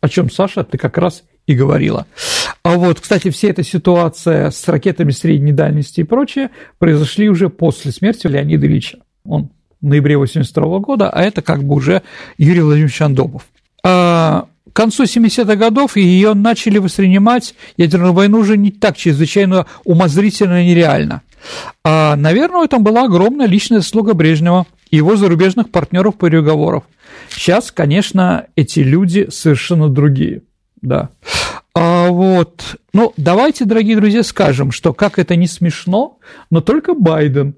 О 0.00 0.08
чем, 0.08 0.30
Саша, 0.30 0.64
ты 0.64 0.76
как 0.76 0.98
раз 0.98 1.22
и 1.46 1.54
говорила. 1.54 2.06
А 2.62 2.76
вот, 2.76 3.00
кстати, 3.00 3.30
вся 3.30 3.48
эта 3.48 3.62
ситуация 3.62 4.50
с 4.50 4.66
ракетами 4.68 5.12
средней 5.12 5.52
дальности 5.52 6.00
и 6.00 6.04
прочее 6.04 6.50
произошли 6.78 7.28
уже 7.28 7.48
после 7.48 7.92
смерти 7.92 8.26
Леонида 8.26 8.66
Ильича. 8.66 8.98
Он 9.24 9.50
ноябре 9.86 10.16
1982 10.16 10.78
года, 10.80 11.10
а 11.10 11.22
это 11.22 11.42
как 11.42 11.64
бы 11.64 11.76
уже 11.76 12.02
Юрий 12.38 12.60
Владимирович 12.60 13.00
Андопов. 13.00 13.46
А 13.84 14.46
к 14.70 14.76
концу 14.76 15.04
70-х 15.04 15.56
годов 15.56 15.96
ее 15.96 16.34
начали 16.34 16.78
воспринимать 16.78 17.54
ядерную 17.76 18.12
войну 18.12 18.40
уже 18.40 18.56
не 18.56 18.70
так 18.70 18.96
чрезвычайно 18.96 19.66
умозрительно 19.84 20.62
и 20.62 20.68
нереально. 20.68 21.22
А, 21.84 22.16
наверное, 22.16 22.60
в 22.60 22.64
этом 22.64 22.82
была 22.82 23.04
огромная 23.04 23.46
личная 23.46 23.80
заслуга 23.80 24.14
Брежнева 24.14 24.66
и 24.90 24.96
его 24.96 25.16
зарубежных 25.16 25.70
партнеров 25.70 26.16
по 26.16 26.28
переговоров. 26.28 26.84
Сейчас, 27.30 27.70
конечно, 27.70 28.46
эти 28.56 28.80
люди 28.80 29.28
совершенно 29.30 29.88
другие, 29.88 30.42
да. 30.82 31.10
А 31.74 32.08
вот, 32.08 32.76
ну, 32.92 33.12
давайте, 33.16 33.64
дорогие 33.66 33.96
друзья, 33.96 34.22
скажем, 34.22 34.72
что 34.72 34.92
как 34.92 35.18
это 35.18 35.36
не 35.36 35.46
смешно, 35.46 36.18
но 36.50 36.60
только 36.60 36.94
Байден 36.94 37.54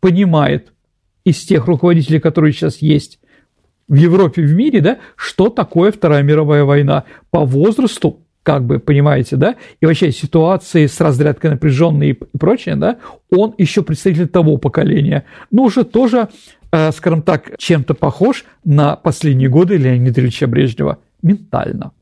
понимает, 0.00 0.72
из 1.24 1.40
тех 1.44 1.66
руководителей, 1.66 2.20
которые 2.20 2.52
сейчас 2.52 2.78
есть 2.78 3.18
в 3.88 3.94
Европе, 3.94 4.42
в 4.42 4.52
мире, 4.52 4.80
да, 4.80 4.98
что 5.16 5.48
такое 5.48 5.90
Вторая 5.90 6.22
мировая 6.22 6.64
война 6.64 7.04
по 7.30 7.44
возрасту, 7.44 8.20
как 8.42 8.64
бы, 8.64 8.78
понимаете, 8.78 9.36
да, 9.36 9.56
и 9.80 9.86
вообще 9.86 10.12
ситуации 10.12 10.86
с 10.86 11.00
разрядкой 11.00 11.50
напряженной 11.50 12.10
и 12.10 12.38
прочее, 12.38 12.76
да, 12.76 12.98
он 13.30 13.54
еще 13.58 13.82
представитель 13.82 14.28
того 14.28 14.56
поколения, 14.56 15.24
но 15.50 15.64
уже 15.64 15.84
тоже, 15.84 16.28
э, 16.72 16.92
скажем 16.92 17.22
так, 17.22 17.58
чем-то 17.58 17.94
похож 17.94 18.44
на 18.64 18.96
последние 18.96 19.48
годы 19.48 19.76
Леонида 19.76 20.20
Ильича 20.20 20.46
Брежнева. 20.46 20.98
Ментально. 21.22 21.92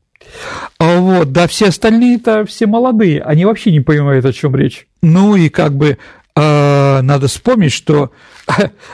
А 0.77 0.99
вот, 0.99 1.31
да, 1.31 1.47
все 1.47 1.67
остальные-то 1.67 2.45
все 2.45 2.67
молодые, 2.67 3.21
они 3.21 3.45
вообще 3.45 3.71
не 3.71 3.79
понимают, 3.79 4.25
о 4.25 4.33
чем 4.33 4.55
речь. 4.55 4.87
Ну 5.01 5.35
и 5.35 5.49
как 5.49 5.75
бы 5.75 5.97
надо 6.39 7.27
вспомнить, 7.27 7.71
что 7.71 8.11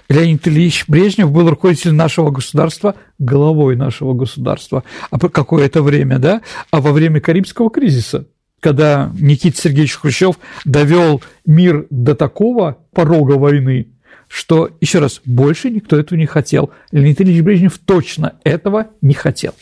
Леонид 0.10 0.48
Ильич 0.48 0.86
Брежнев 0.88 1.32
был 1.32 1.50
руководителем 1.50 1.98
нашего 1.98 2.32
государства, 2.32 2.96
головой 3.20 3.76
нашего 3.76 4.14
государства, 4.14 4.84
а 5.12 5.20
какое-то 5.20 5.82
время, 5.82 6.20
да, 6.20 6.42
а 6.72 6.82
во 6.82 6.92
время 6.92 7.22
Карибского 7.22 7.70
кризиса, 7.70 8.26
когда 8.60 9.12
Никита 9.20 9.60
Сергеевич 9.60 9.96
Хрущев 9.96 10.40
довел 10.64 11.22
мир 11.46 11.88
до 11.90 12.16
такого 12.16 12.78
порога 12.94 13.34
войны, 13.34 13.90
что, 14.28 14.70
еще 14.82 15.00
раз, 15.00 15.22
больше 15.24 15.70
никто 15.70 15.98
этого 15.98 16.18
не 16.18 16.26
хотел. 16.26 16.72
Леонид 16.92 17.22
Ильич 17.22 17.42
Брежнев 17.42 17.78
точно 17.78 18.34
этого 18.44 18.88
не 19.02 19.14
хотел. 19.14 19.54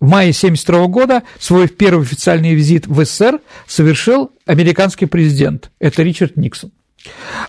В 0.00 0.06
мае 0.06 0.30
1972 0.30 0.86
года 0.86 1.22
свой 1.38 1.68
первый 1.68 2.02
официальный 2.02 2.54
визит 2.54 2.86
в 2.86 3.04
СССР 3.04 3.40
совершил 3.66 4.30
американский 4.46 5.06
президент. 5.06 5.70
Это 5.80 6.02
Ричард 6.02 6.36
Никсон. 6.36 6.70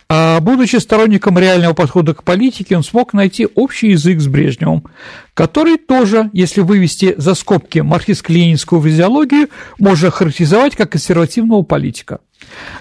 А 0.08 0.40
будучи 0.40 0.78
сторонником 0.78 1.38
реального 1.38 1.74
подхода 1.74 2.14
к 2.14 2.24
политике, 2.24 2.78
он 2.78 2.84
смог 2.84 3.14
найти 3.14 3.48
общий 3.56 3.90
язык 3.90 4.20
с 4.20 4.28
Брежневым, 4.28 4.84
который 5.34 5.78
тоже, 5.78 6.30
если 6.34 6.62
вывести 6.62 7.16
за 7.18 7.34
скобки 7.34 7.80
марксистско-ленинскую 7.80 8.82
физиологию, 8.84 9.50
можно 9.80 10.12
характеризовать 10.12 10.76
как 10.76 10.92
консервативного 10.92 11.64
политика. 11.64 12.20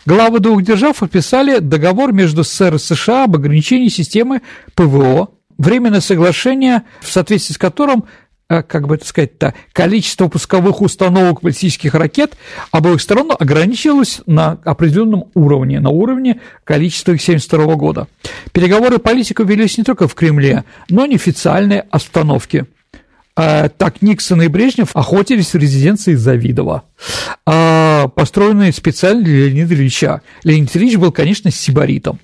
Главы 0.06 0.40
двух 0.40 0.62
держав 0.62 0.98
подписали 0.98 1.58
договор 1.58 2.12
между 2.12 2.44
СССР 2.44 2.74
и 2.76 2.78
США 2.78 3.24
об 3.24 3.36
ограничении 3.36 3.88
системы 3.88 4.42
ПВО, 4.74 5.28
временное 5.58 6.00
соглашение, 6.00 6.84
в 7.00 7.10
соответствии 7.10 7.54
с 7.54 7.58
которым 7.58 8.04
как 8.48 8.86
бы 8.86 8.94
это 8.94 9.06
сказать-то, 9.06 9.54
количество 9.72 10.28
пусковых 10.28 10.80
установок 10.80 11.42
баллистических 11.42 11.94
ракет 11.94 12.36
обоих 12.70 13.00
сторон 13.00 13.32
ограничивалось 13.38 14.22
на 14.26 14.58
определенном 14.64 15.26
уровне, 15.34 15.80
на 15.80 15.90
уровне 15.90 16.40
количества 16.64 17.12
их 17.12 17.22
1972 17.22 17.74
года. 17.76 18.08
Переговоры 18.52 18.98
политиков 18.98 19.46
велись 19.48 19.76
не 19.76 19.84
только 19.84 20.08
в 20.08 20.14
Кремле, 20.14 20.64
но 20.88 21.04
и 21.04 21.10
неофициальные 21.10 21.84
остановки. 21.90 22.66
Э, 23.36 23.68
так 23.68 24.02
Никсон 24.02 24.42
и 24.42 24.48
Брежнев 24.48 24.96
охотились 24.96 25.52
в 25.52 25.58
резиденции 25.58 26.14
Завидова, 26.14 26.84
э, 27.46 28.08
построенной 28.14 28.72
специально 28.72 29.22
для 29.22 29.46
Леонида 29.46 29.74
Ильича. 29.74 30.22
Леонид 30.42 30.74
Ильич 30.74 30.96
был, 30.96 31.12
конечно, 31.12 31.50
сибаритом. 31.50 32.18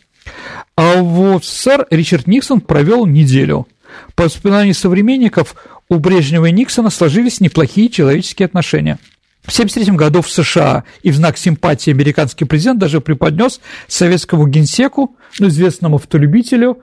А 0.76 1.02
вот 1.02 1.44
сэр 1.44 1.86
Ричард 1.90 2.26
Никсон 2.26 2.60
провел 2.60 3.06
неделю. 3.06 3.68
По 4.14 4.24
воспоминаниям 4.24 4.74
современников, 4.74 5.54
у 5.88 5.98
Брежнева 5.98 6.46
и 6.46 6.52
Никсона 6.52 6.90
сложились 6.90 7.40
неплохие 7.40 7.88
человеческие 7.88 8.46
отношения. 8.46 8.98
В 9.42 9.52
1973 9.52 9.96
году 9.96 10.22
в 10.22 10.30
США 10.30 10.84
и 11.02 11.10
в 11.10 11.16
знак 11.16 11.36
симпатии 11.36 11.90
американский 11.90 12.46
президент 12.46 12.78
даже 12.78 13.00
преподнес 13.02 13.60
советскому 13.88 14.46
генсеку, 14.46 15.16
ну, 15.38 15.48
известному 15.48 15.96
автолюбителю, 15.96 16.78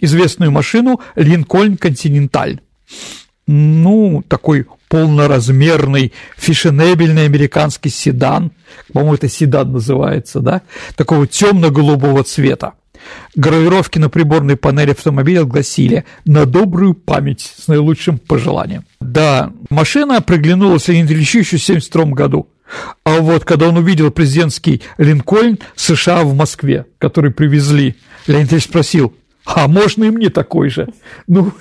известную 0.00 0.50
машину 0.50 1.00
Линкольн 1.14 1.76
Континенталь. 1.76 2.60
Ну, 3.46 4.24
такой 4.26 4.66
полноразмерный, 4.88 6.12
фешенебельный 6.36 7.26
американский 7.26 7.90
седан, 7.90 8.52
по-моему, 8.92 9.14
это 9.14 9.28
седан 9.28 9.72
называется, 9.72 10.40
да, 10.40 10.62
такого 10.96 11.26
темно-голубого 11.26 12.24
цвета. 12.24 12.72
Гравировки 13.34 13.98
на 13.98 14.08
приборной 14.08 14.56
панели 14.56 14.90
автомобиля 14.90 15.44
гласили 15.44 16.04
«На 16.24 16.46
добрую 16.46 16.94
память 16.94 17.54
с 17.56 17.68
наилучшим 17.68 18.18
пожеланием». 18.18 18.84
Да, 19.00 19.52
машина 19.70 20.20
приглянулась 20.20 20.88
Леониду 20.88 21.14
Ильичу 21.14 21.38
еще 21.38 21.56
в 21.56 21.62
1972 21.62 22.04
году. 22.14 22.48
А 23.04 23.20
вот 23.20 23.44
когда 23.44 23.68
он 23.68 23.76
увидел 23.76 24.10
президентский 24.10 24.82
Линкольн 24.98 25.58
США 25.74 26.22
в 26.24 26.34
Москве, 26.34 26.86
который 26.98 27.30
привезли, 27.30 27.96
Леонид 28.26 28.52
Ильич 28.52 28.64
спросил, 28.64 29.14
а 29.44 29.66
можно 29.66 30.04
и 30.04 30.10
мне 30.10 30.28
такой 30.28 30.68
же? 30.68 30.88
Ну, 31.26 31.52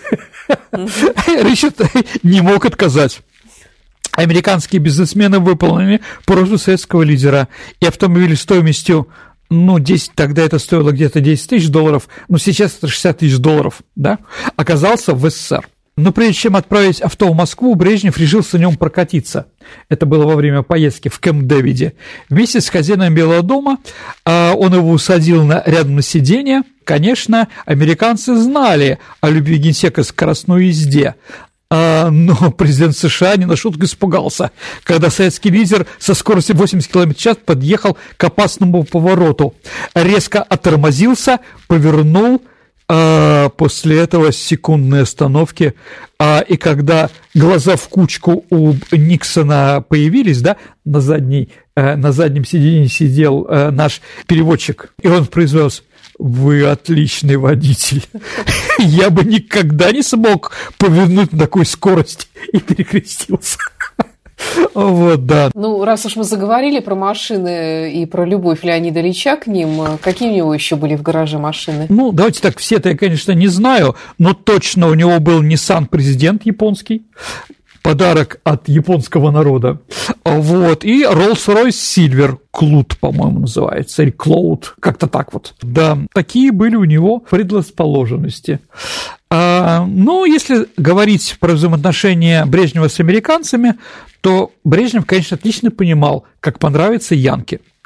Ричард 0.71 1.79
не 2.23 2.41
мог 2.41 2.65
отказать. 2.65 3.21
Американские 4.12 4.81
бизнесмены 4.81 5.39
выполнили 5.39 6.01
просьбу 6.25 6.57
советского 6.57 7.03
лидера, 7.03 7.47
и 7.79 7.86
автомобиль 7.86 8.36
стоимостью 8.36 9.07
ну, 9.49 9.79
10, 9.79 10.12
тогда 10.15 10.43
это 10.43 10.60
стоило 10.60 10.91
где-то 10.91 11.21
10 11.21 11.49
тысяч 11.49 11.69
долларов, 11.69 12.07
но 12.27 12.38
сейчас 12.38 12.77
это 12.77 12.88
60 12.88 13.17
тысяч 13.19 13.38
долларов, 13.38 13.81
да, 13.95 14.19
оказался 14.55 15.13
в 15.13 15.29
СССР. 15.29 15.67
Но 15.97 16.12
прежде 16.12 16.36
чем 16.36 16.55
отправить 16.55 17.01
авто 17.01 17.27
в 17.27 17.36
Москву, 17.36 17.73
Брежнев 17.73 18.19
решился 18.19 18.57
на 18.57 18.62
нем 18.62 18.77
прокатиться. 18.77 19.47
Это 19.89 20.05
было 20.05 20.27
во 20.27 20.36
время 20.36 20.62
поездки 20.62 21.10
в 21.10 21.19
Кэмп-Дэвиде. 21.19 21.93
Вместе 22.29 22.62
с 22.62 22.69
хозяином 22.69 23.15
Белого 23.15 23.41
дома 23.41 23.79
а, 24.23 24.53
он 24.53 24.75
его 24.75 24.91
усадил 24.91 25.43
на, 25.43 25.63
рядом 25.65 25.95
на 25.95 26.03
сиденье. 26.03 26.62
Конечно, 26.83 27.47
американцы 27.65 28.36
знали 28.36 28.99
о 29.21 29.29
любви 29.29 29.57
генсека 29.57 30.03
к 30.03 30.05
скоростной 30.05 30.67
езде, 30.67 31.15
но 31.69 32.51
президент 32.58 32.95
США 32.95 33.36
не 33.36 33.45
на 33.45 33.56
шутку 33.56 33.84
испугался, 33.86 34.51
когда 34.84 35.10
советский 35.10 35.49
лидер 35.49 35.86
со 35.99 36.13
скоростью 36.13 36.56
80 36.56 36.91
км 36.91 37.13
в 37.13 37.17
час 37.17 37.38
подъехал 37.45 37.97
к 38.15 38.23
опасному 38.23 38.84
повороту, 38.84 39.53
резко 39.93 40.41
оттормозился, 40.41 41.39
повернул, 41.67 42.41
а 42.89 43.49
после 43.49 43.99
этого 43.99 44.32
секундной 44.32 45.01
остановки, 45.01 45.73
а, 46.19 46.39
и 46.39 46.56
когда 46.56 47.10
глаза 47.34 47.75
в 47.75 47.89
кучку 47.89 48.45
у 48.49 48.73
Никсона 48.93 49.84
появились, 49.88 50.41
да, 50.41 50.56
на, 50.86 51.01
задней, 51.01 51.49
э, 51.75 51.97
на 51.97 52.13
заднем 52.13 52.45
сиденье 52.45 52.88
сидел 52.88 53.45
э, 53.45 53.71
наш 53.71 54.01
переводчик, 54.25 54.93
и 55.01 55.08
он 55.10 55.25
произнес 55.25 55.84
вы 56.19 56.65
отличный 56.65 57.38
водитель. 57.38 58.03
Я 58.80 59.10
бы 59.10 59.23
никогда 59.23 59.91
не 59.91 60.01
смог 60.01 60.51
повернуть 60.77 61.32
на 61.34 61.39
такой 61.39 61.65
скорости 61.65 62.27
и 62.51 62.60
перекрестился. 62.60 63.58
Вот, 64.73 65.25
да. 65.25 65.49
Ну, 65.56 65.84
раз 65.84 66.06
уж 66.06 66.15
мы 66.15 66.23
заговорили 66.23 66.80
про 66.80 66.95
машины 66.95 67.91
и 67.91 68.06
про 68.06 68.25
любовь 68.25 68.63
Леонида 68.63 69.01
Ильича 69.01 69.36
к 69.36 69.47
ним, 69.47 69.97
какие 70.01 70.30
у 70.30 70.36
него 70.36 70.53
еще 70.53 70.75
были 70.75 70.95
в 70.95 71.01
гараже 71.01 71.39
машины? 71.39 71.88
Ну, 71.89 72.12
давайте 72.12 72.41
так, 72.41 72.58
все-то 72.60 72.89
я, 72.89 72.97
конечно, 72.97 73.32
не 73.32 73.47
знаю, 73.47 73.95
но 74.19 74.34
точно 74.34 74.89
у 74.89 74.93
него 74.93 75.19
был 75.19 75.41
Nissan 75.41 75.88
президент 75.89 76.45
японский, 76.45 77.03
подарок 77.82 78.40
от 78.44 78.68
японского 78.68 79.32
народа. 79.32 79.80
Вот. 80.24 80.84
И 80.84 81.04
Rolls-Royce 81.04 81.70
Silver, 81.70 82.38
Клуд, 82.52 82.98
по-моему, 83.00 83.40
называется, 83.40 84.04
или 84.04 84.12
Клоуд, 84.12 84.76
как-то 84.80 85.08
так 85.08 85.34
вот. 85.34 85.56
Да, 85.62 85.98
такие 86.13 86.52
были 86.52 86.76
у 86.76 86.84
него 86.84 87.20
предрасположенности. 87.20 88.60
А, 89.30 89.86
ну, 89.86 90.26
если 90.26 90.68
говорить 90.78 91.38
про 91.40 91.54
взаимоотношения 91.54 92.46
Брежнева 92.46 92.88
с 92.88 93.00
американцами, 93.00 93.76
то 94.22 94.52
Брежнев, 94.63 95.06
конечно, 95.06 95.36
отлично 95.36 95.72
понимал, 95.72 96.26
как 96.40 96.60
понравится 96.60 97.16
Янке– 97.16 97.60
а, 97.70 97.77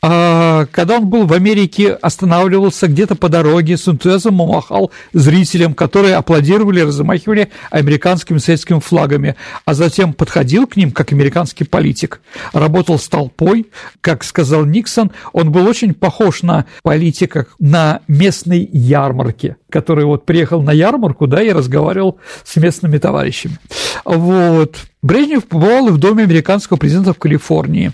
когда 0.00 0.96
он 0.96 1.08
был 1.08 1.26
в 1.26 1.32
Америке, 1.32 1.92
останавливался 1.92 2.86
где-то 2.86 3.16
по 3.16 3.28
дороге, 3.28 3.76
с 3.76 3.88
энтузиазмом 3.88 4.48
махал 4.48 4.92
зрителям, 5.12 5.74
которые 5.74 6.14
аплодировали, 6.14 6.80
размахивали 6.80 7.50
американскими 7.70 8.38
советскими 8.38 8.78
флагами, 8.78 9.34
а 9.64 9.74
затем 9.74 10.12
подходил 10.12 10.66
к 10.66 10.76
ним, 10.76 10.92
как 10.92 11.12
американский 11.12 11.64
политик, 11.64 12.20
работал 12.52 12.98
с 12.98 13.08
толпой, 13.08 13.66
как 14.00 14.24
сказал 14.24 14.64
Никсон, 14.64 15.10
он 15.32 15.50
был 15.50 15.66
очень 15.66 15.94
похож 15.94 16.42
на 16.42 16.66
политика 16.82 17.46
на 17.58 18.00
местной 18.06 18.68
ярмарке, 18.72 19.56
который 19.70 20.04
вот 20.04 20.24
приехал 20.24 20.62
на 20.62 20.72
ярмарку, 20.72 21.26
да, 21.26 21.42
и 21.42 21.50
разговаривал 21.50 22.18
с 22.44 22.56
местными 22.56 22.98
товарищами. 22.98 23.58
Вот. 24.04 24.76
Брежнев 25.02 25.46
побывал 25.46 25.88
и 25.88 25.92
в 25.92 25.98
доме 25.98 26.24
американского 26.24 26.76
президента 26.76 27.12
в 27.12 27.18
Калифорнии. 27.18 27.92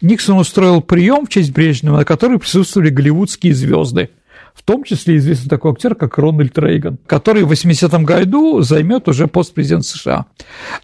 Никсон 0.00 0.38
устроил 0.38 0.80
прием 0.80 1.26
в 1.26 1.28
честь 1.28 1.52
Брежнева, 1.52 1.98
на 1.98 2.04
который 2.04 2.38
присутствовали 2.38 2.90
голливудские 2.90 3.54
звезды– 3.54 4.10
в 4.54 4.62
том 4.62 4.84
числе 4.84 5.16
известный 5.16 5.48
такой 5.48 5.72
актер, 5.72 5.94
как 5.94 6.16
Рональд 6.16 6.56
Рейган, 6.56 6.98
который 7.06 7.42
в 7.42 7.52
80-м 7.52 8.04
году 8.04 8.62
займет 8.62 9.08
уже 9.08 9.26
пост 9.26 9.52
президента 9.52 9.88
США. 9.88 10.26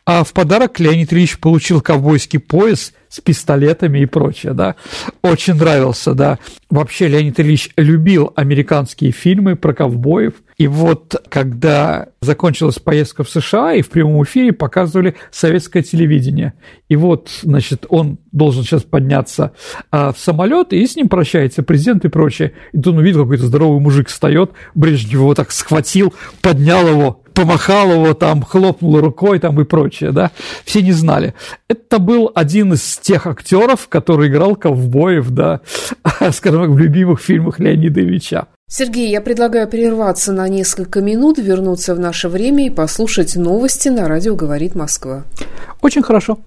А 0.05 0.25
в 0.25 0.33
подарок 0.33 0.81
Леонид 0.81 1.13
Ильич 1.13 1.39
получил 1.39 1.81
ковбойский 1.81 2.41
пояс 2.41 2.93
с 3.11 3.21
пистолетами 3.21 3.99
и 3.99 4.07
прочее, 4.07 4.55
да. 4.55 4.77
Очень 5.21 5.55
нравился, 5.55 6.15
да. 6.15 6.39
Вообще 6.71 7.09
Леонид 7.09 7.39
Ильич 7.41 7.71
любил 7.77 8.33
американские 8.37 9.11
фильмы 9.11 9.57
про 9.57 9.75
ковбоев– 9.75 10.35
и 10.61 10.67
вот 10.67 11.15
когда 11.31 12.09
закончилась 12.21 12.79
поездка 12.79 13.25
в 13.25 13.31
США, 13.31 13.73
и 13.73 13.81
в 13.81 13.89
прямом 13.89 14.23
эфире 14.25 14.53
показывали 14.53 15.15
советское 15.31 15.83
телевидение. 15.83 16.53
И 16.91 16.97
вот, 16.97 17.31
значит, 17.41 17.87
он 17.89 18.19
должен 18.31 18.63
сейчас 18.63 18.83
подняться 18.83 19.53
а, 19.91 20.13
в 20.13 20.19
самолет, 20.19 20.75
и 20.75 20.87
с 20.87 20.97
ним 20.97 21.09
прощается 21.09 21.63
президент 21.63 22.05
и 22.05 22.09
прочее. 22.09 22.53
И 22.73 22.77
тут 22.77 22.89
он 22.89 22.99
увидел, 22.99 23.23
какой-то 23.23 23.47
здоровый 23.47 23.81
мужик 23.81 24.09
встает, 24.09 24.51
Брежнев 24.75 25.13
его 25.13 25.35
так 25.35 25.51
схватил, 25.51 26.13
поднял 26.43 26.87
его, 26.87 27.20
помахал 27.35 27.93
его, 27.93 28.15
там, 28.15 28.43
хлопнул 28.43 29.01
рукой 29.01 29.39
там, 29.39 29.61
и 29.61 29.65
прочее, 29.65 30.13
да, 30.13 30.31
все 30.65 30.83
не 30.83 30.93
знали. 30.93 31.35
Это 31.69 31.99
был 31.99 32.31
один 32.35 32.73
из 32.75 32.99
тех 32.99 33.27
актеров, 33.27 33.89
который 33.89 34.29
играл 34.29 34.57
ковбоев, 34.57 35.31
да, 35.31 35.61
скажем 36.33 36.63
так, 36.63 36.71
в 36.71 36.79
любимых 36.79 37.21
фильмах 37.21 37.59
Леонида 37.59 38.01
Ильича. 38.01 38.47
Сергей, 38.69 39.11
я 39.11 39.21
предлагаю 39.21 39.67
прерваться 39.69 40.33
на 40.33 40.49
несколько 40.49 41.01
минут, 41.01 41.39
вернуться 41.39 41.93
в 41.95 41.99
наше 41.99 42.29
время 42.29 42.67
и 42.67 42.71
послушать 42.71 43.35
новости 43.35 43.89
на 43.89 44.07
радио 44.07 44.37
«Говорит 44.37 44.77
Москва». 44.77 45.25
Очень 45.83 46.03
хорошо. 46.03 46.39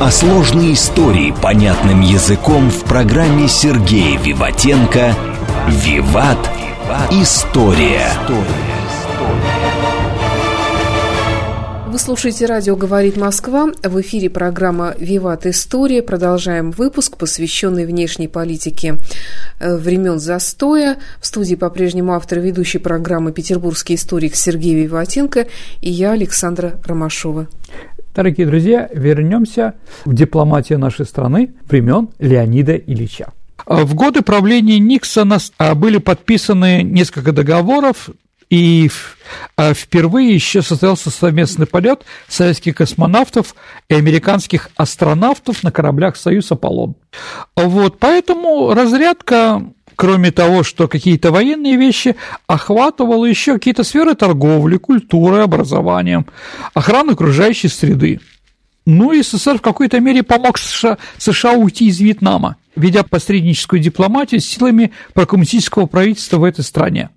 О 0.00 0.10
сложной 0.10 0.72
истории 0.72 1.32
понятным 1.40 2.00
языком 2.00 2.68
в 2.68 2.82
программе 2.82 3.46
Сергея 3.46 4.18
Виватенко 4.18 5.14
«Виват. 5.68 6.50
История». 7.12 8.10
Вы 11.94 12.00
слушаете 12.00 12.46
радио 12.46 12.74
«Говорит 12.74 13.16
Москва». 13.16 13.68
В 13.84 14.00
эфире 14.00 14.28
программа 14.28 14.96
«Виват 14.98 15.46
История». 15.46 16.02
Продолжаем 16.02 16.72
выпуск, 16.72 17.16
посвященный 17.16 17.86
внешней 17.86 18.26
политике 18.26 18.96
э, 19.60 19.76
времен 19.76 20.18
застоя. 20.18 20.96
В 21.20 21.26
студии 21.26 21.54
по-прежнему 21.54 22.14
автор 22.14 22.40
ведущей 22.40 22.78
программы 22.78 23.30
«Петербургский 23.30 23.94
историк» 23.94 24.34
Сергей 24.34 24.74
Виватенко 24.74 25.46
и 25.82 25.88
я, 25.88 26.10
Александра 26.10 26.80
Ромашова. 26.84 27.46
Дорогие 28.12 28.48
друзья, 28.48 28.90
вернемся 28.92 29.74
в 30.04 30.12
дипломатию 30.12 30.80
нашей 30.80 31.06
страны 31.06 31.54
времен 31.68 32.08
Леонида 32.18 32.74
Ильича. 32.74 33.32
В 33.66 33.94
годы 33.94 34.22
правления 34.22 34.80
Никсона 34.80 35.38
а, 35.58 35.76
были 35.76 35.98
подписаны 35.98 36.82
несколько 36.82 37.30
договоров, 37.30 38.10
и 38.50 38.90
а, 39.56 39.74
впервые 39.74 40.34
еще 40.34 40.62
состоялся 40.62 41.10
совместный 41.10 41.66
полет 41.66 42.04
советских 42.28 42.76
космонавтов 42.76 43.54
и 43.88 43.94
американских 43.94 44.70
астронавтов 44.76 45.62
на 45.62 45.72
кораблях 45.72 46.16
«Союз 46.16 46.50
Аполлон». 46.52 46.94
Вот, 47.56 47.98
поэтому 47.98 48.74
разрядка 48.74 49.62
кроме 49.96 50.32
того, 50.32 50.62
что 50.62 50.88
какие-то 50.88 51.30
военные 51.30 51.76
вещи, 51.76 52.16
охватывала 52.46 53.24
еще 53.24 53.54
какие-то 53.54 53.84
сферы 53.84 54.14
торговли, 54.14 54.76
культуры, 54.76 55.38
образования, 55.38 56.24
охраны 56.74 57.12
окружающей 57.12 57.68
среды. 57.68 58.20
Ну 58.86 59.12
и 59.12 59.22
СССР 59.22 59.58
в 59.58 59.62
какой-то 59.62 59.98
мере 60.00 60.22
помог 60.22 60.58
США, 60.58 60.98
США 61.18 61.52
уйти 61.52 61.86
из 61.86 62.00
Вьетнама, 62.00 62.56
ведя 62.76 63.02
посредническую 63.02 63.80
дипломатию 63.80 64.40
с 64.40 64.44
силами 64.44 64.92
прокоммунистического 65.14 65.86
правительства 65.86 66.38
в 66.38 66.44
этой 66.44 66.64
стране. 66.64 67.10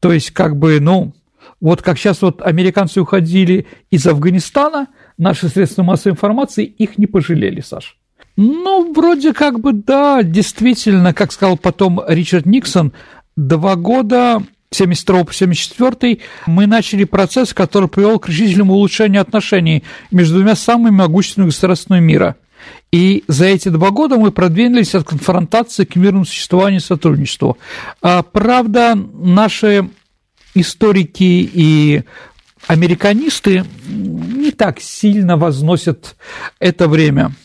То 0.00 0.12
есть, 0.12 0.30
как 0.30 0.56
бы, 0.56 0.80
ну, 0.80 1.12
вот 1.60 1.82
как 1.82 1.98
сейчас 1.98 2.22
вот 2.22 2.40
американцы 2.42 3.00
уходили 3.00 3.66
из 3.90 4.06
Афганистана, 4.06 4.88
наши 5.16 5.48
средства 5.48 5.82
массовой 5.82 6.12
информации 6.12 6.64
их 6.64 6.98
не 6.98 7.06
пожалели, 7.06 7.60
Саш. 7.60 7.96
Ну, 8.36 8.92
вроде 8.92 9.32
как 9.32 9.58
бы 9.58 9.72
да, 9.72 10.22
действительно, 10.22 11.12
как 11.12 11.32
сказал 11.32 11.58
потом 11.58 12.00
Ричард 12.06 12.46
Никсон, 12.46 12.92
два 13.36 13.74
года 13.74 14.42
72 14.70 15.24
по 15.24 15.32
74 15.34 16.18
мы 16.46 16.66
начали 16.66 17.04
процесс, 17.04 17.52
который 17.54 17.88
привел 17.88 18.18
к 18.18 18.28
решительному 18.28 18.74
улучшению 18.74 19.22
отношений 19.22 19.82
между 20.10 20.36
двумя 20.36 20.54
самыми 20.54 20.94
могущественными 20.94 21.50
государствами 21.50 22.00
мира. 22.00 22.36
И 22.90 23.24
за 23.28 23.46
эти 23.46 23.68
два 23.68 23.90
года 23.90 24.16
мы 24.16 24.30
продвинулись 24.30 24.94
от 24.94 25.04
конфронтации 25.04 25.84
к 25.84 25.96
мирному 25.96 26.24
существованию 26.24 26.80
и 26.80 26.84
сотрудничеству. 26.84 27.58
А, 28.00 28.22
правда, 28.22 28.94
наши 28.94 29.88
историки 30.54 31.50
и 31.52 32.02
американисты 32.66 33.64
не 33.86 34.50
так 34.50 34.80
сильно 34.80 35.36
возносят 35.36 36.16
это 36.58 36.88
время– 36.88 37.32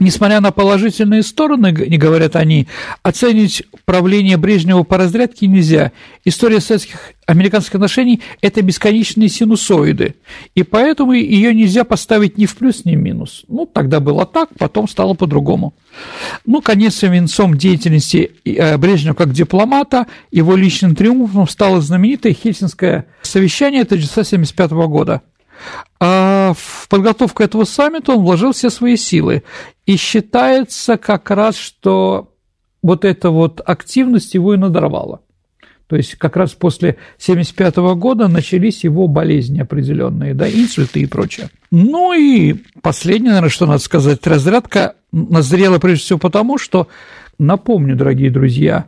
Несмотря 0.00 0.40
на 0.40 0.50
положительные 0.50 1.22
стороны, 1.22 1.72
не 1.72 1.98
говорят 1.98 2.34
они, 2.34 2.66
оценить 3.02 3.62
правление 3.84 4.38
Брежнева 4.38 4.82
по 4.82 4.96
разрядке 4.96 5.46
нельзя. 5.46 5.92
История 6.24 6.60
советских 6.60 7.12
американских 7.26 7.74
отношений– 7.74 8.22
это 8.40 8.62
бесконечные 8.62 9.28
синусоиды, 9.28 10.14
и 10.54 10.62
поэтому 10.62 11.12
ее 11.12 11.54
нельзя 11.54 11.84
поставить 11.84 12.38
ни 12.38 12.46
в 12.46 12.56
плюс, 12.56 12.86
ни 12.86 12.96
в 12.96 12.98
минус. 12.98 13.44
Ну, 13.46 13.66
тогда 13.66 14.00
было 14.00 14.24
так, 14.24 14.48
потом 14.58 14.88
стало 14.88 15.12
по-другому. 15.12 15.74
Ну, 16.46 16.62
конец 16.62 17.02
венцом 17.02 17.58
деятельности 17.58 18.32
э, 18.46 18.78
Брежнева 18.78 19.14
как 19.14 19.32
дипломата, 19.32 20.06
его 20.30 20.56
личным 20.56 20.96
триумфом 20.96 21.46
стало 21.46 21.82
знаменитое 21.82 22.32
Хельсинское 22.32 23.04
совещание 23.20 23.82
1975 23.82 24.70
года– 24.70 25.20
а 25.98 26.54
в 26.56 26.88
подготовку 26.88 27.42
этого 27.42 27.64
саммита 27.64 28.12
он 28.12 28.24
вложил 28.24 28.52
все 28.52 28.70
свои 28.70 28.96
силы. 28.96 29.42
И 29.86 29.96
считается 29.96 30.96
как 30.96 31.30
раз, 31.30 31.56
что 31.56 32.34
вот 32.82 33.04
эта 33.04 33.30
вот 33.30 33.60
активность 33.64 34.34
его 34.34 34.54
и 34.54 34.56
надорвала. 34.56 35.20
То 35.90 35.96
есть 35.96 36.14
как 36.14 36.36
раз 36.36 36.52
после 36.52 36.90
1975 37.18 37.76
года 37.98 38.28
начались 38.28 38.84
его 38.84 39.08
болезни 39.08 39.60
определенные, 39.60 40.34
да, 40.34 40.48
инсульты 40.48 41.00
и 41.00 41.06
прочее. 41.06 41.50
Ну 41.72 42.12
и 42.12 42.54
последнее, 42.80 43.30
наверное, 43.30 43.50
что 43.50 43.66
надо 43.66 43.80
сказать, 43.80 44.24
разрядка 44.24 44.94
назрела 45.10 45.80
прежде 45.80 46.04
всего 46.04 46.20
потому, 46.20 46.58
что, 46.58 46.86
напомню, 47.40 47.96
дорогие 47.96 48.30
друзья, 48.30 48.86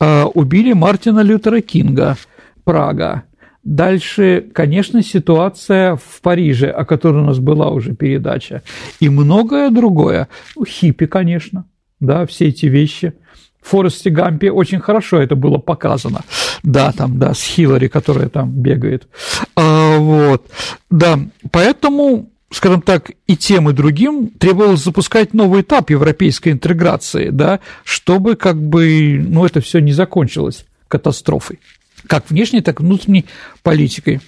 а, 0.00 0.26
убили 0.26 0.72
Мартина 0.72 1.20
Лютера 1.20 1.60
Кинга, 1.60 2.16
Прага, 2.64 3.22
Дальше, 3.64 4.44
конечно, 4.52 5.02
ситуация 5.02 5.94
в 5.96 6.20
Париже, 6.20 6.68
о 6.68 6.84
которой 6.84 7.22
у 7.22 7.26
нас 7.26 7.38
была 7.38 7.70
уже 7.70 7.94
передача, 7.94 8.62
и 8.98 9.08
многое 9.08 9.70
другое. 9.70 10.28
Ну, 10.56 10.64
хиппи, 10.64 11.06
конечно, 11.06 11.64
да, 12.00 12.26
все 12.26 12.48
эти 12.48 12.66
вещи. 12.66 13.14
В 13.60 13.68
Форесте 13.68 14.10
Гампе 14.10 14.50
очень 14.50 14.80
хорошо 14.80 15.20
это 15.20 15.36
было 15.36 15.58
показано. 15.58 16.22
Да, 16.64 16.90
там, 16.90 17.20
да, 17.20 17.32
с 17.32 17.42
Хиллари, 17.42 17.86
которая 17.86 18.28
там 18.28 18.50
бегает. 18.50 19.06
А, 19.54 19.96
вот, 19.98 20.50
да, 20.90 21.18
поэтому 21.52 22.28
скажем 22.50 22.82
так, 22.82 23.12
и 23.26 23.34
тем, 23.34 23.70
и 23.70 23.72
другим 23.72 24.28
требовалось 24.28 24.84
запускать 24.84 25.32
новый 25.32 25.62
этап 25.62 25.88
европейской 25.88 26.50
интеграции, 26.50 27.30
да, 27.30 27.60
чтобы 27.82 28.36
как 28.36 28.60
бы, 28.60 29.24
ну, 29.26 29.46
это 29.46 29.62
все 29.62 29.78
не 29.78 29.92
закончилось 29.92 30.66
катастрофой 30.86 31.60
как 32.06 32.30
внешней, 32.30 32.60
так 32.60 32.80
и 32.80 32.82
внутренней 32.82 33.26
политикой. 33.62 34.20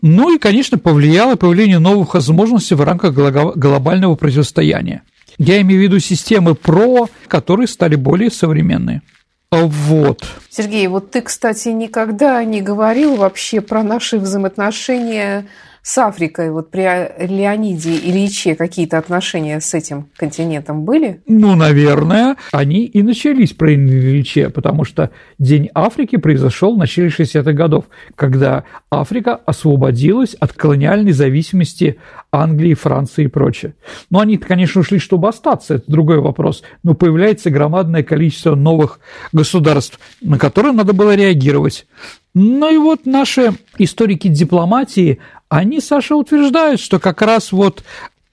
Ну 0.00 0.34
и, 0.34 0.38
конечно, 0.38 0.78
повлияло 0.78 1.36
появление 1.36 1.78
новых 1.78 2.14
возможностей 2.14 2.74
в 2.74 2.82
рамках 2.82 3.14
глобального 3.14 4.16
противостояния. 4.16 5.02
Я 5.38 5.60
имею 5.60 5.80
в 5.80 5.84
виду 5.84 5.98
системы 6.00 6.54
ПРО, 6.54 7.08
которые 7.28 7.68
стали 7.68 7.94
более 7.94 8.30
современные. 8.30 9.02
Вот. 9.50 10.24
Сергей, 10.54 10.86
вот 10.86 11.10
ты, 11.10 11.22
кстати, 11.22 11.70
никогда 11.70 12.44
не 12.44 12.60
говорил 12.60 13.16
вообще 13.16 13.62
про 13.62 13.82
наши 13.82 14.18
взаимоотношения 14.18 15.46
с 15.82 15.98
Африкой, 15.98 16.52
вот 16.52 16.70
при 16.70 16.82
Леониде 17.26 17.96
Ильиче 17.96 18.54
какие-то 18.54 18.98
отношения 18.98 19.60
с 19.60 19.74
этим 19.74 20.10
континентом 20.16 20.84
были? 20.84 21.22
Ну, 21.26 21.56
наверное, 21.56 22.36
они 22.52 22.84
и 22.84 23.02
начались 23.02 23.52
при 23.52 23.74
Ильиче, 23.74 24.48
потому 24.50 24.84
что 24.84 25.10
День 25.40 25.70
Африки 25.74 26.16
произошел 26.16 26.76
в 26.76 26.78
начале 26.78 27.08
60-х 27.08 27.52
годов, 27.52 27.86
когда 28.14 28.62
Африка 28.90 29.34
освободилась 29.44 30.34
от 30.34 30.52
колониальной 30.52 31.12
зависимости 31.12 31.98
Англии, 32.30 32.74
Франции 32.74 33.24
и 33.24 33.28
прочее. 33.28 33.74
Но 34.08 34.20
они, 34.20 34.38
конечно, 34.38 34.82
ушли, 34.82 35.00
чтобы 35.00 35.28
остаться, 35.28 35.74
это 35.74 35.90
другой 35.90 36.20
вопрос. 36.20 36.62
Но 36.84 36.94
появляется 36.94 37.50
громадное 37.50 38.04
количество 38.04 38.54
новых 38.54 39.00
государств, 39.32 39.98
на 40.20 40.38
которые 40.42 40.72
надо 40.72 40.92
было 40.92 41.14
реагировать. 41.14 41.86
Ну 42.34 42.68
и 42.74 42.76
вот 42.76 43.06
наши 43.06 43.52
историки 43.78 44.26
дипломатии, 44.26 45.20
они, 45.48 45.78
Саша, 45.80 46.16
утверждают, 46.16 46.80
что 46.80 46.98
как 46.98 47.22
раз 47.22 47.52
вот 47.52 47.84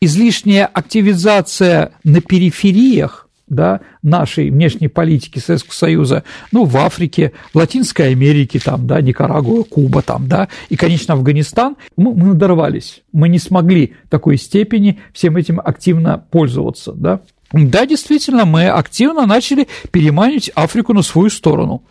излишняя 0.02 0.66
активизация 0.66 1.92
на 2.04 2.20
перифериях 2.20 3.30
да, 3.48 3.82
нашей 4.02 4.50
внешней 4.50 4.88
политики 4.88 5.38
Советского 5.38 5.74
Союза, 5.74 6.24
ну, 6.52 6.66
в 6.66 6.76
Африке, 6.78 7.34
в 7.54 7.58
Латинской 7.58 8.10
Америке, 8.10 8.60
там, 8.60 8.88
да, 8.88 9.02
Никарагуа, 9.02 9.64
Куба, 9.64 10.02
там, 10.02 10.28
да, 10.28 10.48
и, 10.70 10.76
конечно, 10.76 11.14
Афганистан, 11.14 11.76
мы, 11.96 12.16
мы 12.16 12.28
надорвались, 12.30 13.04
мы 13.12 13.30
не 13.30 13.38
смогли 13.38 13.94
такой 14.10 14.38
степени 14.38 15.00
всем 15.14 15.38
этим 15.38 15.60
активно 15.64 16.24
пользоваться, 16.32 16.92
да. 16.94 17.22
Да, 17.52 17.86
действительно, 17.86 18.46
мы 18.46 18.68
активно 18.68 19.26
начали 19.26 19.68
переманивать 19.92 20.52
Африку 20.54 20.94
на 20.94 21.02
свою 21.02 21.30
сторону. 21.30 21.84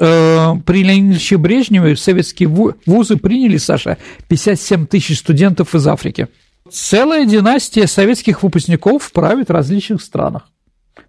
Э, 0.00 0.54
при 0.64 0.82
Леониде 0.82 1.36
Брежневе 1.36 1.96
советские 1.96 2.48
вузы 2.48 3.16
приняли, 3.16 3.58
Саша, 3.58 3.98
57 4.28 4.86
тысяч 4.86 5.18
студентов 5.18 5.74
из 5.74 5.86
Африки. 5.86 6.28
Целая 6.70 7.26
династия 7.26 7.86
советских 7.86 8.42
выпускников 8.42 9.12
правит 9.12 9.48
в 9.48 9.52
различных 9.52 10.00
странах, 10.00 10.48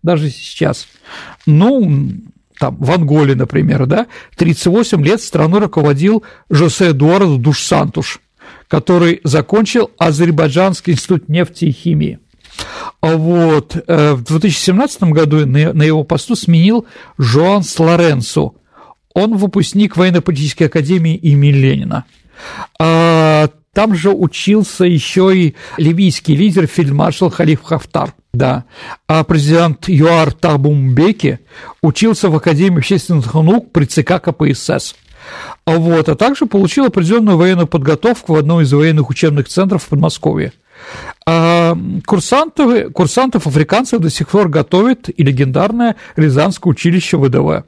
даже 0.02 0.30
сейчас. 0.30 0.88
Ну, 1.46 2.12
там, 2.60 2.76
в 2.78 2.92
Анголе, 2.92 3.36
например, 3.36 3.86
да, 3.86 4.08
38 4.36 5.04
лет 5.04 5.22
страной 5.22 5.62
руководил 5.62 6.24
Жосе 6.50 6.90
Эдуардо 6.90 7.38
Душ-Сантуш, 7.38 8.20
который 8.68 9.22
закончил 9.24 9.92
Азербайджанский 9.98 10.94
институт 10.94 11.30
нефти 11.30 11.66
и 11.66 11.72
химии. 11.72 12.20
Вот. 13.02 13.76
Э, 13.88 14.14
в 14.14 14.24
2017 14.24 15.04
году 15.04 15.46
на 15.46 15.84
его 15.84 16.04
посту 16.04 16.36
сменил 16.36 16.86
Жоан 17.18 17.64
Слоренцо. 17.64 18.56
Он 19.14 19.38
выпускник 19.38 19.96
военно-политической 19.98 20.64
академии 20.64 21.16
имени 21.16 21.52
Ленина. 21.52 22.06
А, 22.80 23.50
там 23.74 23.96
же 23.96 24.12
учился 24.12 24.86
еще 24.86 25.36
и 25.36 25.56
ливийский 25.78 26.36
лидер 26.36 26.68
фельдмаршал 26.68 27.30
Халиф 27.30 27.62
Хафтар. 27.64 28.14
Да. 28.34 28.66
А 29.08 29.24
президент 29.24 29.88
Юар 29.88 30.32
Табумбеки 30.32 31.40
учился 31.82 32.30
в 32.30 32.36
Академии 32.36 32.80
общественных 32.80 33.34
наук 33.34 33.72
при 33.72 33.86
ЦК 33.86 34.22
КПСС. 34.22 34.96
Вот, 35.66 36.10
а 36.10 36.16
также 36.16 36.46
получил 36.46 36.86
определенную 36.86 37.38
военную 37.38 37.68
подготовку 37.68 38.34
в 38.34 38.38
одном 38.38 38.62
из 38.62 38.74
военных 38.74 39.10
учебных 39.10 39.48
центров 39.48 39.84
в 39.84 39.90
Подмосковье. 39.90 40.52
А 41.26 41.78
курсантов, 42.06 42.92
курсантов 42.94 43.48
африканцев 43.48 44.00
до 44.00 44.10
сих 44.10 44.30
пор 44.30 44.50
готовит 44.50 45.10
и 45.10 45.24
легендарное 45.24 45.96
Рязанское 46.16 46.72
училище 46.72 47.18
ВДВ. 47.18 47.66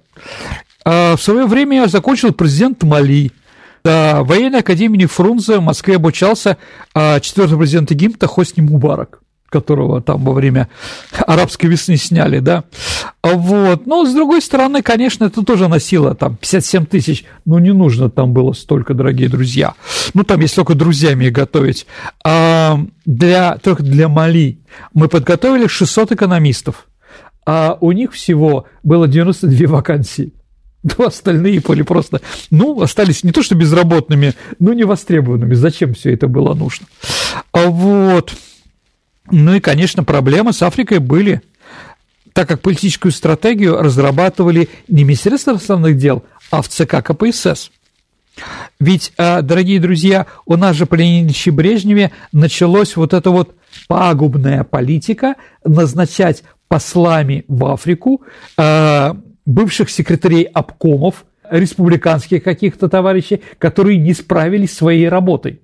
А 0.83 1.15
в 1.15 1.21
свое 1.21 1.45
время 1.45 1.77
я 1.77 1.87
закончил 1.87 2.33
президент 2.33 2.83
Мали. 2.83 3.31
В 3.83 4.23
военной 4.23 4.59
академии 4.59 5.05
Фрунзе 5.05 5.59
в 5.59 5.61
Москве 5.61 5.97
обучался 5.97 6.57
а, 6.95 7.19
четвертый 7.19 7.55
президент 7.55 7.91
Египта 7.91 8.25
Хосни 8.25 8.61
Мубарак 8.61 9.19
которого 9.55 10.01
там 10.01 10.23
во 10.23 10.33
время 10.33 10.67
арабской 11.25 11.67
весны 11.67 11.97
сняли, 11.97 12.39
да. 12.39 12.65
Вот. 13.23 13.85
Но, 13.85 14.05
с 14.05 14.13
другой 14.13 14.41
стороны, 14.41 14.81
конечно, 14.81 15.25
это 15.25 15.43
тоже 15.43 15.67
носило 15.67 16.13
там 16.13 16.35
57 16.35 16.85
тысяч. 16.85 17.25
Ну, 17.45 17.59
не 17.59 17.71
нужно 17.71 18.09
там 18.09 18.33
было 18.33 18.53
столько, 18.53 18.93
дорогие 18.93 19.29
друзья. 19.29 19.73
Ну, 20.13 20.23
там, 20.23 20.41
если 20.41 20.55
только 20.55 20.75
друзьями 20.75 21.29
готовить. 21.29 21.87
А 22.25 22.77
для, 23.05 23.57
только 23.57 23.83
для 23.83 24.09
Мали 24.09 24.59
мы 24.93 25.07
подготовили 25.07 25.67
600 25.67 26.11
экономистов, 26.11 26.87
а 27.45 27.77
у 27.79 27.91
них 27.93 28.11
всего 28.11 28.65
было 28.83 29.07
92 29.07 29.67
вакансии. 29.67 30.33
Ну, 30.83 31.07
остальные 31.07 31.61
были 31.61 31.81
просто, 31.81 32.21
ну, 32.51 32.79
остались 32.81 33.23
не 33.23 33.31
то 33.31 33.41
что 33.41 33.55
безработными, 33.55 34.33
но 34.59 34.71
не 34.73 34.83
востребованными. 34.83 35.55
Зачем 35.55 35.95
все 35.95 36.13
это 36.13 36.27
было 36.27 36.53
нужно? 36.53 36.85
А 37.53 37.65
вот. 37.69 38.33
Ну 39.31 39.55
и, 39.55 39.59
конечно, 39.59 40.03
проблемы 40.03 40.53
с 40.53 40.61
Африкой 40.61 40.99
были, 40.99 41.41
так 42.33 42.47
как 42.47 42.61
политическую 42.61 43.11
стратегию 43.11 43.81
разрабатывали 43.81 44.69
не 44.87 45.03
Министерство 45.03 45.51
иностранных 45.51 45.97
дел, 45.97 46.23
а 46.51 46.61
в 46.61 46.69
ЦК 46.69 47.03
КПСС. 47.03 47.71
Ведь, 48.79 49.13
а, 49.17 49.41
дорогие 49.41 49.79
друзья, 49.79 50.27
у 50.45 50.57
нас 50.57 50.75
же 50.75 50.85
при 50.85 51.03
Леонидовиче 51.03 51.51
Брежневе 51.51 52.11
началась 52.31 52.95
вот 52.95 53.13
эта 53.13 53.31
вот 53.31 53.55
пагубная 53.87 54.63
политика 54.63 55.35
назначать 55.63 56.43
послами 56.67 57.45
в 57.47 57.65
Африку 57.65 58.21
а, 58.57 59.15
бывших 59.45 59.89
секретарей 59.89 60.43
обкомов, 60.43 61.25
республиканских 61.49 62.43
каких-то 62.43 62.89
товарищей, 62.89 63.41
которые 63.59 63.97
не 63.97 64.13
справились 64.13 64.75
своей 64.75 65.07
работой. 65.07 65.61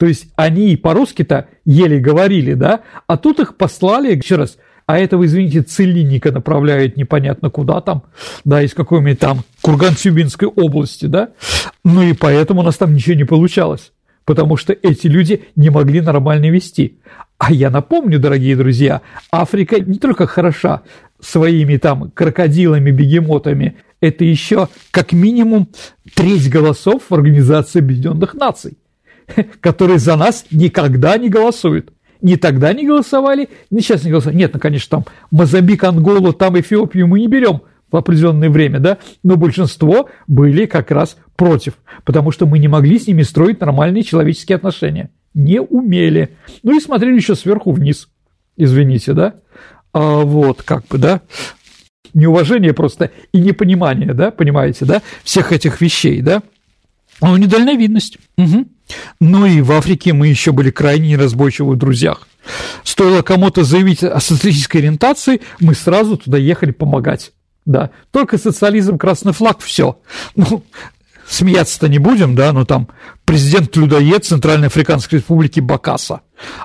То 0.00 0.06
есть 0.06 0.28
они 0.34 0.78
по-русски-то 0.78 1.48
еле 1.66 2.00
говорили, 2.00 2.54
да, 2.54 2.80
а 3.06 3.18
тут 3.18 3.38
их 3.38 3.58
послали, 3.58 4.16
еще 4.16 4.36
раз, 4.36 4.56
а 4.86 4.98
этого, 4.98 5.26
извините, 5.26 5.60
целинника 5.60 6.32
направляют 6.32 6.96
непонятно 6.96 7.50
куда 7.50 7.82
там, 7.82 8.04
да, 8.46 8.62
из 8.62 8.72
какой-нибудь 8.72 9.18
там 9.18 9.44
Курган-Сюбинской 9.60 10.48
области, 10.48 11.04
да, 11.04 11.28
ну 11.84 12.00
и 12.00 12.14
поэтому 12.14 12.60
у 12.60 12.62
нас 12.62 12.78
там 12.78 12.94
ничего 12.94 13.14
не 13.14 13.24
получалось, 13.24 13.92
потому 14.24 14.56
что 14.56 14.72
эти 14.72 15.06
люди 15.06 15.44
не 15.54 15.68
могли 15.68 16.00
нормально 16.00 16.50
вести. 16.50 16.98
А 17.36 17.52
я 17.52 17.68
напомню, 17.68 18.18
дорогие 18.18 18.56
друзья, 18.56 19.02
Африка 19.30 19.80
не 19.80 19.98
только 19.98 20.26
хороша 20.26 20.80
своими 21.20 21.76
там 21.76 22.10
крокодилами, 22.12 22.90
бегемотами, 22.90 23.76
это 24.00 24.24
еще 24.24 24.68
как 24.92 25.12
минимум 25.12 25.68
треть 26.14 26.48
голосов 26.48 27.02
в 27.10 27.14
Организации 27.14 27.80
Объединенных 27.80 28.32
Наций. 28.32 28.78
которые 29.60 29.98
за 29.98 30.16
нас 30.16 30.46
никогда 30.50 31.16
не 31.18 31.28
голосуют. 31.28 31.92
Ни 32.22 32.36
тогда 32.36 32.72
не 32.72 32.86
голосовали, 32.86 33.48
ни 33.70 33.80
сейчас 33.80 34.04
не 34.04 34.10
голосовали. 34.10 34.38
Нет, 34.38 34.52
ну, 34.54 34.60
конечно, 34.60 34.98
там 34.98 35.04
Мозамбик, 35.30 35.84
Анголу, 35.84 36.32
там 36.32 36.58
Эфиопию 36.58 37.06
мы 37.06 37.20
не 37.20 37.28
берем 37.28 37.62
в 37.90 37.96
определенное 37.96 38.50
время, 38.50 38.78
да, 38.78 38.98
но 39.22 39.36
большинство 39.36 40.08
были 40.26 40.66
как 40.66 40.90
раз 40.90 41.16
против, 41.36 41.74
потому 42.04 42.30
что 42.30 42.46
мы 42.46 42.58
не 42.58 42.68
могли 42.68 42.98
с 42.98 43.06
ними 43.06 43.22
строить 43.22 43.60
нормальные 43.60 44.02
человеческие 44.02 44.56
отношения. 44.56 45.10
Не 45.34 45.60
умели. 45.60 46.36
Ну 46.62 46.76
и 46.76 46.80
смотрели 46.80 47.16
еще 47.16 47.34
сверху 47.34 47.72
вниз, 47.72 48.08
извините, 48.56 49.12
да. 49.12 49.34
А 49.92 50.20
вот, 50.20 50.62
как 50.62 50.86
бы, 50.86 50.98
да, 50.98 51.22
неуважение 52.14 52.74
просто 52.74 53.10
и 53.32 53.40
непонимание, 53.40 54.12
да, 54.14 54.30
понимаете, 54.30 54.84
да, 54.84 55.02
всех 55.24 55.52
этих 55.52 55.80
вещей, 55.80 56.20
да. 56.20 56.42
Ну, 57.20 57.36
недальновидность. 57.36 58.18
Угу. 58.38 58.66
Ну 59.20 59.46
и 59.46 59.60
в 59.60 59.72
Африке 59.72 60.12
мы 60.12 60.28
еще 60.28 60.52
были 60.52 60.70
крайне 60.70 61.10
неразборчивы 61.10 61.74
в 61.74 61.78
друзьях. 61.78 62.26
Стоило 62.82 63.22
кому-то 63.22 63.64
заявить 63.64 64.02
о 64.02 64.18
социалистической 64.20 64.80
ориентации, 64.80 65.40
мы 65.60 65.74
сразу 65.74 66.16
туда 66.16 66.38
ехали 66.38 66.70
помогать. 66.70 67.32
Да, 67.66 67.90
только 68.10 68.38
социализм, 68.38 68.98
красный 68.98 69.32
флаг, 69.32 69.60
все. 69.60 70.00
Ну, 70.34 70.64
смеяться-то 71.30 71.88
не 71.88 71.98
будем, 71.98 72.34
да, 72.34 72.52
но 72.52 72.64
там 72.64 72.88
президент-людоед 73.24 74.24
Центральной 74.24 74.66
Африканской 74.66 75.20
Республики 75.20 75.60
Бакаса, 75.60 76.22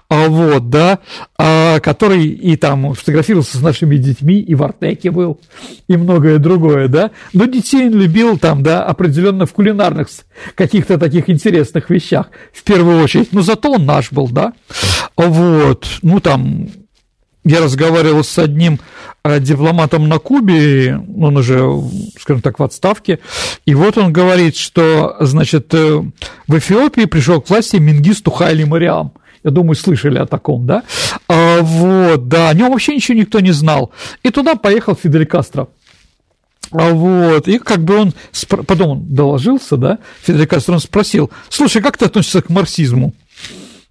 а 0.10 0.28
вот, 0.28 0.69
да, 0.69 0.99
а, 1.38 1.80
который 1.80 2.25
и 2.25 2.56
там 2.58 2.95
фотографировался 2.95 3.58
с 3.58 3.62
нашими 3.62 3.97
детьми, 3.97 4.39
и 4.39 4.56
в 4.56 4.63
Артеке 4.63 5.12
был, 5.12 5.39
и 5.88 5.95
многое 5.95 6.39
другое, 6.39 6.88
да, 6.88 7.12
но 7.34 7.45
детей 7.45 7.88
он 7.88 7.93
любил 7.93 8.39
там, 8.39 8.63
да, 8.63 8.84
определенно 8.84 9.45
в 9.45 9.54
кулинарных 9.54 10.08
каких-то 10.56 10.97
таких 10.97 11.30
интересных 11.30 11.89
вещах, 11.91 12.32
в 12.51 12.63
первую 12.63 13.04
очередь, 13.04 13.32
но 13.32 13.41
зато 13.41 13.71
он 13.71 13.86
наш 13.86 14.12
был, 14.12 14.28
да, 14.30 14.54
вот, 15.15 15.86
ну 16.01 16.19
там 16.19 16.67
я 17.45 17.62
разговаривал 17.62 18.23
с 18.23 18.38
одним 18.39 18.79
э, 19.23 19.39
дипломатом 19.39 20.10
на 20.10 20.17
Кубе, 20.17 20.99
он 21.17 21.38
уже, 21.38 21.63
скажем 22.19 22.41
так, 22.41 22.60
в 22.60 22.63
отставке, 22.63 23.19
и 23.65 23.75
вот 23.75 23.97
он 23.97 24.12
говорит, 24.12 24.58
что, 24.58 25.15
значит, 25.21 25.73
э, 25.73 26.03
в 26.47 26.58
Эфиопии 26.58 27.05
пришел 27.05 27.39
к 27.41 27.49
власти 27.49 27.77
Мингисту 27.77 28.31
Хайли 28.31 28.63
Мариам. 28.63 29.13
Я 29.43 29.51
думаю, 29.51 29.75
слышали 29.75 30.17
о 30.17 30.25
таком, 30.25 30.65
да? 30.65 30.81
А, 31.27 31.62
вот, 31.62 32.27
да, 32.27 32.49
о 32.49 32.53
нем 32.55 32.71
вообще 32.71 32.95
ничего 32.95 33.15
никто 33.15 33.39
не 33.39 33.51
знал. 33.51 33.91
И 34.23 34.31
туда 34.31 34.55
поехал 34.55 34.95
Фидель 34.95 35.27
Кастро. 35.27 35.67
А 36.71 36.89
вот, 36.89 37.47
и 37.47 37.60
как 37.60 37.84
бы 37.84 37.95
он, 37.95 38.13
потом 38.49 38.89
он 38.89 39.13
доложился, 39.13 39.77
да, 39.77 39.99
Фидель 40.23 40.47
Кастро, 40.47 40.73
он 40.73 40.79
спросил, 40.79 41.29
слушай, 41.49 41.79
как 41.79 41.95
ты 41.95 42.05
относишься 42.05 42.41
к 42.41 42.49
марксизму? 42.49 43.13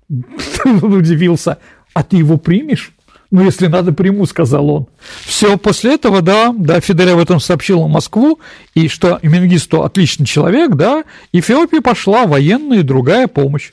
Он 0.65 0.93
удивился, 0.93 1.59
а 1.95 2.03
ты 2.03 2.19
его 2.19 2.37
примешь? 2.37 2.93
Ну, 3.31 3.43
если 3.45 3.67
надо, 3.67 3.93
приму, 3.93 4.27
сказал 4.27 4.71
он. 4.71 4.87
Все, 5.25 5.57
после 5.59 5.95
этого, 5.95 6.23
да, 6.23 6.55
да, 6.57 6.81
Фидель 6.81 7.11
об 7.11 7.19
этом 7.19 7.41
сообщил 7.41 7.83
в 7.83 7.89
Москву, 7.89 8.39
и 8.75 8.89
что 8.89 9.19
Менгисту 9.23 9.83
отличный 9.83 10.27
человек, 10.27 10.73
да, 10.75 11.05
Эфиопии 11.33 11.79
пошла 11.79 12.27
военная 12.27 12.81
и 12.81 12.83
другая 12.83 13.27
помощь. 13.27 13.73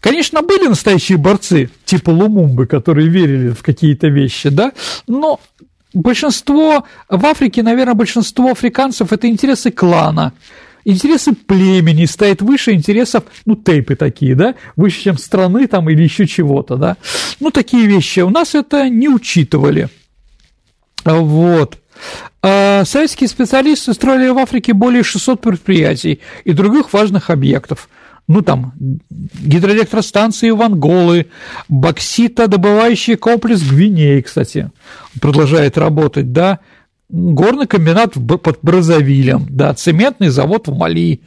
Конечно, 0.00 0.42
были 0.42 0.66
настоящие 0.66 1.18
борцы, 1.18 1.70
типа 1.84 2.10
Лумумбы, 2.10 2.66
которые 2.66 3.08
верили 3.08 3.50
в 3.50 3.62
какие-то 3.62 4.08
вещи, 4.08 4.48
да, 4.48 4.72
но 5.06 5.38
большинство, 5.94 6.84
в 7.08 7.26
Африке, 7.26 7.62
наверное, 7.62 7.94
большинство 7.94 8.50
африканцев– 8.50 9.12
это 9.14 9.28
интересы 9.28 9.70
клана, 9.70 10.32
интересы 10.84 11.32
племени 11.32 12.04
стоят 12.04 12.42
выше 12.42 12.72
интересов, 12.72 13.24
ну, 13.46 13.56
тейпы 13.56 13.96
такие, 13.96 14.34
да, 14.34 14.54
выше, 14.76 15.02
чем 15.02 15.18
страны 15.18 15.66
там 15.66 15.88
или 15.90 16.02
еще 16.02 16.26
чего-то, 16.26 16.76
да. 16.76 16.96
Ну, 17.40 17.50
такие 17.50 17.86
вещи 17.86 18.20
у 18.20 18.30
нас 18.30 18.54
это 18.54 18.88
не 18.88 19.08
учитывали. 19.08 19.88
Вот. 21.04 21.78
А 22.42 22.84
советские 22.84 23.28
специалисты 23.28 23.92
строили 23.94 24.28
в 24.28 24.38
Африке 24.38 24.72
более 24.72 25.02
600 25.02 25.40
предприятий 25.40 26.20
и 26.44 26.52
других 26.52 26.92
важных 26.92 27.30
объектов. 27.30 27.88
Ну, 28.28 28.40
там, 28.40 28.72
гидроэлектростанции 29.10 30.50
в 30.50 30.62
Анголы, 30.62 31.26
бокситодобывающий 31.68 33.16
комплекс 33.16 33.62
Гвинеи, 33.62 34.20
кстати, 34.20 34.70
продолжает 35.20 35.76
работать, 35.76 36.32
да, 36.32 36.60
горный 37.12 37.66
комбинат 37.66 38.14
под 38.14 38.58
Бразовилем, 38.62 39.46
да, 39.48 39.74
цементный 39.74 40.28
завод 40.28 40.66
в 40.66 40.76
Мали, 40.76 41.20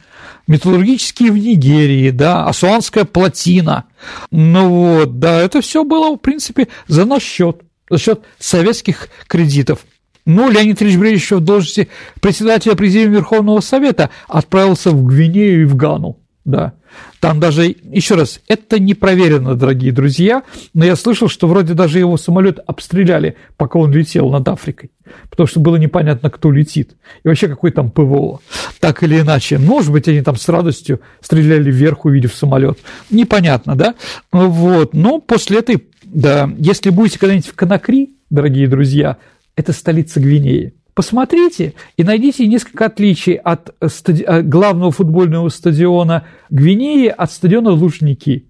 металлургический 0.46 1.30
в 1.30 1.38
Нигерии, 1.38 2.10
да, 2.10 2.46
Асуанская 2.46 3.04
плотина. 3.04 3.84
Ну 4.30 4.68
вот, 4.68 5.18
да, 5.20 5.40
это 5.40 5.60
все 5.60 5.84
было, 5.84 6.14
в 6.14 6.18
принципе, 6.18 6.68
за 6.88 7.04
наш 7.04 7.22
счет, 7.22 7.62
за 7.88 7.98
счет 7.98 8.20
советских 8.38 9.08
кредитов. 9.28 9.86
Ну, 10.24 10.50
Леонид 10.50 10.82
Ильич 10.82 10.96
Брежнев 10.96 11.40
в 11.40 11.44
должности 11.44 11.88
председателя 12.20 12.74
Президиума 12.74 13.14
Верховного 13.14 13.60
Совета 13.60 14.10
отправился 14.26 14.90
в 14.90 15.04
Гвинею 15.04 15.62
и 15.62 15.66
в 15.66 15.76
Гану, 15.76 16.18
да. 16.46 16.74
Там 17.20 17.40
даже, 17.40 17.64
еще 17.64 18.14
раз, 18.14 18.40
это 18.48 18.78
не 18.78 18.94
проверено, 18.94 19.56
дорогие 19.56 19.92
друзья, 19.92 20.44
но 20.72 20.84
я 20.84 20.96
слышал, 20.96 21.28
что 21.28 21.48
вроде 21.48 21.74
даже 21.74 21.98
его 21.98 22.16
самолет 22.16 22.60
обстреляли, 22.66 23.36
пока 23.56 23.78
он 23.78 23.92
летел 23.92 24.30
над 24.30 24.48
Африкой, 24.48 24.90
потому 25.28 25.46
что 25.46 25.60
было 25.60 25.76
непонятно, 25.76 26.30
кто 26.30 26.50
летит, 26.50 26.96
и 27.24 27.28
вообще 27.28 27.48
какой 27.48 27.72
там 27.72 27.90
ПВО, 27.90 28.40
так 28.80 29.02
или 29.02 29.20
иначе. 29.20 29.58
Может 29.58 29.92
быть, 29.92 30.08
они 30.08 30.22
там 30.22 30.36
с 30.36 30.48
радостью 30.48 31.00
стреляли 31.20 31.70
вверх, 31.70 32.04
увидев 32.04 32.32
самолет. 32.32 32.78
Непонятно, 33.10 33.74
да? 33.76 33.94
Вот, 34.32 34.94
но 34.94 35.18
после 35.18 35.58
этой, 35.58 35.84
да, 36.04 36.48
если 36.58 36.90
будете 36.90 37.18
когда-нибудь 37.18 37.48
в 37.48 37.54
Конакри, 37.54 38.14
дорогие 38.30 38.68
друзья, 38.68 39.16
это 39.56 39.72
столица 39.72 40.20
Гвинеи. 40.20 40.74
Посмотрите 40.96 41.74
и 41.98 42.04
найдите 42.04 42.46
несколько 42.46 42.86
отличий 42.86 43.34
от 43.34 43.74
стади... 43.86 44.24
Э, 44.26 44.40
главного 44.40 44.90
футбольного 44.90 45.50
стадиона 45.50 46.24
Гвинеи 46.48 47.08
от 47.08 47.30
стадиона 47.30 47.70
Лужники. 47.72 48.46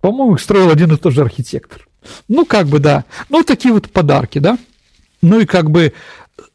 По-моему, 0.00 0.36
их 0.36 0.40
строил 0.40 0.70
один 0.70 0.90
и 0.94 0.96
тот 0.96 1.12
же 1.12 1.20
архитектор. 1.20 1.86
Ну, 2.26 2.46
как 2.46 2.68
бы, 2.68 2.78
да. 2.78 3.04
Ну, 3.28 3.42
такие 3.42 3.74
вот 3.74 3.90
подарки, 3.90 4.38
да. 4.38 4.56
Ну 5.20 5.40
и 5.40 5.44
как 5.44 5.70
бы 5.70 5.92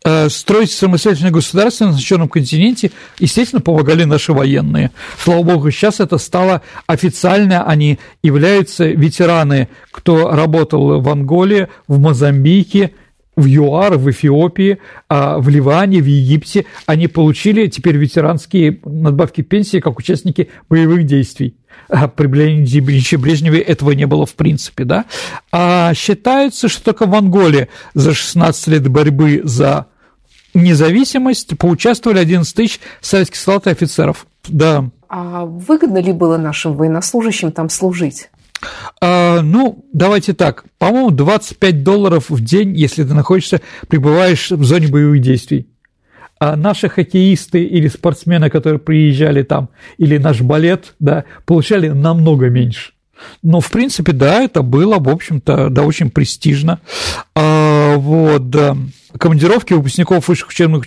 э, 0.04 0.30
строить 0.30 0.72
самостоятельное 0.72 1.30
государство 1.30 1.86
на 1.86 1.92
значенном 1.92 2.28
континенте, 2.28 2.90
естественно, 3.20 3.62
помогали 3.62 4.04
наши 4.04 4.34
военные. 4.34 4.90
Слава 5.24 5.44
богу, 5.44 5.70
сейчас 5.70 6.00
это 6.00 6.18
стало 6.18 6.64
официально, 6.88 7.68
они 7.68 8.00
являются 8.24 8.88
ветераны, 8.88 9.70
кто 9.92 10.32
работал 10.32 11.00
в 11.00 11.08
Анголе, 11.08 11.70
в 11.88 12.00
Мозамбике, 12.00 12.94
в 13.36 13.46
ЮАР, 13.46 13.98
в 13.98 14.10
Эфиопии, 14.10 14.80
а 15.10 15.40
в 15.40 15.50
Ливане, 15.50 16.02
в 16.02 16.06
Египте, 16.06 16.66
они 16.86 17.08
получили 17.08 17.68
теперь 17.68 17.98
ветеранские 17.98 18.80
надбавки 18.86 19.42
пенсии 19.42 19.80
как 19.80 20.00
участники 20.00 20.50
боевых 20.70 21.06
действий. 21.06 21.56
А 21.90 22.08
при 22.08 22.28
Леониде 22.28 23.18
Брежневе 23.18 23.60
этого 23.60 23.92
не 23.92 24.06
было 24.06 24.26
в 24.26 24.34
принципе, 24.36 24.86
да. 24.86 25.06
А 25.52 25.94
считается, 25.94 26.68
что 26.68 26.84
только 26.86 27.06
в 27.06 27.14
Анголе 27.14 27.68
за 27.94 28.14
16 28.14 28.68
лет 28.68 28.88
борьбы 28.88 29.42
за 29.44 29.88
независимость 30.54 31.58
поучаствовали 31.58 32.20
11 32.20 32.56
тысяч 32.56 32.80
советских 33.02 33.38
солдат 33.38 33.68
и 33.68 33.72
офицеров. 33.72 34.26
Да. 34.48 34.90
А 35.10 35.46
выгодно 35.46 36.00
ли 36.00 36.14
было 36.14 36.38
нашим 36.38 36.76
военнослужащим 36.76 37.52
там 37.52 37.70
служить? 37.70 38.30
А, 39.02 39.42
ну, 39.42 39.86
давайте 39.94 40.34
так. 40.34 40.66
По-моему, 40.78 41.12
25 41.12 41.84
долларов 41.84 42.30
в 42.30 42.44
день, 42.44 42.76
если 42.76 43.04
ты 43.04 43.14
находишься, 43.14 43.62
пребываешь 43.88 44.52
в 44.52 44.64
зоне 44.64 44.88
боевых 44.88 45.22
действий. 45.22 45.68
А 46.40 46.56
наши 46.56 46.90
хоккеисты 46.90 47.64
или 47.64 47.88
спортсмены, 47.88 48.50
которые 48.50 48.80
приезжали 48.80 49.44
там, 49.44 49.70
или 49.98 50.18
наш 50.18 50.42
балет, 50.42 50.96
да, 51.00 51.24
получали 51.46 51.90
намного 51.90 52.50
меньше. 52.50 52.95
Но, 53.44 53.60
в 53.60 53.70
принципе, 53.72 54.12
да, 54.12 54.42
это 54.42 54.62
было, 54.62 55.00
в 55.00 55.10
общем-то, 55.10 55.70
да, 55.70 55.84
очень 55.84 56.10
престижно. 56.10 56.80
А, 57.36 57.96
вот, 57.96 58.50
да. 58.50 58.78
Командировки 59.18 59.72
выпускников 59.72 60.28
высших 60.28 60.50
учебных 60.50 60.86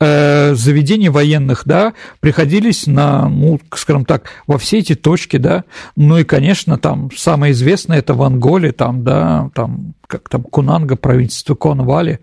э, 0.00 0.54
заведений 0.54 1.10
военных, 1.10 1.62
да, 1.64 1.94
приходились 2.18 2.88
на, 2.88 3.28
ну, 3.28 3.60
скажем 3.74 4.04
так, 4.04 4.30
во 4.48 4.58
все 4.58 4.78
эти 4.78 4.96
точки, 4.96 5.36
да. 5.36 5.64
Ну 5.94 6.18
и, 6.18 6.24
конечно, 6.24 6.76
там 6.78 7.10
самое 7.16 7.52
известное 7.52 7.98
это 7.98 8.14
в 8.14 8.22
Анголе, 8.22 8.72
там, 8.72 9.04
да, 9.04 9.50
там, 9.54 9.94
как 10.08 10.28
там, 10.28 10.42
Кунанга, 10.42 10.96
правительство 10.96 11.54
Конвали, 11.54 12.18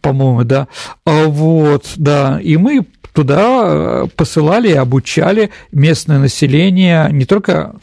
по-моему, 0.00 0.42
да. 0.42 0.66
А, 1.04 1.26
вот, 1.26 1.92
да. 1.96 2.40
И 2.40 2.56
мы 2.56 2.84
туда 3.12 3.62
э, 3.64 4.06
посылали 4.16 4.68
и 4.68 4.74
обучали 4.74 5.50
местное 5.72 6.18
население 6.18 7.08
не 7.12 7.24
только 7.24 7.76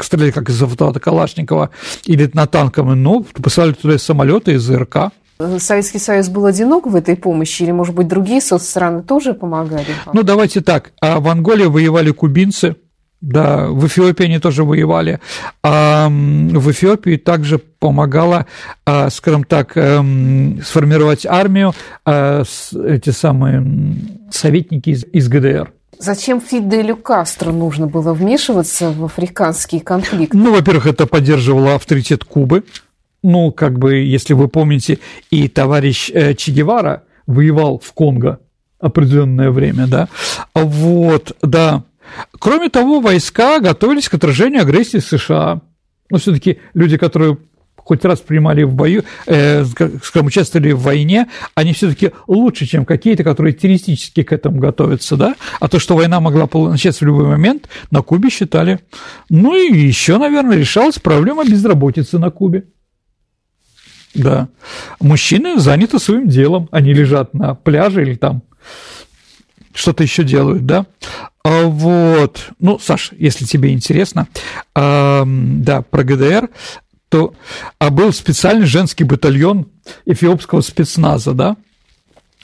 стрелять 0.00 0.34
как 0.34 0.48
из 0.48 0.62
автомата 0.62 1.00
Калашникова 1.00 1.70
или 2.04 2.30
на 2.32 2.46
танками, 2.46 2.94
но 2.94 3.22
посылали 3.42 3.72
туда 3.72 3.98
самолеты 3.98 4.52
из 4.52 4.62
ЗРК. 4.62 5.10
Советский 5.58 5.98
Союз 5.98 6.28
был 6.28 6.46
одинок 6.46 6.86
в 6.86 6.96
этой 6.96 7.16
помощи, 7.16 7.62
или, 7.62 7.70
может 7.70 7.94
быть, 7.94 8.08
другие 8.08 8.40
соцстраны 8.40 9.02
тоже 9.02 9.34
помогали? 9.34 9.86
Ну, 10.12 10.22
давайте 10.24 10.60
так. 10.60 10.92
А 11.00 11.20
в 11.20 11.28
Анголе 11.28 11.68
воевали 11.68 12.10
кубинцы, 12.10 12.74
да, 13.20 13.66
в 13.68 13.86
Эфиопии 13.86 14.26
они 14.26 14.38
тоже 14.38 14.64
воевали. 14.64 15.20
А 15.62 16.08
в 16.08 16.70
Эфиопии 16.70 17.16
также 17.16 17.58
помогала, 17.58 18.46
а, 18.84 19.10
скажем 19.10 19.44
так, 19.44 19.76
эм, 19.76 20.60
сформировать 20.64 21.26
армию 21.26 21.72
а, 22.04 22.42
эти 22.86 23.10
самые 23.10 23.64
советники 24.30 24.90
из 24.90 25.28
ГДР. 25.28 25.72
Зачем 25.98 26.40
Фиделю 26.40 26.96
Кастро 26.96 27.50
нужно 27.50 27.86
было 27.86 28.12
вмешиваться 28.12 28.90
в 28.90 29.04
африканский 29.04 29.80
конфликт? 29.80 30.34
Ну, 30.34 30.52
во-первых, 30.52 30.86
это 30.86 31.06
поддерживало 31.06 31.74
авторитет 31.74 32.24
Кубы. 32.24 32.64
Ну, 33.22 33.50
как 33.50 33.78
бы, 33.78 33.96
если 33.96 34.34
вы 34.34 34.48
помните, 34.48 34.98
и 35.30 35.48
товарищ 35.48 36.10
э, 36.12 36.34
Че 36.34 36.52
Гевара 36.52 37.02
воевал 37.26 37.80
в 37.80 37.92
Конго 37.92 38.38
определенное 38.78 39.50
время, 39.50 39.86
да. 39.86 40.08
Вот, 40.54 41.36
да. 41.42 41.84
Кроме 42.38 42.68
того, 42.68 43.00
войска 43.00 43.58
готовились 43.60 44.08
к 44.08 44.14
отражению 44.14 44.62
агрессии 44.62 44.98
США. 44.98 45.60
Но 46.10 46.18
все-таки 46.18 46.58
люди, 46.74 46.96
которые 46.96 47.38
хоть 47.88 48.04
раз 48.04 48.20
принимали 48.20 48.64
в 48.64 48.74
бою, 48.74 49.02
э, 49.26 49.64
скажем, 49.64 50.26
участвовали 50.26 50.72
в 50.72 50.80
войне, 50.80 51.28
они 51.54 51.72
все-таки 51.72 52.10
лучше, 52.26 52.66
чем 52.66 52.84
какие-то, 52.84 53.24
которые 53.24 53.54
террористически 53.54 54.24
к 54.24 54.32
этому 54.32 54.60
готовятся, 54.60 55.16
да? 55.16 55.36
А 55.58 55.68
то, 55.68 55.78
что 55.78 55.96
война 55.96 56.20
могла 56.20 56.46
начаться 56.68 57.04
в 57.04 57.08
любой 57.08 57.24
момент, 57.24 57.66
на 57.90 58.02
Кубе 58.02 58.28
считали. 58.28 58.80
Ну 59.30 59.54
и 59.54 59.74
еще, 59.74 60.18
наверное, 60.18 60.58
решалась 60.58 60.98
проблема 60.98 61.44
безработицы 61.46 62.18
на 62.18 62.30
Кубе. 62.30 62.64
Да. 64.14 64.48
Мужчины 65.00 65.58
заняты 65.58 65.98
своим 65.98 66.28
делом, 66.28 66.68
они 66.70 66.92
лежат 66.92 67.32
на 67.32 67.54
пляже 67.54 68.02
или 68.02 68.16
там 68.16 68.42
что-то 69.72 70.02
еще 70.02 70.24
делают, 70.24 70.66
да? 70.66 70.84
А 71.42 71.62
вот, 71.62 72.50
ну, 72.58 72.78
Саш, 72.78 73.12
если 73.16 73.46
тебе 73.46 73.72
интересно, 73.72 74.28
э, 74.74 75.22
да, 75.24 75.82
про 75.82 76.04
ГДР, 76.04 76.50
то 77.08 77.34
а 77.78 77.90
был 77.90 78.12
специальный 78.12 78.66
женский 78.66 79.04
батальон 79.04 79.68
эфиопского 80.06 80.60
спецназа, 80.60 81.32
да, 81.32 81.56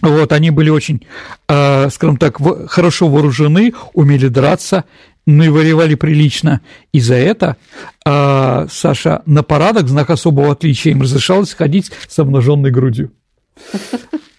вот, 0.00 0.32
они 0.32 0.50
были 0.50 0.70
очень, 0.70 1.06
э, 1.48 1.88
скажем 1.90 2.16
так, 2.16 2.38
хорошо 2.68 3.08
вооружены, 3.08 3.72
умели 3.94 4.28
драться, 4.28 4.84
ну 5.26 5.44
и 5.44 5.48
воевали 5.48 5.94
прилично. 5.94 6.60
И 6.92 7.00
за 7.00 7.14
это, 7.14 7.56
э, 8.04 8.66
Саша, 8.70 9.22
на 9.24 9.42
парадах, 9.42 9.88
знак 9.88 10.10
особого 10.10 10.52
отличия, 10.52 10.92
им 10.92 11.02
разрешалось 11.02 11.54
ходить 11.54 11.90
с 12.08 12.18
обнаженной 12.18 12.70
грудью. 12.70 13.12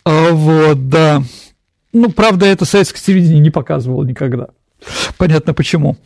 А, 0.08 0.30
вот, 0.30 0.88
да. 0.88 1.24
Ну, 1.92 2.12
правда, 2.12 2.46
это 2.46 2.64
советское 2.64 3.02
телевидение 3.02 3.40
не 3.40 3.50
показывало 3.50 4.04
никогда. 4.04 4.50
Понятно 5.18 5.54
почему. 5.54 5.98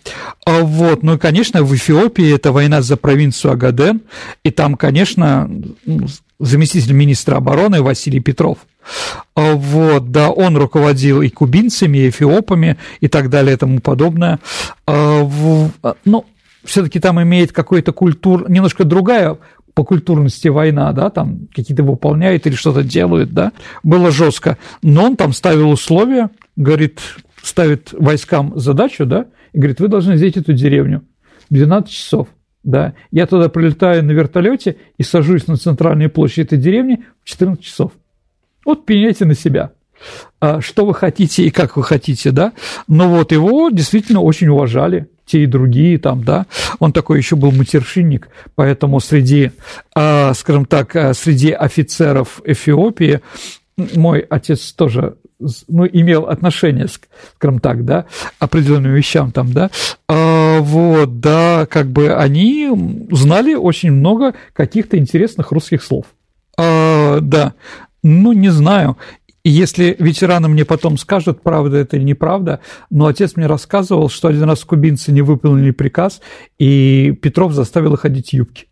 А 0.46 0.62
вот, 0.62 1.04
ну 1.04 1.16
и, 1.16 1.18
конечно, 1.18 1.64
в 1.64 1.76
Эфиопии 1.76 2.34
это 2.34 2.52
война 2.52 2.82
за 2.82 2.98
провинцию 2.98 3.54
Агаден, 3.54 4.02
и 4.44 4.52
там, 4.52 4.76
конечно, 4.76 5.50
ну, 5.86 6.08
заместитель 6.40 6.94
министра 6.94 7.36
обороны 7.36 7.82
Василий 7.82 8.20
Петров. 8.20 8.60
А 9.36 9.54
вот, 9.54 10.12
да, 10.12 10.30
он 10.30 10.58
руководил 10.58 11.22
и 11.22 11.30
кубинцами, 11.30 11.98
и 12.00 12.10
эфиопами, 12.10 12.78
и 13.02 13.08
так 13.08 13.30
далее, 13.30 13.56
и 13.56 13.58
тому 13.58 13.80
подобное. 13.80 14.40
А 14.88 15.28
ну, 16.06 16.26
все-таки 16.64 17.00
там 17.00 17.22
имеет 17.22 17.52
какой-то 17.52 17.92
культур, 17.92 18.50
немножко 18.50 18.86
другая 18.86 19.38
по 19.74 19.84
культурности 19.84 20.48
война, 20.48 20.92
да, 20.94 21.10
там 21.10 21.48
какие-то 21.54 21.84
выполняют 21.84 22.48
или 22.48 22.56
что-то 22.56 22.84
делают, 22.84 23.34
да, 23.34 23.52
было 23.84 24.12
жестко. 24.12 24.58
Но 24.82 25.06
он 25.06 25.16
там 25.16 25.34
ставил 25.34 25.70
условия, 25.70 26.30
говорит, 26.56 27.00
ставит 27.42 27.94
войскам 27.94 28.58
задачу, 28.60 29.06
да, 29.06 29.28
и 29.54 29.58
говорит, 29.58 29.80
вы 29.80 29.88
должны 29.88 30.14
взять 30.14 30.38
эту 30.38 30.54
деревню 30.54 31.04
12 31.50 31.92
часов. 31.92 32.28
Да, 32.64 32.94
я 33.12 33.26
туда 33.26 33.48
прилетаю 33.48 34.04
на 34.04 34.12
вертолете 34.12 34.76
и 34.98 35.04
сажусь 35.04 35.48
на 35.48 35.56
центральной 35.56 36.10
площади 36.10 36.42
этой 36.42 36.58
деревни 36.58 37.06
в 37.24 37.30
14 37.30 37.64
часов. 37.64 37.94
Вот 38.66 38.86
пеняйте 38.86 39.26
на 39.26 39.34
себя. 39.34 39.72
А 40.42 40.62
что 40.62 40.86
вы 40.86 40.94
хотите 40.94 41.44
и 41.44 41.52
как 41.52 41.78
вы 41.78 41.84
хотите, 41.84 42.32
да? 42.32 42.54
Но 42.88 43.10
вот 43.10 43.32
его 43.32 43.70
действительно 43.70 44.22
очень 44.22 44.48
уважали 44.48 45.10
те 45.26 45.44
и 45.44 45.46
другие 45.46 46.00
там, 46.00 46.24
да. 46.24 46.48
Он 46.80 46.92
такой 46.92 47.18
еще 47.18 47.36
был 47.36 47.52
матершинник, 47.52 48.30
поэтому 48.56 49.00
среди, 49.00 49.52
а, 49.96 50.34
скажем 50.34 50.66
так, 50.66 50.96
а, 50.96 51.14
среди 51.14 51.52
офицеров 51.52 52.42
Эфиопии 52.44 53.22
мой 53.96 54.20
отец 54.20 54.74
тоже 54.74 55.16
ну, 55.68 55.88
имел 55.88 56.26
отношение, 56.26 56.88
скажем 57.36 57.60
так, 57.60 57.86
да, 57.86 58.06
определенным 58.40 58.94
вещам 58.94 59.32
там, 59.32 59.52
да, 59.54 59.72
а, 60.08 60.60
вот, 60.60 61.20
да, 61.20 61.66
как 61.70 61.88
бы 61.88 62.14
они 62.14 62.70
знали 63.12 63.56
очень 63.56 63.92
много 63.92 64.36
каких-то 64.54 64.98
интересных 64.98 65.52
русских 65.52 65.84
слов. 65.84 66.06
А, 66.58 67.20
да, 67.22 67.54
ну, 68.04 68.34
не 68.34 68.50
знаю. 68.50 68.98
Если 69.46 69.96
ветераны 69.98 70.50
мне 70.50 70.66
потом 70.66 70.98
скажут, 70.98 71.42
правда 71.42 71.78
это 71.78 71.96
или 71.96 72.04
неправда, 72.04 72.60
но 72.90 73.06
отец 73.06 73.38
мне 73.38 73.48
рассказывал, 73.48 74.10
что 74.10 74.28
один 74.28 74.44
раз 74.44 74.66
кубинцы 74.66 75.14
не 75.14 75.22
выполнили 75.22 75.72
приказ, 75.72 76.22
и 76.58 77.18
Петров 77.22 77.54
заставил 77.54 77.94
их 77.94 78.04
одеть 78.04 78.34
юбки. 78.34 78.68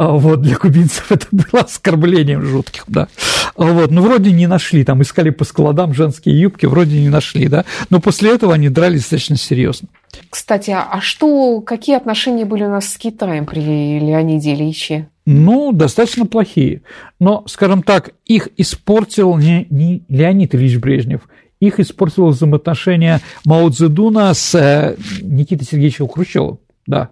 А 0.00 0.12
вот 0.12 0.40
для 0.40 0.56
кубинцев 0.56 1.12
это 1.12 1.26
было 1.30 1.60
оскорблением 1.62 2.42
жутким, 2.42 2.84
да. 2.86 3.08
А 3.54 3.64
вот, 3.64 3.90
ну, 3.90 4.00
вроде 4.00 4.32
не 4.32 4.46
нашли, 4.46 4.82
там 4.82 5.02
искали 5.02 5.28
по 5.28 5.44
складам 5.44 5.92
женские 5.92 6.40
юбки, 6.40 6.64
вроде 6.64 6.98
не 6.98 7.10
нашли, 7.10 7.48
да. 7.48 7.66
Но 7.90 8.00
после 8.00 8.30
этого 8.30 8.54
они 8.54 8.70
дрались 8.70 9.00
достаточно 9.00 9.36
серьезно. 9.36 9.88
Кстати, 10.30 10.70
а 10.70 11.02
что, 11.02 11.60
какие 11.60 11.98
отношения 11.98 12.46
были 12.46 12.64
у 12.64 12.70
нас 12.70 12.88
с 12.88 12.96
Китаем 12.96 13.44
при 13.44 13.60
Леониде 13.60 14.54
Ильиче? 14.54 15.10
Ну, 15.26 15.70
достаточно 15.72 16.24
плохие. 16.24 16.80
Но, 17.18 17.44
скажем 17.46 17.82
так, 17.82 18.12
их 18.24 18.48
испортил 18.56 19.36
не, 19.36 19.66
не 19.68 20.02
Леонид 20.08 20.54
Ильич 20.54 20.78
Брежнев, 20.78 21.28
их 21.60 21.78
испортило 21.78 22.28
взаимоотношения 22.28 23.20
Мао 23.44 23.68
Цзэдуна 23.68 24.32
с 24.32 24.54
э, 24.54 24.96
Никитой 25.20 25.66
Сергеевичем 25.66 26.08
Хрущевым 26.08 26.58
да. 26.86 27.10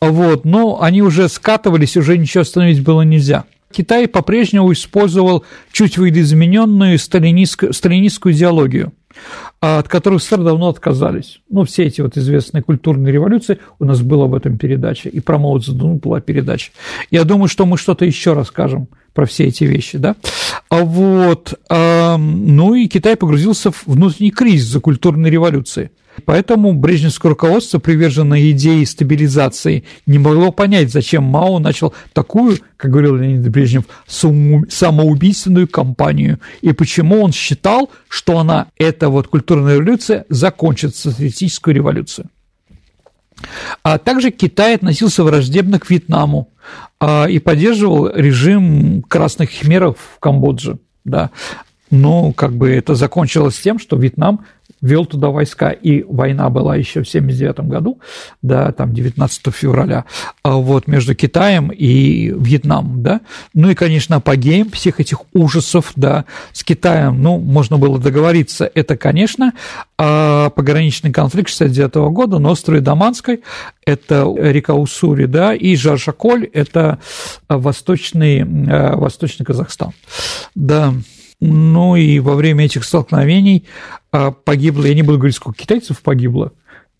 Вот, 0.00 0.44
но 0.44 0.82
они 0.82 1.02
уже 1.02 1.28
скатывались, 1.28 1.96
уже 1.96 2.18
ничего 2.18 2.42
остановить 2.42 2.82
было 2.82 3.02
нельзя. 3.02 3.44
Китай 3.72 4.08
по-прежнему 4.08 4.72
использовал 4.72 5.44
чуть 5.70 5.96
видоизмененную 5.96 6.98
сталинистскую, 6.98 7.72
сталинистскую 7.72 8.34
идеологию, 8.34 8.92
от 9.60 9.86
которой 9.86 10.18
СССР 10.18 10.42
давно 10.42 10.70
отказались. 10.70 11.40
Ну, 11.48 11.64
все 11.64 11.84
эти 11.84 12.00
вот 12.00 12.16
известные 12.16 12.64
культурные 12.64 13.12
революции, 13.12 13.58
у 13.78 13.84
нас 13.84 14.00
была 14.00 14.24
об 14.24 14.34
этом 14.34 14.58
передача, 14.58 15.08
и 15.08 15.20
про 15.20 15.38
Мао 15.38 15.56
Цзэдун 15.60 15.98
была 15.98 16.20
передача. 16.20 16.72
Я 17.12 17.22
думаю, 17.22 17.46
что 17.46 17.64
мы 17.64 17.78
что-то 17.78 18.04
еще 18.04 18.32
расскажем 18.32 18.88
про 19.12 19.24
все 19.26 19.44
эти 19.44 19.62
вещи, 19.62 19.98
да. 19.98 20.16
А 20.68 20.82
вот, 20.82 21.54
ну 21.68 22.74
и 22.74 22.88
Китай 22.88 23.16
погрузился 23.16 23.70
в 23.70 23.86
внутренний 23.86 24.32
кризис 24.32 24.66
за 24.66 24.80
культурной 24.80 25.30
революции. 25.30 25.92
Поэтому 26.20 26.72
брежневское 26.72 27.30
руководство, 27.30 27.78
приверженное 27.78 28.50
идее 28.50 28.86
стабилизации, 28.86 29.84
не 30.06 30.18
могло 30.18 30.52
понять, 30.52 30.92
зачем 30.92 31.24
Мао 31.24 31.58
начал 31.58 31.94
такую, 32.12 32.58
как 32.76 32.90
говорил 32.90 33.16
Леонид 33.16 33.48
Брежнев, 33.50 33.84
самоубийственную 34.06 35.68
кампанию, 35.68 36.38
и 36.60 36.72
почему 36.72 37.22
он 37.22 37.32
считал, 37.32 37.90
что 38.08 38.38
она, 38.38 38.68
эта 38.76 39.08
вот 39.08 39.28
культурная 39.28 39.74
революция, 39.74 40.24
закончит 40.28 40.94
социалистическую 40.94 41.74
революцию. 41.74 42.28
А 43.82 43.98
также 43.98 44.30
Китай 44.30 44.74
относился 44.74 45.24
враждебно 45.24 45.78
к 45.78 45.88
Вьетнаму 45.88 46.50
а, 46.98 47.26
и 47.26 47.38
поддерживал 47.38 48.10
режим 48.14 49.02
красных 49.02 49.50
хмеров 49.50 49.96
в 50.16 50.18
Камбодже. 50.20 50.78
Да. 51.04 51.30
Но 51.90 52.32
как 52.32 52.52
бы 52.52 52.70
это 52.70 52.94
закончилось 52.94 53.58
тем, 53.58 53.78
что 53.78 53.96
Вьетнам 53.96 54.44
вел 54.80 55.04
туда 55.04 55.28
войска, 55.28 55.70
и 55.70 56.02
война 56.02 56.48
была 56.48 56.76
еще 56.76 57.02
в 57.02 57.08
1979 57.08 57.68
году, 57.70 58.00
да, 58.42 58.72
там 58.72 58.94
19 58.94 59.54
февраля, 59.54 60.04
а 60.42 60.56
вот 60.56 60.86
между 60.86 61.14
Китаем 61.14 61.68
и 61.68 62.32
Вьетнамом, 62.34 63.02
да, 63.02 63.20
ну 63.52 63.70
и, 63.70 63.74
конечно, 63.74 64.16
апогеем 64.16 64.70
всех 64.70 65.00
этих 65.00 65.20
ужасов, 65.34 65.92
да, 65.96 66.24
с 66.52 66.64
Китаем, 66.64 67.22
ну, 67.22 67.38
можно 67.38 67.76
было 67.76 67.98
договориться, 67.98 68.70
это, 68.74 68.96
конечно, 68.96 69.52
а 69.98 70.50
пограничный 70.50 71.12
конфликт 71.12 71.50
69 71.50 72.12
года 72.12 72.38
на 72.38 72.50
острове 72.50 72.80
Даманской, 72.80 73.42
это 73.84 74.32
река 74.38 74.74
Уссури, 74.74 75.26
да, 75.26 75.54
и 75.54 75.76
Жаршаколь, 75.76 76.46
это 76.46 76.98
восточный, 77.48 78.40
э, 78.40 78.96
восточный 78.96 79.44
Казахстан, 79.44 79.92
да, 80.54 80.94
ну 81.40 81.96
и 81.96 82.18
во 82.18 82.34
время 82.34 82.66
этих 82.66 82.84
столкновений 82.84 83.66
а, 84.12 84.30
погибло, 84.30 84.84
я 84.84 84.94
не 84.94 85.02
буду 85.02 85.18
говорить, 85.18 85.36
сколько 85.36 85.58
китайцев 85.58 86.00
погибло, 86.02 86.52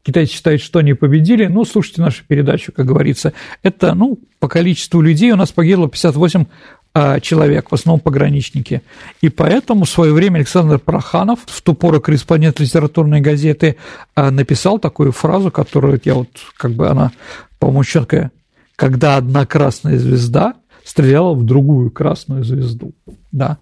Китайцы 0.03 0.33
считают, 0.33 0.63
что 0.63 0.79
они 0.79 0.95
победили. 0.95 1.47
Ну, 1.47 1.65
слушайте 1.65 2.01
нашу 2.01 2.25
передачу, 2.27 2.73
как 2.73 2.87
говорится. 2.87 3.35
Это, 3.63 3.95
ну, 3.95 4.19
по 4.39 4.49
количеству 4.49 5.03
людей 5.03 5.31
у 5.31 5.37
нас 5.37 5.53
погибло 5.53 5.91
58 5.91 6.47
а, 6.95 7.21
человек, 7.21 7.71
в 7.71 7.75
основном 7.75 8.01
пограничники. 8.01 8.83
И 9.21 9.29
поэтому 9.29 9.85
в 9.85 9.91
свое 9.91 10.13
время 10.15 10.39
Александр 10.39 10.79
Проханов, 10.79 11.41
в 11.45 11.61
ту 11.61 11.75
пору 11.75 12.01
корреспондент 12.01 12.61
литературной 12.61 13.21
газеты, 13.21 13.77
а, 14.15 14.31
написал 14.31 14.79
такую 14.79 15.13
фразу, 15.13 15.51
которую 15.51 16.01
я 16.03 16.15
вот, 16.15 16.31
как 16.57 16.73
бы 16.73 16.89
она, 16.89 17.13
по-моему, 17.59 17.85
четкая. 17.85 18.33
Когда 18.77 19.17
одна 19.17 19.45
красная 19.45 19.99
звезда 19.99 20.55
стреляла 20.83 21.35
в 21.35 21.45
другую 21.45 21.91
красную 21.91 22.43
звезду. 22.43 22.93
Да. 23.33 23.59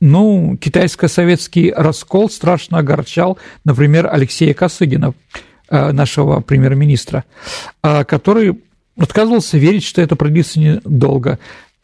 Ну, 0.00 0.56
китайско-советский 0.58 1.72
раскол 1.76 2.30
страшно 2.30 2.78
огорчал, 2.78 3.38
например, 3.64 4.08
Алексея 4.10 4.54
Косыгина, 4.54 5.12
э, 5.68 5.92
нашего 5.92 6.40
премьер-министра, 6.40 7.24
э, 7.82 8.04
который 8.04 8.62
отказывался 8.96 9.58
верить, 9.58 9.84
что 9.84 10.00
это 10.00 10.16
продлится 10.16 10.58
недолго. 10.58 11.38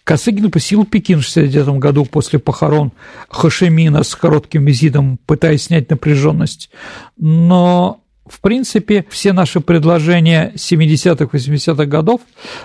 Косыгин 0.04 0.50
посетил 0.50 0.86
Пекин 0.86 1.20
в 1.20 1.28
1969 1.28 1.78
году 1.78 2.06
после 2.06 2.38
похорон 2.38 2.92
Хошемина 3.28 4.02
с 4.02 4.14
коротким 4.14 4.64
визитом, 4.64 5.18
пытаясь 5.26 5.64
снять 5.64 5.90
напряженность. 5.90 6.70
Но, 7.18 8.00
в 8.26 8.40
принципе, 8.40 9.04
все 9.10 9.34
наши 9.34 9.60
предложения 9.60 10.52
70-х, 10.54 11.24
80-х 11.24 11.84
годов, 11.84 12.22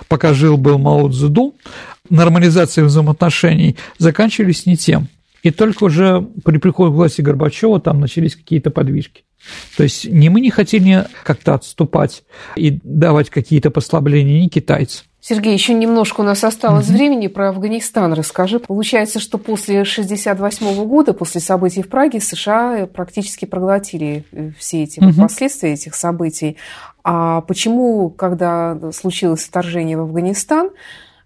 пока 0.08 0.32
жил 0.32 0.56
был 0.56 0.78
Мао 0.78 1.10
Цзэдун, 1.10 1.52
нормализация 2.08 2.84
взаимоотношений, 2.84 3.76
заканчивались 3.98 4.64
не 4.64 4.78
тем– 4.78 5.08
и 5.42 5.50
только 5.50 5.84
уже 5.84 6.26
при 6.44 6.58
приходе 6.58 6.92
к 6.92 6.94
власти 6.94 7.20
Горбачева 7.20 7.80
там 7.80 8.00
начались 8.00 8.36
какие-то 8.36 8.70
подвижки. 8.70 9.24
То 9.76 9.82
есть 9.82 10.04
не 10.04 10.28
мы 10.28 10.40
не 10.40 10.50
хотели 10.50 11.06
как-то 11.24 11.54
отступать 11.54 12.22
и 12.54 12.78
давать 12.84 13.28
какие-то 13.28 13.70
послабления, 13.70 14.40
не 14.40 14.48
китайцы. 14.48 15.04
Сергей, 15.24 15.52
еще 15.52 15.72
немножко 15.72 16.22
у 16.22 16.24
нас 16.24 16.42
осталось 16.42 16.88
mm-hmm. 16.88 16.92
времени 16.92 17.26
про 17.28 17.50
Афганистан. 17.50 18.12
Расскажи. 18.12 18.58
Получается, 18.58 19.20
что 19.20 19.38
после 19.38 19.82
1968 19.82 20.84
года, 20.84 21.12
после 21.12 21.40
событий 21.40 21.82
в 21.82 21.88
Праге, 21.88 22.18
США 22.18 22.88
практически 22.92 23.44
проглотили 23.44 24.24
э, 24.32 24.50
все 24.58 24.82
эти 24.82 24.98
mm-hmm. 24.98 25.20
последствия 25.20 25.74
этих 25.74 25.94
событий. 25.94 26.56
А 27.04 27.40
почему, 27.42 28.10
когда 28.10 28.76
случилось 28.92 29.44
вторжение 29.44 29.96
в 29.96 30.00
Афганистан, 30.00 30.70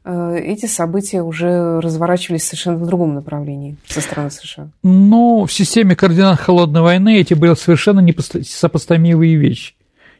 эти 0.06 0.66
события 0.66 1.22
уже 1.22 1.80
разворачивались 1.80 2.44
совершенно 2.44 2.76
в 2.76 2.86
другом 2.86 3.14
направлении 3.14 3.76
со 3.86 4.00
стороны 4.00 4.30
США. 4.30 4.68
Но 4.82 5.44
в 5.46 5.52
системе 5.52 5.96
координат 5.96 6.38
холодной 6.38 6.82
войны 6.82 7.18
эти 7.18 7.34
были 7.34 7.54
совершенно 7.54 8.00
несопоставимые 8.00 9.36
вещи. 9.36 9.74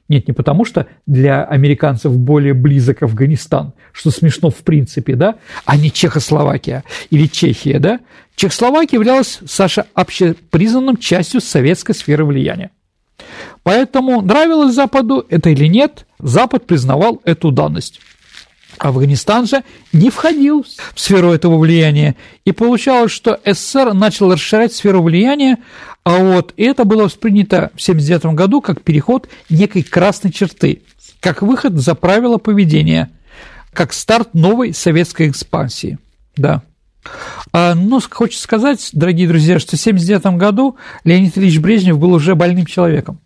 Нет, 0.09 0.29
не 0.29 0.35
потому 0.35 0.65
что 0.65 0.87
для 1.07 1.45
американцев 1.45 2.17
более 2.17 2.55
близок 2.55 3.03
Афганистан, 3.03 3.73
что 3.93 4.11
смешно 4.11 4.51
в 4.51 4.59
принципе, 4.59 5.17
да, 5.17 5.37
а 5.65 5.77
не 5.77 5.91
Чехословакия 5.91 6.85
или 7.11 7.27
Чехия, 7.27 7.79
да. 7.79 8.01
Чехословакия 8.37 8.99
являлась, 8.99 9.41
Саша, 9.47 9.87
общепризнанным 9.95 10.97
частью 10.97 11.41
советской 11.41 11.95
сферы 11.95 12.25
влияния. 12.25 12.71
Поэтому 13.63 14.21
нравилось 14.21 14.75
Западу 14.75 15.27
это 15.29 15.51
или 15.51 15.67
нет, 15.67 16.07
Запад 16.21 16.67
признавал 16.67 17.21
эту 17.25 17.51
данность. 17.51 18.01
Афганистан 18.79 19.47
же 19.47 19.65
не 19.93 20.11
входил 20.11 20.65
в 20.95 21.01
сферу 21.01 21.33
этого 21.33 21.59
влияния, 21.59 22.17
и 22.45 22.53
получалось, 22.53 23.13
что 23.13 23.41
СССР 23.45 23.95
начал 23.95 24.33
расширять 24.33 24.73
сферу 24.73 25.03
влияния, 25.03 25.59
а 26.05 26.19
вот 26.19 26.55
это 26.57 26.85
было 26.85 27.05
воспринято 27.05 27.71
в 27.75 27.83
1979 27.83 28.37
году 28.37 28.61
как 28.61 28.83
переход 28.83 29.29
некой 29.51 29.83
красной 29.83 30.33
черты, 30.33 30.83
как 31.21 31.43
выход 31.43 31.77
за 31.77 31.95
правила 31.95 32.39
поведения, 32.39 33.11
как 33.73 33.93
старт 33.93 34.35
новой 34.35 34.73
советской 34.73 35.29
экспансии. 35.29 35.99
Да. 36.37 36.63
А, 37.53 37.75
но 37.75 38.01
хочется 38.11 38.43
сказать, 38.43 38.91
дорогие 38.93 39.29
друзья, 39.29 39.59
что 39.59 39.77
в 39.77 39.81
1979 39.81 40.39
году 40.39 40.77
Леонид 41.05 41.37
Ильич 41.39 41.59
Брежнев 41.59 41.99
был 41.99 42.13
уже 42.13 42.35
больным 42.35 42.67
человеком. 42.67 43.21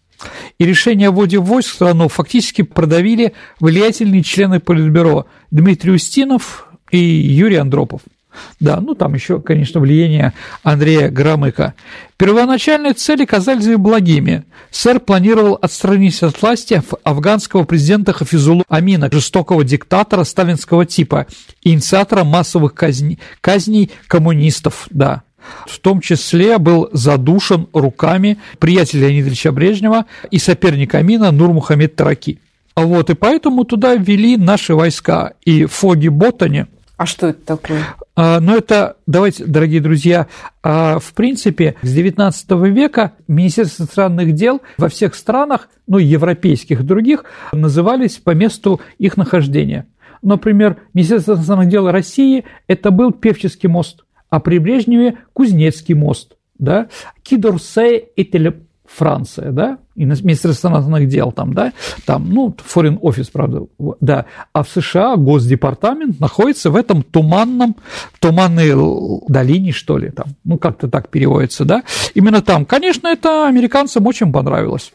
И 0.59 0.65
решение 0.65 1.09
о 1.09 1.13
вводе 1.13 1.39
войск 1.39 1.71
в 1.71 1.75
страну 1.75 2.09
фактически 2.09 2.63
продавили 2.63 3.33
влиятельные 3.61 4.23
члены 4.23 4.61
Политбюро 4.61 5.27
Дмитрий 5.51 5.93
Устинов 5.93 6.69
и 6.91 6.99
Юрий 6.99 7.57
Андропов. 7.57 8.03
Да, 8.61 8.81
ну 8.81 8.95
там 8.95 9.15
еще, 9.15 9.41
конечно, 9.41 9.81
влияние 9.81 10.33
Андрея 10.63 11.09
Громыка. 11.09 11.75
Первоначальные 12.17 12.93
цели 12.93 13.25
казались 13.25 13.67
благими. 13.77 14.45
Сэр 14.71 15.01
планировал 15.01 15.59
отстранить 15.61 16.23
от 16.23 16.41
власти 16.41 16.83
афганского 17.03 17.65
президента 17.65 18.13
Хафизулу 18.13 18.65
Амина, 18.69 19.09
жестокого 19.11 19.65
диктатора 19.65 20.25
сталинского 20.25 20.87
типа, 20.87 21.27
инициатора 21.63 22.25
массовых 22.25 22.75
казней, 22.75 23.19
казней 23.41 23.91
коммунистов, 24.07 24.87
да. 24.91 25.23
В 25.67 25.79
том 25.79 26.01
числе 26.01 26.59
был 26.59 26.89
задушен 26.93 27.69
руками 27.73 28.39
приятеля 28.59 29.09
Леонида 29.09 29.29
Ильича 29.29 29.53
Брежнева 29.53 30.07
и 30.31 30.39
соперника 30.39 30.99
Амина 30.99 31.31
Нурмухамед 31.31 31.97
Тараки. 31.97 32.39
Вот, 32.77 33.11
и 33.11 33.15
поэтому 33.15 33.65
туда 33.65 33.95
ввели 33.95 34.37
наши 34.37 34.75
войска. 34.75 35.33
И 35.45 35.67
Фоги 35.67 36.09
Ботани, 36.09 36.67
А 36.97 37.07
что 37.07 37.29
это 37.29 37.41
такое? 37.45 37.85
А, 38.17 38.41
ну, 38.41 38.57
это, 38.57 38.97
давайте, 39.07 39.47
дорогие 39.47 39.81
друзья, 39.81 40.27
а, 40.63 40.99
в 40.99 41.15
принципе, 41.15 41.77
с 41.83 41.97
XIX 41.97 42.69
века 42.71 43.13
Министерство 43.29 43.85
иностранных 43.85 44.33
дел 44.35 44.61
во 44.77 44.89
всех 44.89 45.15
странах, 45.15 45.69
ну, 45.87 45.99
европейских 45.99 46.81
и 46.81 46.85
других, 46.85 47.25
назывались 47.53 48.17
по 48.17 48.31
месту 48.31 48.81
их 48.99 49.17
нахождения. 49.17 49.87
Например, 50.23 50.77
Министерство 50.93 51.35
иностранных 51.35 51.69
дел 51.69 51.91
России– 51.91 52.45
это 52.67 52.91
был 52.91 53.13
Певческий 53.13 53.69
мост, 53.69 54.05
а 54.31 54.41
при 54.41 54.59
Брежневе– 54.59 55.19
Кузнецкий 55.33 55.95
мост. 55.95 56.37
Да? 56.59 56.89
Кидорсе– 57.23 57.97
это 58.17 58.39
Франция, 58.97 59.53
да, 59.53 59.79
и 59.95 60.05
Министерство 60.05 60.69
иностранных 60.69 61.09
дел 61.09 61.31
там, 61.31 61.55
да, 61.55 61.73
там, 62.07 62.29
ну, 62.29 62.55
Foreign 62.75 62.99
Office, 62.99 63.29
правда, 63.33 63.67
да, 64.01 64.27
а 64.53 64.65
в 64.65 64.69
США 64.69 65.17
Госдепартамент 65.17 66.19
находится 66.19 66.71
в 66.71 66.77
этом 66.77 67.03
туманном, 67.03 67.77
туманной 68.19 68.73
долине, 69.29 69.71
что 69.71 69.97
ли, 69.97 70.11
там, 70.11 70.27
ну, 70.45 70.59
как-то 70.59 70.89
так 70.89 71.09
переводится, 71.09 71.65
да, 71.65 71.85
именно 72.15 72.43
там. 72.43 72.65
Конечно, 72.65 73.07
это 73.07 73.47
американцам 73.47 74.07
очень 74.07 74.33
понравилось. 74.33 74.93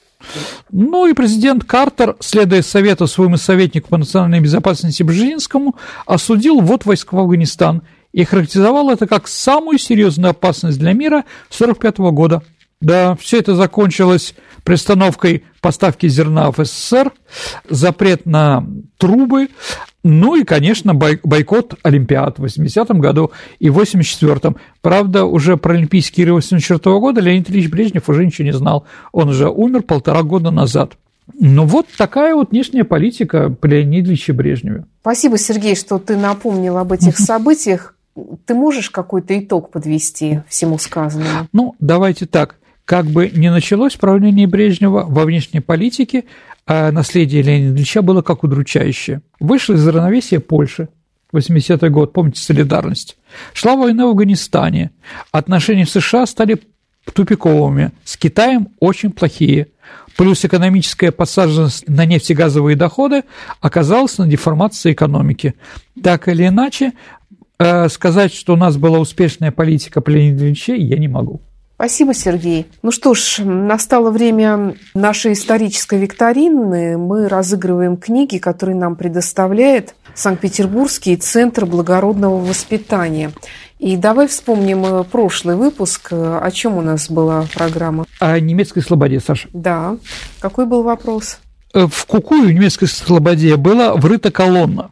Ну 0.71 1.07
и 1.07 1.13
президент 1.13 1.63
Картер, 1.63 2.15
следуя 2.19 2.61
совету 2.61 3.07
своему 3.07 3.37
советнику 3.37 3.89
по 3.89 3.97
национальной 3.97 4.39
безопасности 4.39 5.03
Бжезинскому, 5.03 5.75
осудил 6.05 6.59
ввод 6.61 6.85
войск 6.85 7.13
в 7.13 7.19
Афганистан 7.19 7.83
и 8.15 8.23
характеризовал 8.23 8.89
это 8.89 9.05
как 9.05 9.27
самую 9.27 9.77
серьезную 9.77 10.31
опасность 10.31 10.79
для 10.79 10.93
мира 10.93 11.25
1945 11.49 11.97
года– 12.13 12.41
да, 12.81 13.15
все 13.15 13.39
это 13.39 13.55
закончилось 13.55 14.35
пристановкой 14.63 15.43
поставки 15.61 16.07
зерна 16.07 16.51
в 16.51 16.63
СССР, 16.63 17.11
запрет 17.69 18.25
на 18.25 18.65
трубы, 18.97 19.47
ну 20.03 20.35
и, 20.35 20.43
конечно, 20.43 20.93
бойкот 20.93 21.75
Олимпиад 21.81 22.37
в 22.37 22.45
80-м 22.45 22.99
году 22.99 23.31
и 23.57 23.69
в 23.69 23.79
84-м. 23.79 24.57
Правда, 24.81 25.25
уже 25.25 25.57
про 25.57 25.73
Олимпийские 25.73 26.25
игры 26.25 26.33
84 26.35 26.77
-го 26.77 26.99
года 26.99 27.21
Леонид 27.21 27.49
Ильич 27.49 27.69
Брежнев 27.69 28.07
уже 28.07 28.25
ничего 28.25 28.45
не 28.45 28.53
знал. 28.53 28.85
Он 29.11 29.29
уже 29.29 29.49
умер 29.49 29.81
полтора 29.81 30.21
года 30.21 30.51
назад. 30.51 30.97
Ну 31.33 31.65
вот 31.65 31.87
такая 31.97 32.35
вот 32.35 32.51
внешняя 32.51 32.83
политика 32.83 33.49
при 33.49 33.77
Леониде 33.77 34.09
Ильиче 34.09 34.33
Брежневе. 34.33 34.85
Спасибо, 35.01 35.39
Сергей, 35.39 35.75
что 35.75 35.97
ты 35.97 36.17
напомнил 36.17 36.77
об 36.77 36.91
этих 36.91 37.17
событиях. 37.17 37.94
Ты 38.45 38.53
можешь 38.53 38.89
какой-то 38.89 39.37
итог 39.37 39.71
подвести 39.71 40.41
всему 40.47 40.77
сказанному? 40.77 41.47
Ну, 41.51 41.75
давайте 41.79 42.25
так 42.25 42.55
как 42.85 43.07
бы 43.07 43.29
не 43.29 43.51
началось 43.51 43.95
правление 43.95 44.47
Брежнева 44.47 45.05
во 45.07 45.25
внешней 45.25 45.59
политике, 45.59 46.25
а 46.67 46.91
наследие 46.91 47.41
Леонида 47.41 47.75
Ильича 47.75 48.01
было 48.01 48.21
как 48.21 48.43
удручающее. 48.43 49.21
Вышла 49.39 49.73
из 49.73 49.87
равновесия 49.87 50.39
Польши, 50.39 50.89
80-й 51.33 51.89
год, 51.89 52.13
помните, 52.13 52.41
солидарность. 52.41 53.17
Шла 53.53 53.75
война 53.75 54.05
в 54.05 54.09
Афганистане. 54.09 54.91
Отношения 55.31 55.85
в 55.85 55.89
США 55.89 56.25
стали 56.25 56.61
тупиковыми. 57.11 57.91
С 58.03 58.17
Китаем 58.17 58.69
очень 58.79 59.11
плохие. 59.11 59.67
Плюс 60.15 60.45
экономическая 60.45 61.11
подсаженность 61.11 61.87
на 61.89 62.05
нефтегазовые 62.05 62.77
доходы 62.77 63.23
оказалась 63.59 64.17
на 64.17 64.27
деформации 64.27 64.93
экономики. 64.93 65.55
Так 66.01 66.29
или 66.29 66.47
иначе, 66.47 66.93
сказать, 67.59 68.33
что 68.33 68.53
у 68.53 68.57
нас 68.57 68.77
была 68.77 68.99
успешная 68.99 69.51
политика 69.51 70.01
при 70.01 70.15
Леониде 70.15 70.45
Ильиче, 70.45 70.75
я 70.75 70.97
не 70.97 71.07
могу. 71.07 71.41
Спасибо, 71.75 72.13
Сергей. 72.13 72.67
Ну 72.83 72.91
что 72.91 73.13
ж, 73.13 73.39
настало 73.39 74.09
время 74.09 74.75
нашей 74.93 75.33
исторической 75.33 75.99
викторины. 75.99 76.97
Мы 76.97 77.27
разыгрываем 77.27 77.97
книги, 77.97 78.37
которые 78.37 78.77
нам 78.77 78.95
предоставляет 78.95 79.93
Санкт-Петербургский 80.13 81.17
центр 81.17 81.65
благородного 81.65 82.37
воспитания. 82.37 83.31
И 83.77 83.97
давай 83.97 84.29
вспомним 84.29 84.85
э, 84.85 85.03
прошлый 85.03 85.57
выпуск. 85.57 86.13
О 86.13 86.49
чем 86.49 86.77
у 86.77 86.81
нас 86.81 87.09
была 87.09 87.45
программа? 87.53 88.05
О 88.19 88.39
немецкой 88.39 88.81
слободе, 88.81 89.19
Саша. 89.19 89.49
Да. 89.51 89.97
Какой 90.39 90.65
был 90.65 90.81
вопрос? 90.81 91.39
Э, 91.73 91.87
в 91.91 92.05
Кукую, 92.05 92.53
немецкой 92.53 92.87
слободе, 92.87 93.57
была 93.57 93.95
врыта 93.95 94.31
колонна, 94.31 94.91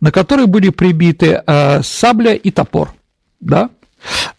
на 0.00 0.12
которой 0.12 0.46
были 0.46 0.70
прибиты 0.70 1.42
э, 1.46 1.82
сабля 1.82 2.34
и 2.34 2.50
топор. 2.50 2.92
Да? 3.40 3.70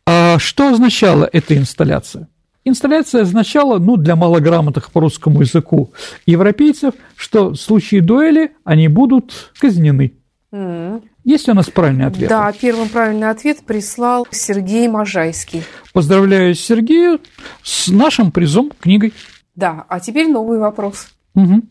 А 0.06 0.38
что 0.40 0.70
означала 0.70 1.30
эта 1.32 1.58
инсталляция? 1.58 2.28
Инсталляция 2.64 3.22
означала, 3.22 3.78
ну, 3.78 3.96
для 3.96 4.16
малограмотных 4.16 4.92
по 4.92 5.00
русскому 5.00 5.42
языку 5.42 5.94
европейцев, 6.26 6.96
что 7.16 7.50
в 7.50 7.56
случае 7.58 8.02
дуэли 8.02 8.52
они 8.64 8.88
будут 8.88 9.52
казнены. 9.60 10.14
Mm. 10.52 11.04
Есть 11.26 11.50
у 11.50 11.54
нас 11.54 11.70
правильный 11.70 12.06
ответ? 12.06 12.30
Да, 12.30 12.52
первым 12.52 12.88
правильный 12.88 13.30
ответ 13.30 13.66
прислал 13.66 14.28
Сергей 14.30 14.88
Можайский. 14.88 15.64
Поздравляю 15.92 16.54
Сергея 16.54 17.20
с 17.64 17.88
нашим 17.88 18.32
призом 18.32 18.72
книгой. 18.80 19.12
Да, 19.56 19.86
а 19.90 20.00
теперь 20.00 20.28
новый 20.28 20.60
вопрос. 20.60 21.08
Угу. 21.34 21.62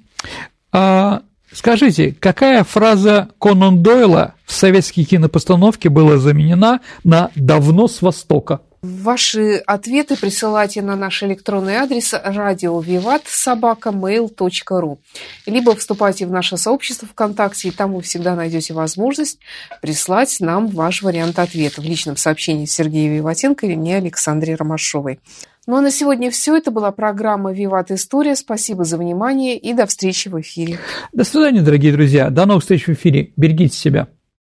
А, 0.72 1.22
Скажите, 1.54 2.16
какая 2.18 2.64
фраза 2.64 3.28
Конан 3.40 3.82
Дойла 3.82 4.34
в 4.44 4.52
советской 4.52 5.04
кинопостановке 5.04 5.88
была 5.88 6.18
заменена 6.18 6.80
на 7.04 7.30
«давно 7.36 7.86
с 7.86 8.02
Востока»? 8.02 8.60
Ваши 8.82 9.62
ответы 9.64 10.14
присылайте 10.14 10.82
на 10.82 10.94
наш 10.94 11.22
электронный 11.22 11.76
адрес 11.76 12.12
радиовиват 12.12 13.22
собака 13.26 13.88
mail.ru 13.88 14.98
либо 15.46 15.74
вступайте 15.74 16.26
в 16.26 16.30
наше 16.30 16.58
сообщество 16.58 17.08
ВКонтакте, 17.08 17.68
и 17.68 17.70
там 17.70 17.94
вы 17.94 18.02
всегда 18.02 18.34
найдете 18.34 18.74
возможность 18.74 19.38
прислать 19.80 20.36
нам 20.40 20.66
ваш 20.66 21.02
вариант 21.02 21.38
ответа 21.38 21.80
в 21.80 21.84
личном 21.84 22.18
сообщении 22.18 22.66
Сергея 22.66 23.10
Виватенко 23.14 23.64
или 23.64 23.74
мне, 23.74 23.96
Александре 23.96 24.54
Ромашовой. 24.54 25.18
Ну 25.66 25.76
а 25.76 25.80
на 25.80 25.90
сегодня 25.90 26.30
все. 26.30 26.56
Это 26.56 26.70
была 26.70 26.92
программа 26.92 27.52
«Виват 27.52 27.90
История». 27.90 28.36
Спасибо 28.36 28.84
за 28.84 28.98
внимание 28.98 29.56
и 29.56 29.72
до 29.72 29.86
встречи 29.86 30.28
в 30.28 30.40
эфире. 30.40 30.78
До 31.12 31.24
свидания, 31.24 31.62
дорогие 31.62 31.92
друзья. 31.92 32.30
До 32.30 32.44
новых 32.44 32.62
встреч 32.62 32.86
в 32.86 32.90
эфире. 32.90 33.32
Берегите 33.36 33.76
себя. 33.76 34.08